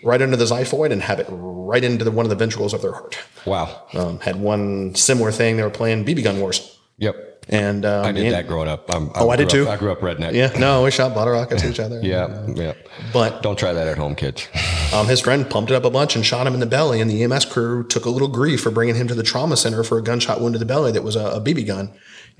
right 0.05 0.21
under 0.21 0.37
the 0.37 0.45
xiphoid 0.45 0.93
and 0.93 1.01
have 1.03 1.19
it 1.19 1.27
right 1.31 1.83
into 1.85 2.05
the, 2.05 2.11
one 2.11 2.27
of 2.27 2.31
the 2.31 2.37
ventricles 2.37 2.75
of 2.75 2.83
their 2.83 2.93
heart. 2.93 3.19
Wow. 3.47 3.87
Um, 3.95 4.21
had 4.21 4.37
one 4.37 4.95
similar 4.95 5.33
thing. 5.33 5.57
They 5.57 5.63
were 5.63 5.71
playing 5.71 6.05
BB 6.05 6.25
gun 6.25 6.41
wars, 6.41 6.79
Yep. 6.99 7.45
and 7.49 7.87
um, 7.87 8.05
I 8.05 8.13
did 8.13 8.25
and- 8.27 8.35
that 8.35 8.47
growing 8.47 8.69
up. 8.69 8.93
I'm, 8.95 9.11
Oh, 9.15 9.31
I 9.31 9.37
did 9.37 9.49
grew 9.49 9.65
too? 9.65 9.69
Up, 9.71 9.75
I 9.75 9.77
grew 9.79 9.93
up 9.93 10.01
redneck. 10.01 10.35
Yeah, 10.35 10.53
no, 10.59 10.83
we 10.85 10.91
shot 10.91 11.15
bottle 11.15 11.33
rockets 11.33 11.63
at 11.65 11.71
each 11.71 11.81
other. 11.81 12.01
Yeah. 12.03 12.47
Yeah. 12.55 12.75
But 13.15 13.43
Don't 13.43 13.59
try 13.59 13.73
that 13.73 13.87
at 13.87 13.97
home, 13.97 14.15
kids. 14.15 14.47
um, 14.93 15.07
his 15.07 15.21
friend 15.21 15.49
pumped 15.49 15.71
it 15.71 15.75
up 15.75 15.85
a 15.85 15.91
bunch 15.91 16.17
and 16.17 16.27
shot 16.27 16.47
him 16.47 16.53
in 16.53 16.61
the 16.61 16.67
belly, 16.67 17.01
and 17.01 17.11
the 17.11 17.23
EMS 17.23 17.47
crew 17.47 17.87
took 17.87 18.05
a 18.05 18.11
little 18.11 18.29
grief 18.29 18.61
for 18.61 18.71
bringing 18.71 18.95
him 18.97 19.09
to 19.09 19.15
the 19.15 19.23
trauma 19.23 19.57
center 19.57 19.83
for 19.83 19.97
a 19.97 20.03
gunshot 20.03 20.41
wound 20.41 20.53
to 20.53 20.59
the 20.59 20.67
belly 20.67 20.93
that 20.93 21.03
was 21.03 21.17
a, 21.17 21.25
a 21.27 21.41
BB 21.41 21.67
gun, 21.67 21.91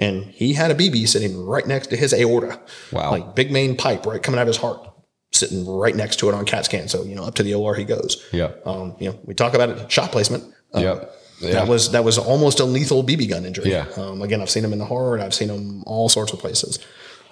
and 0.01 0.25
he 0.25 0.55
had 0.55 0.71
a 0.71 0.75
BB 0.75 1.07
sitting 1.07 1.45
right 1.47 1.67
next 1.67 1.89
to 1.89 1.97
his 1.97 2.13
aorta. 2.13 2.59
Wow. 2.91 3.13
Like 3.13 3.37
big 3.37 3.53
main 3.53 3.77
pipe 3.77 4.07
right 4.07 4.21
coming 4.23 4.39
out 4.39 4.43
of 4.43 4.49
his 4.49 4.57
heart, 4.57 4.81
sitting 5.31 5.65
right 5.67 5.95
next 5.95 6.17
to 6.21 6.29
it 6.29 6.35
on 6.35 6.45
CAT 6.47 6.65
scan. 6.65 6.89
So 6.89 7.05
you 7.05 7.15
know, 7.15 7.25
up 7.25 7.37
to 7.37 7.43
the 7.45 7.55
OR 7.55 7.75
he 7.77 7.85
goes. 7.85 8.27
Yeah. 8.33 8.51
Um, 8.65 8.97
you 8.99 9.11
know, 9.11 9.19
we 9.25 9.35
talk 9.35 9.55
about 9.55 9.69
it 9.69 9.93
shot 9.93 10.11
placement. 10.11 10.43
Uh, 10.75 10.81
Yep. 10.81 11.17
Yeah. 11.41 11.53
That 11.53 11.69
was 11.69 11.93
that 11.93 12.05
was 12.05 12.19
almost 12.19 12.61
a 12.61 12.65
lethal 12.65 13.03
BB 13.03 13.31
gun 13.31 13.47
injury. 13.47 13.71
Yeah. 13.71 13.87
Um, 13.97 14.21
again, 14.21 14.43
I've 14.43 14.51
seen 14.51 14.63
them 14.63 14.75
in 14.75 14.79
the 14.79 14.85
heart. 14.85 15.21
I've 15.21 15.33
seen 15.33 15.49
them 15.49 15.83
all 15.87 16.09
sorts 16.11 16.33
of 16.35 16.39
places. 16.39 16.79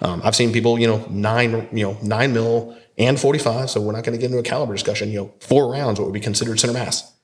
Um, 0.01 0.21
I've 0.23 0.35
seen 0.35 0.51
people, 0.51 0.79
you 0.79 0.87
know, 0.87 1.05
nine, 1.09 1.67
you 1.71 1.83
know, 1.83 1.97
nine 2.01 2.33
mil 2.33 2.75
and 2.97 3.19
forty 3.19 3.37
five. 3.37 3.69
So 3.69 3.79
we're 3.81 3.91
not 3.91 4.03
going 4.03 4.17
to 4.17 4.19
get 4.19 4.27
into 4.31 4.39
a 4.39 4.43
caliber 4.43 4.73
discussion. 4.73 5.09
You 5.11 5.17
know, 5.19 5.33
four 5.41 5.71
rounds, 5.71 5.99
what 5.99 6.05
would 6.05 6.13
be 6.13 6.19
considered 6.19 6.59
center 6.59 6.73
mass. 6.73 7.15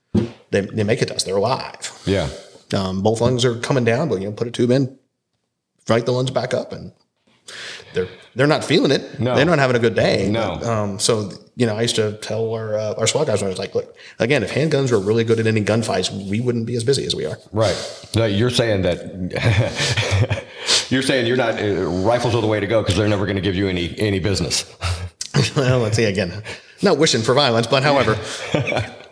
They, 0.51 0.61
they 0.61 0.83
make 0.83 1.01
it 1.01 1.07
to 1.07 1.15
us. 1.15 1.23
They're 1.23 1.35
alive. 1.37 1.91
Yeah. 2.05 2.29
Um, 2.73 3.01
both 3.01 3.19
lungs 3.19 3.45
are 3.45 3.59
coming 3.59 3.83
down, 3.83 4.07
but 4.07 4.21
you 4.21 4.27
know, 4.27 4.33
put 4.33 4.47
a 4.47 4.51
tube 4.51 4.69
in, 4.71 4.97
right 5.89 6.05
the 6.05 6.11
lungs 6.11 6.31
back 6.31 6.53
up, 6.53 6.71
and 6.71 6.91
they're 7.93 8.07
they're 8.35 8.47
not 8.47 8.63
feeling 8.63 8.91
it. 8.91 9.19
No. 9.19 9.35
They're 9.35 9.45
not 9.45 9.59
having 9.59 9.75
a 9.75 9.79
good 9.79 9.95
day. 9.95 10.29
No. 10.29 10.57
But, 10.59 10.67
um, 10.67 10.99
so 10.99 11.31
you 11.55 11.65
know, 11.65 11.75
I 11.75 11.83
used 11.83 11.95
to 11.95 12.13
tell 12.17 12.53
our 12.53 12.77
uh, 12.77 12.93
our 12.97 13.07
SWAT 13.07 13.27
guys 13.27 13.41
when 13.41 13.47
I 13.47 13.49
was 13.49 13.59
like, 13.59 13.73
look, 13.73 13.95
again, 14.19 14.43
if 14.43 14.51
handguns 14.51 14.91
were 14.91 14.99
really 14.99 15.23
good 15.23 15.39
at 15.39 15.47
any 15.47 15.61
gunfights, 15.63 16.11
we 16.29 16.41
wouldn't 16.41 16.65
be 16.65 16.75
as 16.75 16.83
busy 16.83 17.05
as 17.05 17.15
we 17.15 17.25
are. 17.25 17.37
Right. 17.51 18.09
No, 18.15 18.25
you're 18.25 18.49
saying 18.49 18.81
that 18.83 20.43
you're 20.89 21.01
saying 21.01 21.27
you're 21.27 21.37
not 21.37 21.61
uh, 21.61 21.85
rifles 21.85 22.35
are 22.35 22.41
the 22.41 22.47
way 22.47 22.59
to 22.59 22.67
go 22.67 22.81
because 22.81 22.97
they're 22.97 23.07
never 23.07 23.25
going 23.25 23.37
to 23.37 23.41
give 23.41 23.55
you 23.55 23.67
any 23.67 23.97
any 23.99 24.19
business. 24.19 24.75
well, 25.55 25.79
let's 25.79 25.95
see 25.95 26.05
again. 26.05 26.43
Not 26.81 26.97
wishing 26.97 27.21
for 27.21 27.33
violence, 27.33 27.67
but 27.67 27.83
however, 27.83 28.19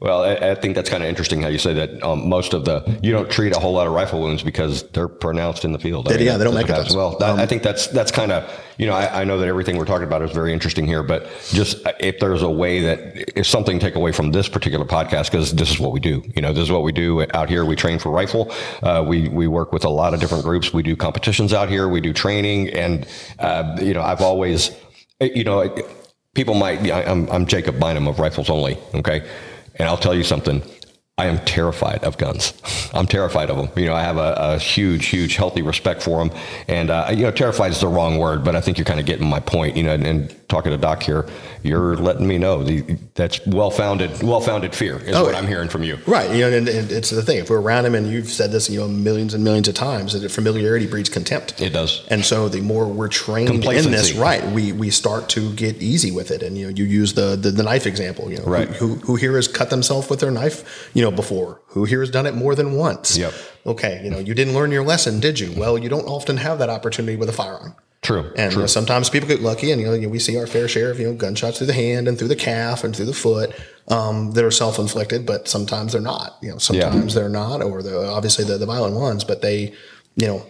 Well, 0.00 0.22
I, 0.22 0.50
I 0.50 0.54
think 0.54 0.76
that's 0.76 0.88
kind 0.88 1.02
of 1.02 1.08
interesting 1.08 1.42
how 1.42 1.48
you 1.48 1.58
say 1.58 1.74
that. 1.74 2.00
Um, 2.04 2.28
most 2.28 2.54
of 2.54 2.64
the 2.64 2.98
you 3.02 3.10
don't 3.10 3.28
treat 3.28 3.56
a 3.56 3.58
whole 3.58 3.72
lot 3.72 3.88
of 3.88 3.92
rifle 3.92 4.20
wounds 4.20 4.44
because 4.44 4.84
they're 4.90 5.08
pronounced 5.08 5.64
in 5.64 5.72
the 5.72 5.78
field. 5.78 6.06
I 6.06 6.14
yeah, 6.18 6.36
they 6.36 6.44
don't 6.44 6.54
make 6.54 6.68
it 6.68 6.70
us. 6.70 6.94
Well, 6.94 7.18
that, 7.18 7.36
I 7.36 7.46
think 7.46 7.64
that's 7.64 7.88
that's 7.88 8.12
kind 8.12 8.30
of 8.30 8.48
you 8.78 8.86
know 8.86 8.92
I, 8.92 9.22
I 9.22 9.24
know 9.24 9.38
that 9.38 9.48
everything 9.48 9.76
we're 9.76 9.86
talking 9.86 10.06
about 10.06 10.22
is 10.22 10.30
very 10.30 10.52
interesting 10.52 10.86
here, 10.86 11.02
but 11.02 11.26
just 11.48 11.84
uh, 11.84 11.92
if 11.98 12.20
there's 12.20 12.42
a 12.42 12.50
way 12.50 12.80
that 12.82 13.36
if 13.36 13.48
something 13.48 13.80
take 13.80 13.96
away 13.96 14.12
from 14.12 14.30
this 14.30 14.48
particular 14.48 14.84
podcast 14.84 15.32
because 15.32 15.52
this 15.56 15.68
is 15.68 15.80
what 15.80 15.90
we 15.90 15.98
do. 15.98 16.22
You 16.36 16.42
know, 16.42 16.52
this 16.52 16.62
is 16.62 16.70
what 16.70 16.84
we 16.84 16.92
do 16.92 17.26
out 17.34 17.48
here. 17.48 17.64
We 17.64 17.74
train 17.74 17.98
for 17.98 18.12
rifle. 18.12 18.52
Uh, 18.84 19.04
we 19.04 19.28
we 19.28 19.48
work 19.48 19.72
with 19.72 19.84
a 19.84 19.90
lot 19.90 20.14
of 20.14 20.20
different 20.20 20.44
groups. 20.44 20.72
We 20.72 20.84
do 20.84 20.94
competitions 20.94 21.52
out 21.52 21.68
here. 21.68 21.88
We 21.88 22.00
do 22.00 22.12
training, 22.12 22.68
and 22.68 23.04
uh, 23.40 23.76
you 23.82 23.94
know 23.94 24.02
I've 24.02 24.20
always 24.20 24.70
you 25.20 25.42
know 25.42 25.76
people 26.34 26.54
might 26.54 26.88
I'm 26.88 27.28
I'm 27.30 27.46
Jacob 27.46 27.80
Bynum 27.80 28.06
of 28.06 28.20
Rifles 28.20 28.48
Only. 28.48 28.78
Okay. 28.94 29.28
And 29.78 29.88
I'll 29.88 29.96
tell 29.96 30.14
you 30.14 30.24
something. 30.24 30.62
I 31.18 31.26
am 31.26 31.44
terrified 31.44 32.04
of 32.04 32.16
guns. 32.16 32.54
I'm 32.94 33.06
terrified 33.06 33.50
of 33.50 33.56
them. 33.56 33.70
You 33.76 33.86
know, 33.86 33.94
I 33.94 34.02
have 34.02 34.18
a, 34.18 34.34
a 34.38 34.58
huge, 34.58 35.06
huge, 35.06 35.34
healthy 35.34 35.62
respect 35.62 36.00
for 36.00 36.24
them. 36.24 36.36
And, 36.68 36.90
uh, 36.90 37.08
you 37.10 37.24
know, 37.24 37.32
terrified 37.32 37.72
is 37.72 37.80
the 37.80 37.88
wrong 37.88 38.18
word, 38.18 38.44
but 38.44 38.54
I 38.54 38.60
think 38.60 38.78
you're 38.78 38.84
kind 38.84 39.00
of 39.00 39.06
getting 39.06 39.26
my 39.26 39.40
point. 39.40 39.76
You 39.76 39.82
know, 39.82 39.94
and, 39.94 40.06
and 40.06 40.37
talking 40.48 40.72
to 40.72 40.78
Doc 40.78 41.02
here, 41.02 41.28
you're 41.62 41.96
letting 41.96 42.26
me 42.26 42.38
know 42.38 42.62
the, 42.62 42.80
that's 43.14 43.44
well-founded, 43.46 44.22
well-founded 44.22 44.74
fear 44.74 44.98
is 44.98 45.14
oh, 45.14 45.24
what. 45.24 45.34
I'm 45.34 45.46
hearing 45.46 45.68
from 45.68 45.82
you. 45.82 45.98
right? 46.06 46.30
You 46.30 46.40
know, 46.40 46.56
and, 46.56 46.68
and 46.68 46.90
it's 46.90 47.10
the 47.10 47.22
thing. 47.22 47.38
If 47.38 47.50
we're 47.50 47.60
around 47.60 47.86
him, 47.86 47.94
and 47.94 48.06
you've 48.06 48.28
said 48.28 48.50
this, 48.50 48.70
you 48.70 48.80
know, 48.80 48.88
millions 48.88 49.34
and 49.34 49.44
millions 49.44 49.68
of 49.68 49.74
times, 49.74 50.18
that 50.18 50.28
familiarity 50.30 50.86
breeds 50.86 51.08
contempt. 51.08 51.60
It 51.60 51.70
does. 51.70 52.06
And 52.08 52.24
so 52.24 52.48
the 52.48 52.60
more 52.60 52.86
we're 52.86 53.08
trained 53.08 53.50
in 53.50 53.90
this, 53.90 54.14
right, 54.14 54.44
we 54.52 54.72
we 54.72 54.90
start 54.90 55.28
to 55.30 55.52
get 55.54 55.76
easy 55.82 56.10
with 56.10 56.30
it. 56.30 56.42
And 56.42 56.56
you 56.56 56.66
know, 56.66 56.74
you 56.74 56.84
use 56.84 57.14
the 57.14 57.36
the, 57.36 57.50
the 57.50 57.62
knife 57.62 57.86
example. 57.86 58.30
You 58.30 58.38
know, 58.38 58.44
Right. 58.44 58.68
Who, 58.68 58.94
who 58.96 59.16
here 59.16 59.36
has 59.36 59.48
cut 59.48 59.70
themselves 59.70 60.08
with 60.08 60.20
their 60.20 60.30
knife? 60.30 60.90
You 60.94 61.02
know, 61.02 61.10
before 61.10 61.60
who 61.68 61.84
here 61.84 62.00
has 62.00 62.10
done 62.10 62.26
it 62.26 62.34
more 62.34 62.54
than 62.54 62.72
once? 62.72 63.16
Yep. 63.16 63.34
Okay, 63.66 64.00
you 64.02 64.10
know, 64.10 64.18
you 64.18 64.34
didn't 64.34 64.54
learn 64.54 64.70
your 64.70 64.84
lesson, 64.84 65.20
did 65.20 65.38
you? 65.38 65.52
Well, 65.54 65.76
you 65.76 65.88
don't 65.90 66.06
often 66.06 66.38
have 66.38 66.58
that 66.58 66.70
opportunity 66.70 67.16
with 67.16 67.28
a 67.28 67.32
firearm. 67.32 67.76
True. 68.08 68.32
And 68.36 68.50
true. 68.50 68.64
uh, 68.64 68.66
sometimes 68.66 69.10
people 69.10 69.28
get 69.28 69.42
lucky, 69.42 69.70
and 69.70 69.82
you 69.82 69.86
know, 69.86 70.08
we 70.08 70.18
see 70.18 70.38
our 70.38 70.46
fair 70.46 70.66
share 70.66 70.90
of 70.90 70.98
you 70.98 71.08
know 71.08 71.12
gunshots 71.12 71.58
through 71.58 71.66
the 71.66 71.74
hand 71.74 72.08
and 72.08 72.18
through 72.18 72.28
the 72.28 72.36
calf 72.36 72.82
and 72.82 72.96
through 72.96 73.04
the 73.04 73.12
foot 73.12 73.54
um, 73.88 74.30
that 74.32 74.42
are 74.42 74.50
self 74.50 74.78
inflicted. 74.78 75.26
But 75.26 75.46
sometimes 75.46 75.92
they're 75.92 76.00
not. 76.00 76.38
You 76.40 76.52
know, 76.52 76.58
sometimes 76.58 77.12
they're 77.12 77.28
not, 77.28 77.62
or 77.62 77.82
the 77.82 78.08
obviously 78.08 78.46
the, 78.46 78.56
the 78.56 78.64
violent 78.64 78.94
ones. 78.94 79.24
But 79.24 79.42
they, 79.42 79.74
you 80.16 80.26
know, 80.26 80.46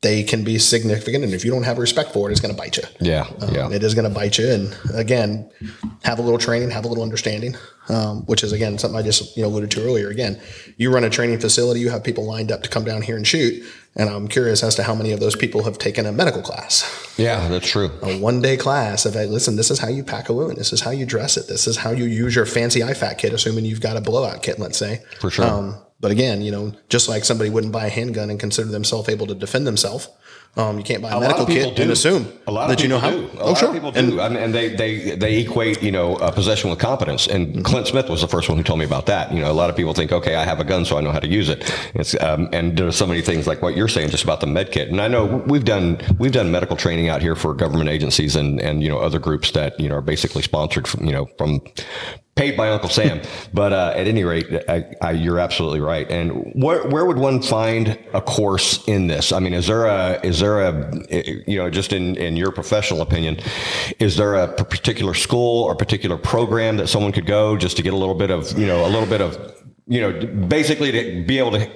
they 0.00 0.22
can 0.22 0.42
be 0.42 0.58
significant, 0.58 1.22
and 1.22 1.34
if 1.34 1.44
you 1.44 1.50
don't 1.50 1.64
have 1.64 1.76
respect 1.76 2.12
for 2.12 2.30
it, 2.30 2.32
it's 2.32 2.40
going 2.40 2.54
to 2.54 2.58
bite 2.58 2.78
you. 2.78 2.84
yeah. 3.00 3.26
Um, 3.42 3.54
yeah. 3.54 3.70
It 3.70 3.82
is 3.82 3.92
going 3.92 4.08
to 4.08 4.14
bite 4.14 4.38
you. 4.38 4.48
And 4.50 4.74
again, 4.94 5.50
have 6.02 6.18
a 6.18 6.22
little 6.22 6.38
training, 6.38 6.70
have 6.70 6.86
a 6.86 6.88
little 6.88 7.04
understanding, 7.04 7.56
um, 7.90 8.24
which 8.24 8.42
is 8.42 8.52
again 8.52 8.78
something 8.78 8.98
I 8.98 9.02
just 9.02 9.36
you 9.36 9.42
know 9.42 9.50
alluded 9.50 9.70
to 9.72 9.84
earlier. 9.84 10.08
Again, 10.08 10.40
you 10.78 10.90
run 10.90 11.04
a 11.04 11.10
training 11.10 11.40
facility, 11.40 11.80
you 11.80 11.90
have 11.90 12.02
people 12.02 12.24
lined 12.24 12.50
up 12.50 12.62
to 12.62 12.70
come 12.70 12.84
down 12.84 13.02
here 13.02 13.16
and 13.16 13.26
shoot, 13.26 13.62
and 13.96 14.08
I'm 14.08 14.28
curious 14.28 14.62
as 14.62 14.74
to 14.76 14.82
how 14.82 14.94
many 14.94 15.12
of 15.12 15.20
those 15.20 15.34
people 15.34 15.64
have 15.64 15.78
taken 15.78 16.06
a 16.06 16.12
medical 16.12 16.42
class 16.42 17.06
yeah, 17.16 17.48
that's 17.48 17.68
true. 17.68 17.90
a 18.02 18.18
one 18.18 18.42
day 18.42 18.56
class 18.56 19.06
of 19.06 19.14
hey, 19.14 19.26
listen, 19.26 19.56
this 19.56 19.70
is 19.70 19.78
how 19.78 19.88
you 19.88 20.04
pack 20.04 20.28
a 20.28 20.32
wound, 20.32 20.56
this 20.56 20.72
is 20.72 20.80
how 20.80 20.90
you 20.90 21.06
dress 21.06 21.36
it, 21.36 21.48
this 21.48 21.66
is 21.66 21.78
how 21.78 21.90
you 21.90 22.04
use 22.04 22.34
your 22.34 22.46
fancy 22.46 22.80
IFAK 22.80 23.18
kit, 23.18 23.32
assuming 23.32 23.64
you've 23.64 23.80
got 23.80 23.96
a 23.96 24.00
blowout 24.00 24.42
kit, 24.42 24.58
let's 24.58 24.78
say. 24.78 25.02
For 25.18 25.30
sure. 25.30 25.46
Um, 25.46 25.78
but 26.00 26.10
again, 26.10 26.42
you 26.42 26.50
know, 26.50 26.72
just 26.88 27.08
like 27.08 27.24
somebody 27.24 27.50
wouldn't 27.50 27.72
buy 27.72 27.86
a 27.86 27.90
handgun 27.90 28.30
and 28.30 28.38
consider 28.38 28.68
themselves 28.70 29.08
able 29.08 29.26
to 29.26 29.34
defend 29.34 29.66
themselves, 29.66 30.08
um, 30.58 30.78
you 30.78 30.84
can't 30.84 31.02
buy 31.02 31.10
a, 31.10 31.16
A 31.18 31.20
medical 31.20 31.44
kit 31.44 31.76
do. 31.76 31.82
and 31.82 31.90
assume 31.90 32.32
a 32.46 32.52
lot 32.52 32.68
that 32.68 32.82
you 32.82 32.88
know 32.88 32.98
how. 32.98 33.10
do. 33.10 33.26
A 33.34 33.40
oh, 33.40 33.48
lot 33.48 33.58
sure. 33.58 33.68
of 33.68 33.74
people 33.74 33.92
And 33.94 34.12
do, 34.12 34.20
and, 34.20 34.36
and 34.38 34.54
they 34.54 34.74
they 34.74 35.14
they 35.14 35.40
equate 35.40 35.82
you 35.82 35.90
know 35.92 36.16
uh, 36.16 36.30
possession 36.30 36.70
with 36.70 36.78
competence. 36.78 37.26
And 37.26 37.62
Clint 37.62 37.86
Smith 37.86 38.08
was 38.08 38.22
the 38.22 38.28
first 38.28 38.48
one 38.48 38.56
who 38.56 38.64
told 38.64 38.78
me 38.78 38.86
about 38.86 39.04
that. 39.06 39.32
You 39.32 39.40
know, 39.40 39.50
a 39.50 39.52
lot 39.52 39.68
of 39.68 39.76
people 39.76 39.92
think, 39.92 40.12
okay, 40.12 40.34
I 40.34 40.44
have 40.44 40.58
a 40.58 40.64
gun, 40.64 40.86
so 40.86 40.96
I 40.96 41.02
know 41.02 41.12
how 41.12 41.18
to 41.20 41.28
use 41.28 41.50
it. 41.50 41.70
It's 41.94 42.18
um, 42.22 42.48
and 42.52 42.74
there's 42.76 42.96
so 42.96 43.06
many 43.06 43.20
things 43.20 43.46
like 43.46 43.60
what 43.60 43.76
you're 43.76 43.88
saying, 43.88 44.08
just 44.08 44.24
about 44.24 44.40
the 44.40 44.46
med 44.46 44.72
kit. 44.72 44.88
And 44.88 45.00
I 45.00 45.08
know 45.08 45.26
we've 45.46 45.64
done 45.64 46.00
we've 46.18 46.32
done 46.32 46.50
medical 46.50 46.76
training 46.76 47.10
out 47.10 47.20
here 47.20 47.36
for 47.36 47.52
government 47.52 47.90
agencies 47.90 48.34
and 48.34 48.58
and 48.60 48.82
you 48.82 48.88
know 48.88 48.98
other 48.98 49.18
groups 49.18 49.50
that 49.50 49.78
you 49.78 49.90
know 49.90 49.96
are 49.96 50.02
basically 50.02 50.42
sponsored 50.42 50.88
from 50.88 51.04
you 51.04 51.12
know 51.12 51.26
from 51.36 51.60
paid 52.36 52.56
by 52.56 52.68
Uncle 52.68 52.88
Sam. 52.88 53.20
but 53.54 53.72
uh, 53.72 53.92
at 53.96 54.06
any 54.06 54.22
rate, 54.22 54.46
I, 54.68 54.94
I, 55.02 55.10
you're 55.12 55.40
absolutely 55.40 55.80
right. 55.80 56.08
And 56.10 56.52
where 56.54 56.86
where 56.88 57.04
would 57.04 57.18
one 57.18 57.42
find 57.42 57.98
a 58.12 58.20
course 58.20 58.86
in 58.86 59.08
this? 59.08 59.32
I 59.32 59.40
mean, 59.40 59.54
is 59.54 59.66
there 59.66 59.86
a 59.86 60.20
is 60.22 60.40
there 60.40 60.60
a 60.60 60.92
you 61.10 61.58
know 61.58 61.68
just 61.70 61.92
in 61.92 62.16
in 62.16 62.36
your 62.36 62.52
professional 62.52 63.00
opinion, 63.00 63.38
is 63.98 64.16
there 64.16 64.34
a 64.34 64.52
particular 64.52 65.14
school 65.14 65.64
or 65.64 65.74
particular 65.74 66.16
program 66.16 66.76
that 66.76 66.88
someone 66.88 67.12
could 67.12 67.26
go 67.26 67.56
just 67.56 67.76
to 67.78 67.82
get 67.82 67.92
a 67.92 67.96
little 67.96 68.14
bit 68.14 68.30
of 68.30 68.56
you 68.58 68.66
know 68.66 68.86
a 68.86 68.90
little 68.90 69.08
bit 69.08 69.20
of 69.20 69.56
you 69.86 70.00
know, 70.00 70.26
basically 70.48 70.90
to 70.92 71.24
be 71.24 71.38
able 71.38 71.52
to 71.52 71.70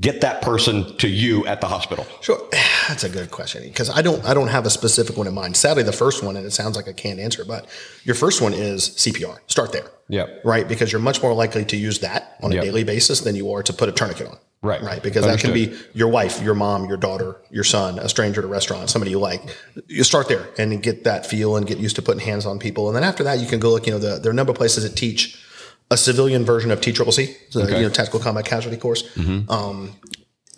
get 0.00 0.20
that 0.20 0.42
person 0.42 0.96
to 0.98 1.08
you 1.08 1.46
at 1.46 1.60
the 1.60 1.66
hospital? 1.66 2.06
Sure, 2.20 2.38
that's 2.88 3.04
a 3.04 3.08
good 3.08 3.30
question 3.30 3.62
because 3.64 3.90
I 3.90 4.02
don't 4.02 4.24
I 4.24 4.34
don't 4.34 4.48
have 4.48 4.66
a 4.66 4.70
specific 4.70 5.16
one 5.16 5.26
in 5.26 5.34
mind. 5.34 5.56
Sadly, 5.56 5.82
the 5.82 5.92
first 5.92 6.22
one, 6.22 6.36
and 6.36 6.46
it 6.46 6.52
sounds 6.52 6.76
like 6.76 6.88
I 6.88 6.92
can't 6.92 7.20
answer, 7.20 7.44
but 7.44 7.66
your 8.04 8.14
first 8.14 8.40
one 8.40 8.54
is 8.54 8.90
CPR. 8.90 9.38
Start 9.46 9.72
there. 9.72 9.90
Yep. 10.08 10.42
Right, 10.44 10.68
because 10.68 10.92
you're 10.92 11.00
much 11.00 11.20
more 11.22 11.34
likely 11.34 11.64
to 11.64 11.76
use 11.76 11.98
that 12.00 12.36
on 12.42 12.52
a 12.52 12.56
Yep. 12.56 12.64
daily 12.64 12.84
basis 12.84 13.20
than 13.20 13.34
you 13.34 13.52
are 13.52 13.62
to 13.64 13.72
put 13.72 13.88
a 13.88 13.92
tourniquet 13.92 14.28
on. 14.28 14.38
Right. 14.62 14.82
Right. 14.82 15.02
Because 15.02 15.24
that 15.26 15.38
can 15.38 15.52
be 15.52 15.76
your 15.92 16.08
wife, 16.08 16.42
your 16.42 16.54
mom, 16.54 16.86
your 16.86 16.96
daughter, 16.96 17.36
your 17.50 17.62
son, 17.62 17.98
a 17.98 18.08
stranger 18.08 18.40
at 18.40 18.44
a 18.44 18.48
restaurant, 18.48 18.88
somebody 18.90 19.10
you 19.10 19.18
like. 19.18 19.42
You 19.86 20.02
start 20.02 20.28
there 20.28 20.48
and 20.58 20.82
get 20.82 21.04
that 21.04 21.26
feel 21.26 21.56
and 21.56 21.66
get 21.66 21.78
used 21.78 21.96
to 21.96 22.02
putting 22.02 22.20
hands 22.24 22.46
on 22.46 22.58
people. 22.58 22.88
And 22.88 22.96
then 22.96 23.04
after 23.04 23.22
that, 23.24 23.38
you 23.38 23.46
can 23.46 23.60
go 23.60 23.70
look. 23.70 23.86
You 23.86 23.92
know, 23.92 23.98
the, 23.98 24.18
there 24.18 24.30
are 24.30 24.32
a 24.32 24.34
number 24.34 24.50
of 24.50 24.56
places 24.56 24.82
that 24.84 24.96
teach 24.96 25.40
a 25.90 25.96
civilian 25.96 26.44
version 26.44 26.70
of 26.70 26.80
TCCC, 26.80 27.36
so 27.50 27.60
you 27.60 27.82
know, 27.82 27.88
tactical 27.88 28.20
combat 28.20 28.44
casualty 28.44 28.76
course 28.76 29.02
mm-hmm. 29.14 29.50
um, 29.50 29.92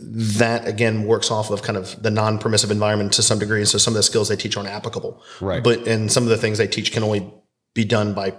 that 0.00 0.66
again 0.66 1.04
works 1.04 1.30
off 1.30 1.50
of 1.50 1.62
kind 1.62 1.76
of 1.76 2.00
the 2.02 2.10
non-permissive 2.10 2.70
environment 2.70 3.12
to 3.14 3.22
some 3.22 3.38
degree. 3.38 3.58
And 3.58 3.68
So 3.68 3.78
some 3.78 3.92
of 3.92 3.96
the 3.96 4.02
skills 4.02 4.28
they 4.28 4.36
teach 4.36 4.56
aren't 4.56 4.68
applicable. 4.70 5.22
Right. 5.40 5.62
But 5.62 5.86
and 5.86 6.10
some 6.10 6.22
of 6.22 6.28
the 6.30 6.36
things 6.36 6.58
they 6.58 6.66
teach 6.66 6.92
can 6.92 7.02
only 7.02 7.30
be 7.74 7.84
done 7.84 8.14
by 8.14 8.34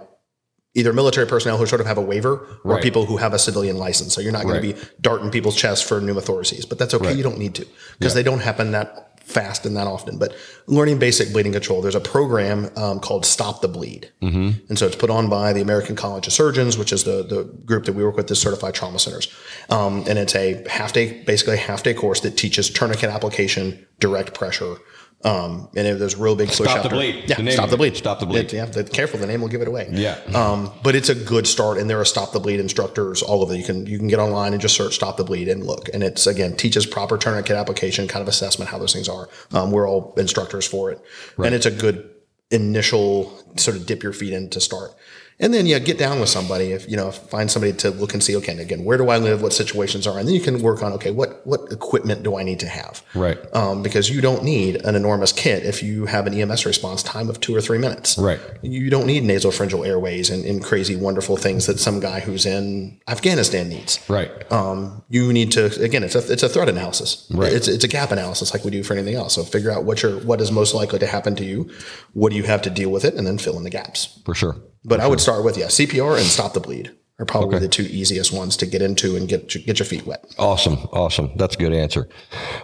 either 0.74 0.92
military 0.92 1.26
personnel 1.26 1.58
who 1.58 1.66
sort 1.66 1.80
of 1.80 1.86
have 1.86 1.98
a 1.98 2.02
waiver 2.02 2.60
or 2.64 2.74
Right. 2.74 2.82
people 2.82 3.04
who 3.06 3.16
have 3.16 3.34
a 3.34 3.38
civilian 3.38 3.76
license. 3.76 4.14
So 4.14 4.20
you're 4.20 4.32
not 4.32 4.44
going 4.44 4.62
Right. 4.62 4.76
to 4.76 4.82
be 4.82 4.88
darting 5.00 5.30
people's 5.30 5.56
chests 5.56 5.86
for 5.86 6.00
pneumothoraces, 6.00 6.68
but 6.68 6.78
that's 6.78 6.94
okay. 6.94 7.12
You 7.12 7.22
don't 7.22 7.38
need 7.38 7.54
to 7.56 7.66
because 7.98 8.14
they 8.14 8.22
don't 8.22 8.40
happen 8.40 8.70
that 8.72 9.09
fast 9.30 9.64
and 9.64 9.76
that 9.76 9.86
often. 9.86 10.18
But 10.18 10.34
learning 10.66 10.98
basic 10.98 11.32
bleeding 11.32 11.52
control, 11.52 11.80
there's 11.80 11.94
a 11.94 12.00
program 12.00 12.70
um, 12.76 13.00
called 13.00 13.24
Stop 13.24 13.60
the 13.60 13.68
Bleed. 13.68 14.10
Mm-hmm. 14.20 14.66
And 14.68 14.78
so 14.78 14.86
it's 14.86 14.96
put 14.96 15.10
on 15.10 15.28
by 15.28 15.52
the 15.52 15.60
American 15.60 15.96
College 15.96 16.26
of 16.26 16.32
Surgeons, 16.32 16.76
which 16.76 16.92
is 16.92 17.04
the, 17.04 17.22
the 17.22 17.44
group 17.64 17.84
that 17.84 17.94
we 17.94 18.04
work 18.04 18.16
with, 18.16 18.26
the 18.26 18.36
certified 18.36 18.74
trauma 18.74 18.98
centers. 18.98 19.32
Um, 19.68 20.04
and 20.08 20.18
it's 20.18 20.34
a 20.34 20.66
half 20.68 20.92
day, 20.92 21.22
basically 21.22 21.54
a 21.54 21.58
half 21.58 21.82
day 21.82 21.94
course 21.94 22.20
that 22.20 22.36
teaches 22.36 22.68
tourniquet 22.68 23.10
application, 23.10 23.86
direct 23.98 24.34
pressure. 24.34 24.76
Um, 25.22 25.68
and 25.76 25.86
it, 25.86 25.98
there's 25.98 26.14
a 26.14 26.16
real 26.22 26.34
big 26.34 26.48
push 26.48 26.56
Stop 26.60 26.78
out 26.78 26.82
the 26.84 26.88
there. 26.88 26.98
bleed. 26.98 27.24
Yeah, 27.28 27.50
stop 27.50 27.68
the 27.68 27.76
bleed. 27.76 27.94
Stop 27.94 28.20
the 28.20 28.26
bleed. 28.26 28.46
It- 28.46 28.52
yeah, 28.54 28.64
the, 28.64 28.84
careful, 28.84 29.18
the 29.20 29.26
name 29.26 29.42
will 29.42 29.48
give 29.48 29.60
it 29.60 29.68
away. 29.68 29.86
Yeah. 29.92 30.18
Um, 30.34 30.72
but 30.82 30.94
it's 30.94 31.10
a 31.10 31.14
good 31.14 31.46
start, 31.46 31.76
and 31.76 31.90
there 31.90 32.00
are 32.00 32.06
stop 32.06 32.32
the 32.32 32.40
bleed 32.40 32.58
instructors 32.58 33.20
all 33.22 33.42
over. 33.42 33.54
You 33.54 33.62
can 33.64 33.84
you 33.86 33.98
can 33.98 34.08
get 34.08 34.18
online 34.18 34.52
and 34.54 34.62
just 34.62 34.74
search 34.76 34.94
stop 34.94 35.18
the 35.18 35.24
bleed 35.24 35.48
and 35.48 35.62
look. 35.66 35.90
And 35.92 36.02
it's 36.02 36.26
again 36.26 36.56
teaches 36.56 36.86
proper 36.86 37.18
tourniquet 37.18 37.54
application, 37.56 38.08
kind 38.08 38.22
of 38.22 38.28
assessment 38.28 38.70
how 38.70 38.78
those 38.78 38.94
things 38.94 39.10
are. 39.10 39.28
Um, 39.52 39.70
we're 39.72 39.86
all 39.86 40.14
instructors 40.16 40.66
for 40.66 40.90
it, 40.90 41.02
and 41.36 41.54
it's 41.54 41.66
a 41.66 41.70
good 41.70 42.08
initial 42.50 43.32
sort 43.56 43.76
of 43.76 43.86
dip 43.86 44.02
your 44.02 44.12
feet 44.12 44.32
in 44.32 44.48
to 44.50 44.60
start. 44.60 44.92
And 45.40 45.54
then 45.54 45.66
yeah, 45.66 45.78
get 45.78 45.98
down 45.98 46.20
with 46.20 46.28
somebody. 46.28 46.72
If 46.72 46.88
you 46.88 46.96
know, 46.96 47.10
find 47.10 47.50
somebody 47.50 47.72
to 47.78 47.90
look 47.90 48.12
and 48.12 48.22
see. 48.22 48.36
Okay, 48.36 48.52
and 48.52 48.60
again, 48.60 48.84
where 48.84 48.98
do 48.98 49.08
I 49.08 49.16
live? 49.16 49.40
What 49.42 49.54
situations 49.54 50.06
are? 50.06 50.18
And 50.18 50.28
then 50.28 50.34
you 50.34 50.40
can 50.40 50.60
work 50.60 50.82
on 50.82 50.92
okay, 50.92 51.10
what 51.10 51.44
what 51.46 51.72
equipment 51.72 52.22
do 52.22 52.36
I 52.36 52.42
need 52.42 52.60
to 52.60 52.68
have? 52.68 53.02
Right. 53.14 53.38
Um, 53.54 53.82
because 53.82 54.10
you 54.10 54.20
don't 54.20 54.44
need 54.44 54.84
an 54.84 54.94
enormous 54.94 55.32
kit 55.32 55.64
if 55.64 55.82
you 55.82 56.04
have 56.06 56.26
an 56.26 56.34
EMS 56.34 56.66
response 56.66 57.02
time 57.02 57.30
of 57.30 57.40
two 57.40 57.56
or 57.56 57.62
three 57.62 57.78
minutes. 57.78 58.18
Right. 58.18 58.40
You 58.62 58.90
don't 58.90 59.06
need 59.06 59.22
nasopharyngeal 59.24 59.86
airways 59.86 60.28
and, 60.28 60.44
and 60.44 60.62
crazy, 60.62 60.94
wonderful 60.94 61.38
things 61.38 61.66
that 61.66 61.80
some 61.80 62.00
guy 62.00 62.20
who's 62.20 62.44
in 62.44 63.00
Afghanistan 63.08 63.70
needs. 63.70 63.98
Right. 64.08 64.30
Um, 64.52 65.02
you 65.08 65.32
need 65.32 65.52
to 65.52 65.66
again, 65.82 66.04
it's 66.04 66.14
a 66.14 66.32
it's 66.32 66.42
a 66.42 66.50
threat 66.50 66.68
analysis. 66.68 67.26
Right. 67.30 67.52
It's 67.52 67.66
it's 67.66 67.84
a 67.84 67.88
gap 67.88 68.10
analysis 68.10 68.52
like 68.52 68.64
we 68.64 68.70
do 68.70 68.82
for 68.82 68.92
anything 68.92 69.14
else. 69.14 69.34
So 69.34 69.44
figure 69.44 69.70
out 69.70 69.84
what 69.84 70.02
your 70.02 70.18
what 70.20 70.42
is 70.42 70.52
most 70.52 70.74
likely 70.74 70.98
to 70.98 71.06
happen 71.06 71.34
to 71.36 71.44
you, 71.44 71.70
what 72.12 72.30
do 72.30 72.36
you 72.36 72.44
have 72.44 72.60
to 72.62 72.70
deal 72.70 72.90
with 72.90 73.06
it, 73.06 73.14
and 73.14 73.26
then 73.26 73.38
fill 73.38 73.56
in 73.56 73.64
the 73.64 73.70
gaps. 73.70 74.20
For 74.26 74.34
sure. 74.34 74.56
But 74.84 75.00
I 75.00 75.06
would 75.06 75.20
start 75.20 75.44
with 75.44 75.56
yeah, 75.56 75.66
CPR 75.66 76.16
and 76.16 76.26
stop 76.26 76.52
the 76.54 76.60
bleed 76.60 76.92
are 77.20 77.24
probably 77.26 77.58
the 77.58 77.68
two 77.68 77.82
easiest 77.84 78.32
ones 78.32 78.56
to 78.56 78.66
get 78.66 78.82
into 78.82 79.16
and 79.16 79.28
get 79.28 79.54
your- 79.54 79.62
get 79.64 79.78
your 79.78 79.86
feet 79.86 80.06
wet. 80.06 80.24
Awesome, 80.38 80.78
awesome. 80.92 81.30
That's 81.36 81.54
a 81.54 81.58
good 81.58 81.72
answer. 81.72 82.08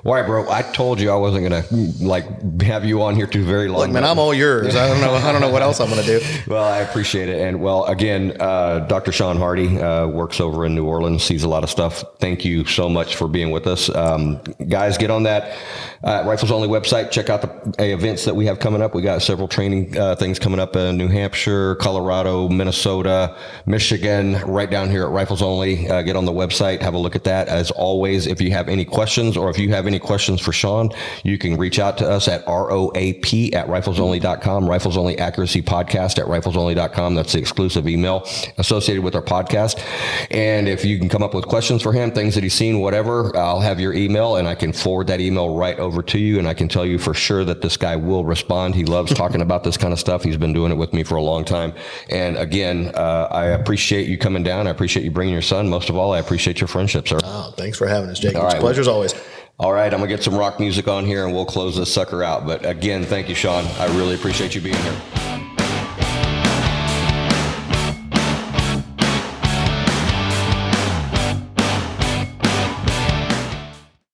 All 0.04 0.14
right, 0.14 0.26
bro. 0.26 0.50
I 0.50 0.62
told 0.62 1.00
you 1.00 1.10
I 1.10 1.16
wasn't 1.16 1.42
gonna 1.48 1.64
like 2.00 2.62
have 2.62 2.84
you 2.84 3.02
on 3.02 3.14
here 3.14 3.26
too 3.26 3.44
very 3.44 3.68
long. 3.68 3.80
Look, 3.82 3.90
man, 3.90 4.04
I'm 4.04 4.18
all 4.18 4.32
yours. 4.34 4.74
I 4.74 4.88
don't 4.88 5.00
know. 5.00 5.12
I 5.14 5.30
don't 5.32 5.40
know 5.40 5.50
what 5.50 5.62
else 5.62 5.80
I'm 5.80 5.90
going 5.90 6.02
to 6.04 6.18
do. 6.18 6.24
well, 6.46 6.64
I 6.64 6.78
appreciate 6.78 7.28
it. 7.28 7.40
And 7.40 7.60
well, 7.60 7.84
again, 7.84 8.36
uh, 8.40 8.80
Dr. 8.80 9.12
Sean 9.12 9.36
Hardy 9.36 9.78
uh, 9.80 10.06
works 10.06 10.40
over 10.40 10.64
in 10.66 10.74
New 10.74 10.86
Orleans, 10.86 11.22
sees 11.22 11.42
a 11.44 11.48
lot 11.48 11.62
of 11.64 11.70
stuff. 11.70 12.02
Thank 12.18 12.44
you 12.44 12.64
so 12.64 12.88
much 12.88 13.16
for 13.16 13.28
being 13.28 13.50
with 13.50 13.66
us. 13.66 13.88
Um, 13.94 14.40
guys, 14.68 14.96
get 14.98 15.10
on 15.10 15.24
that 15.24 15.56
uh, 16.02 16.22
Rifles 16.26 16.50
Only 16.50 16.68
website. 16.68 17.10
Check 17.10 17.28
out 17.30 17.42
the 17.42 17.82
uh, 17.82 17.84
events 17.86 18.24
that 18.24 18.34
we 18.34 18.46
have 18.46 18.58
coming 18.58 18.80
up. 18.82 18.94
We 18.94 19.02
got 19.02 19.22
several 19.22 19.48
training 19.48 19.96
uh, 19.98 20.16
things 20.16 20.38
coming 20.38 20.60
up 20.60 20.76
in 20.76 20.96
New 20.96 21.08
Hampshire, 21.08 21.74
Colorado, 21.76 22.48
Minnesota, 22.48 23.36
Michigan, 23.66 24.34
right 24.46 24.70
down 24.70 24.90
here 24.90 25.04
at 25.04 25.10
Rifles 25.10 25.42
Only. 25.42 25.88
Uh, 25.88 26.02
get 26.02 26.16
on 26.16 26.24
the 26.24 26.32
website, 26.32 26.80
have 26.80 26.94
a 26.94 26.98
look 26.98 27.16
at 27.16 27.24
that. 27.24 27.48
As 27.48 27.70
always, 27.70 28.26
if 28.26 28.40
you 28.40 28.50
have 28.52 28.68
any 28.68 28.84
questions 28.84 29.36
or 29.36 29.50
if 29.50 29.58
you 29.58 29.70
have 29.70 29.86
any 29.86 29.98
questions 29.98 30.40
for 30.40 30.52
Sean, 30.52 30.90
you 31.24 31.38
can 31.38 31.56
reach 31.56 31.78
out 31.78 31.98
to 31.98 32.08
us 32.08 32.28
at 32.28 32.46
ROAP 32.46 33.52
at 33.54 33.66
riflesonly.com, 33.66 34.68
Rifles 34.68 34.96
Only 34.96 35.18
Accuracy 35.18 35.62
Podcast 35.62 36.18
at 36.18 36.26
riflesonly.com. 36.26 37.14
That's 37.14 37.32
the 37.32 37.38
exclusive 37.38 37.88
email 37.88 38.26
associated 38.58 39.02
with 39.02 39.14
our 39.14 39.22
podcast. 39.22 39.82
And 40.30 40.68
if 40.68 40.84
you 40.84 40.98
can 40.98 41.08
come 41.08 41.22
up 41.22 41.34
with 41.34 41.46
questions 41.46 41.82
for 41.82 41.92
him, 41.92 42.10
things 42.10 42.34
that 42.34 42.42
he's 42.42 42.54
seen, 42.54 42.80
whatever, 42.80 43.36
I'll 43.36 43.60
have 43.60 43.80
your 43.80 43.92
email 43.92 44.36
and 44.36 44.48
I 44.48 44.54
can 44.54 44.72
forward 44.72 45.06
that 45.08 45.20
email 45.20 45.56
right 45.56 45.78
over 45.78 46.02
to 46.02 46.18
you. 46.18 46.38
And 46.38 46.48
I 46.48 46.54
can 46.54 46.68
tell 46.68 46.86
you 46.86 46.98
for 46.98 47.14
sure 47.14 47.44
that 47.44 47.62
this 47.62 47.76
guy 47.76 47.96
will 47.96 48.24
respond. 48.24 48.74
He 48.74 48.84
loves 48.84 49.12
talking 49.12 49.40
about 49.40 49.64
this 49.64 49.76
kind 49.76 49.92
of 49.92 49.98
stuff. 49.98 50.22
He's 50.22 50.36
been 50.36 50.52
doing 50.52 50.72
it 50.72 50.76
with 50.76 50.92
me 50.92 51.02
for 51.02 51.16
a 51.16 51.22
long 51.22 51.44
time. 51.44 51.72
And 52.10 52.36
again, 52.36 52.92
uh, 52.94 53.28
I 53.30 53.46
appreciate 53.46 54.08
you 54.08 54.18
coming 54.18 54.35
down. 54.42 54.66
I 54.66 54.70
appreciate 54.70 55.04
you 55.04 55.10
bringing 55.10 55.32
your 55.32 55.42
son. 55.42 55.68
Most 55.68 55.88
of 55.88 55.96
all, 55.96 56.12
I 56.12 56.18
appreciate 56.18 56.60
your 56.60 56.68
friendship, 56.68 57.08
sir. 57.08 57.18
Oh, 57.24 57.52
thanks 57.56 57.78
for 57.78 57.86
having 57.86 58.10
us, 58.10 58.18
Jake. 58.18 58.34
it's 58.34 58.42
right. 58.42 58.56
a 58.56 58.60
pleasure 58.60 58.80
as 58.80 58.88
always. 58.88 59.14
All 59.58 59.72
right, 59.72 59.92
I'm 59.92 60.00
gonna 60.00 60.08
get 60.08 60.22
some 60.22 60.34
rock 60.34 60.60
music 60.60 60.86
on 60.86 61.06
here 61.06 61.24
and 61.24 61.34
we'll 61.34 61.46
close 61.46 61.76
this 61.76 61.92
sucker 61.92 62.22
out. 62.22 62.46
But 62.46 62.66
again, 62.66 63.04
thank 63.04 63.28
you, 63.28 63.34
Sean. 63.34 63.64
I 63.78 63.86
really 63.96 64.14
appreciate 64.14 64.54
you 64.54 64.60
being 64.60 64.76
here. 64.76 65.25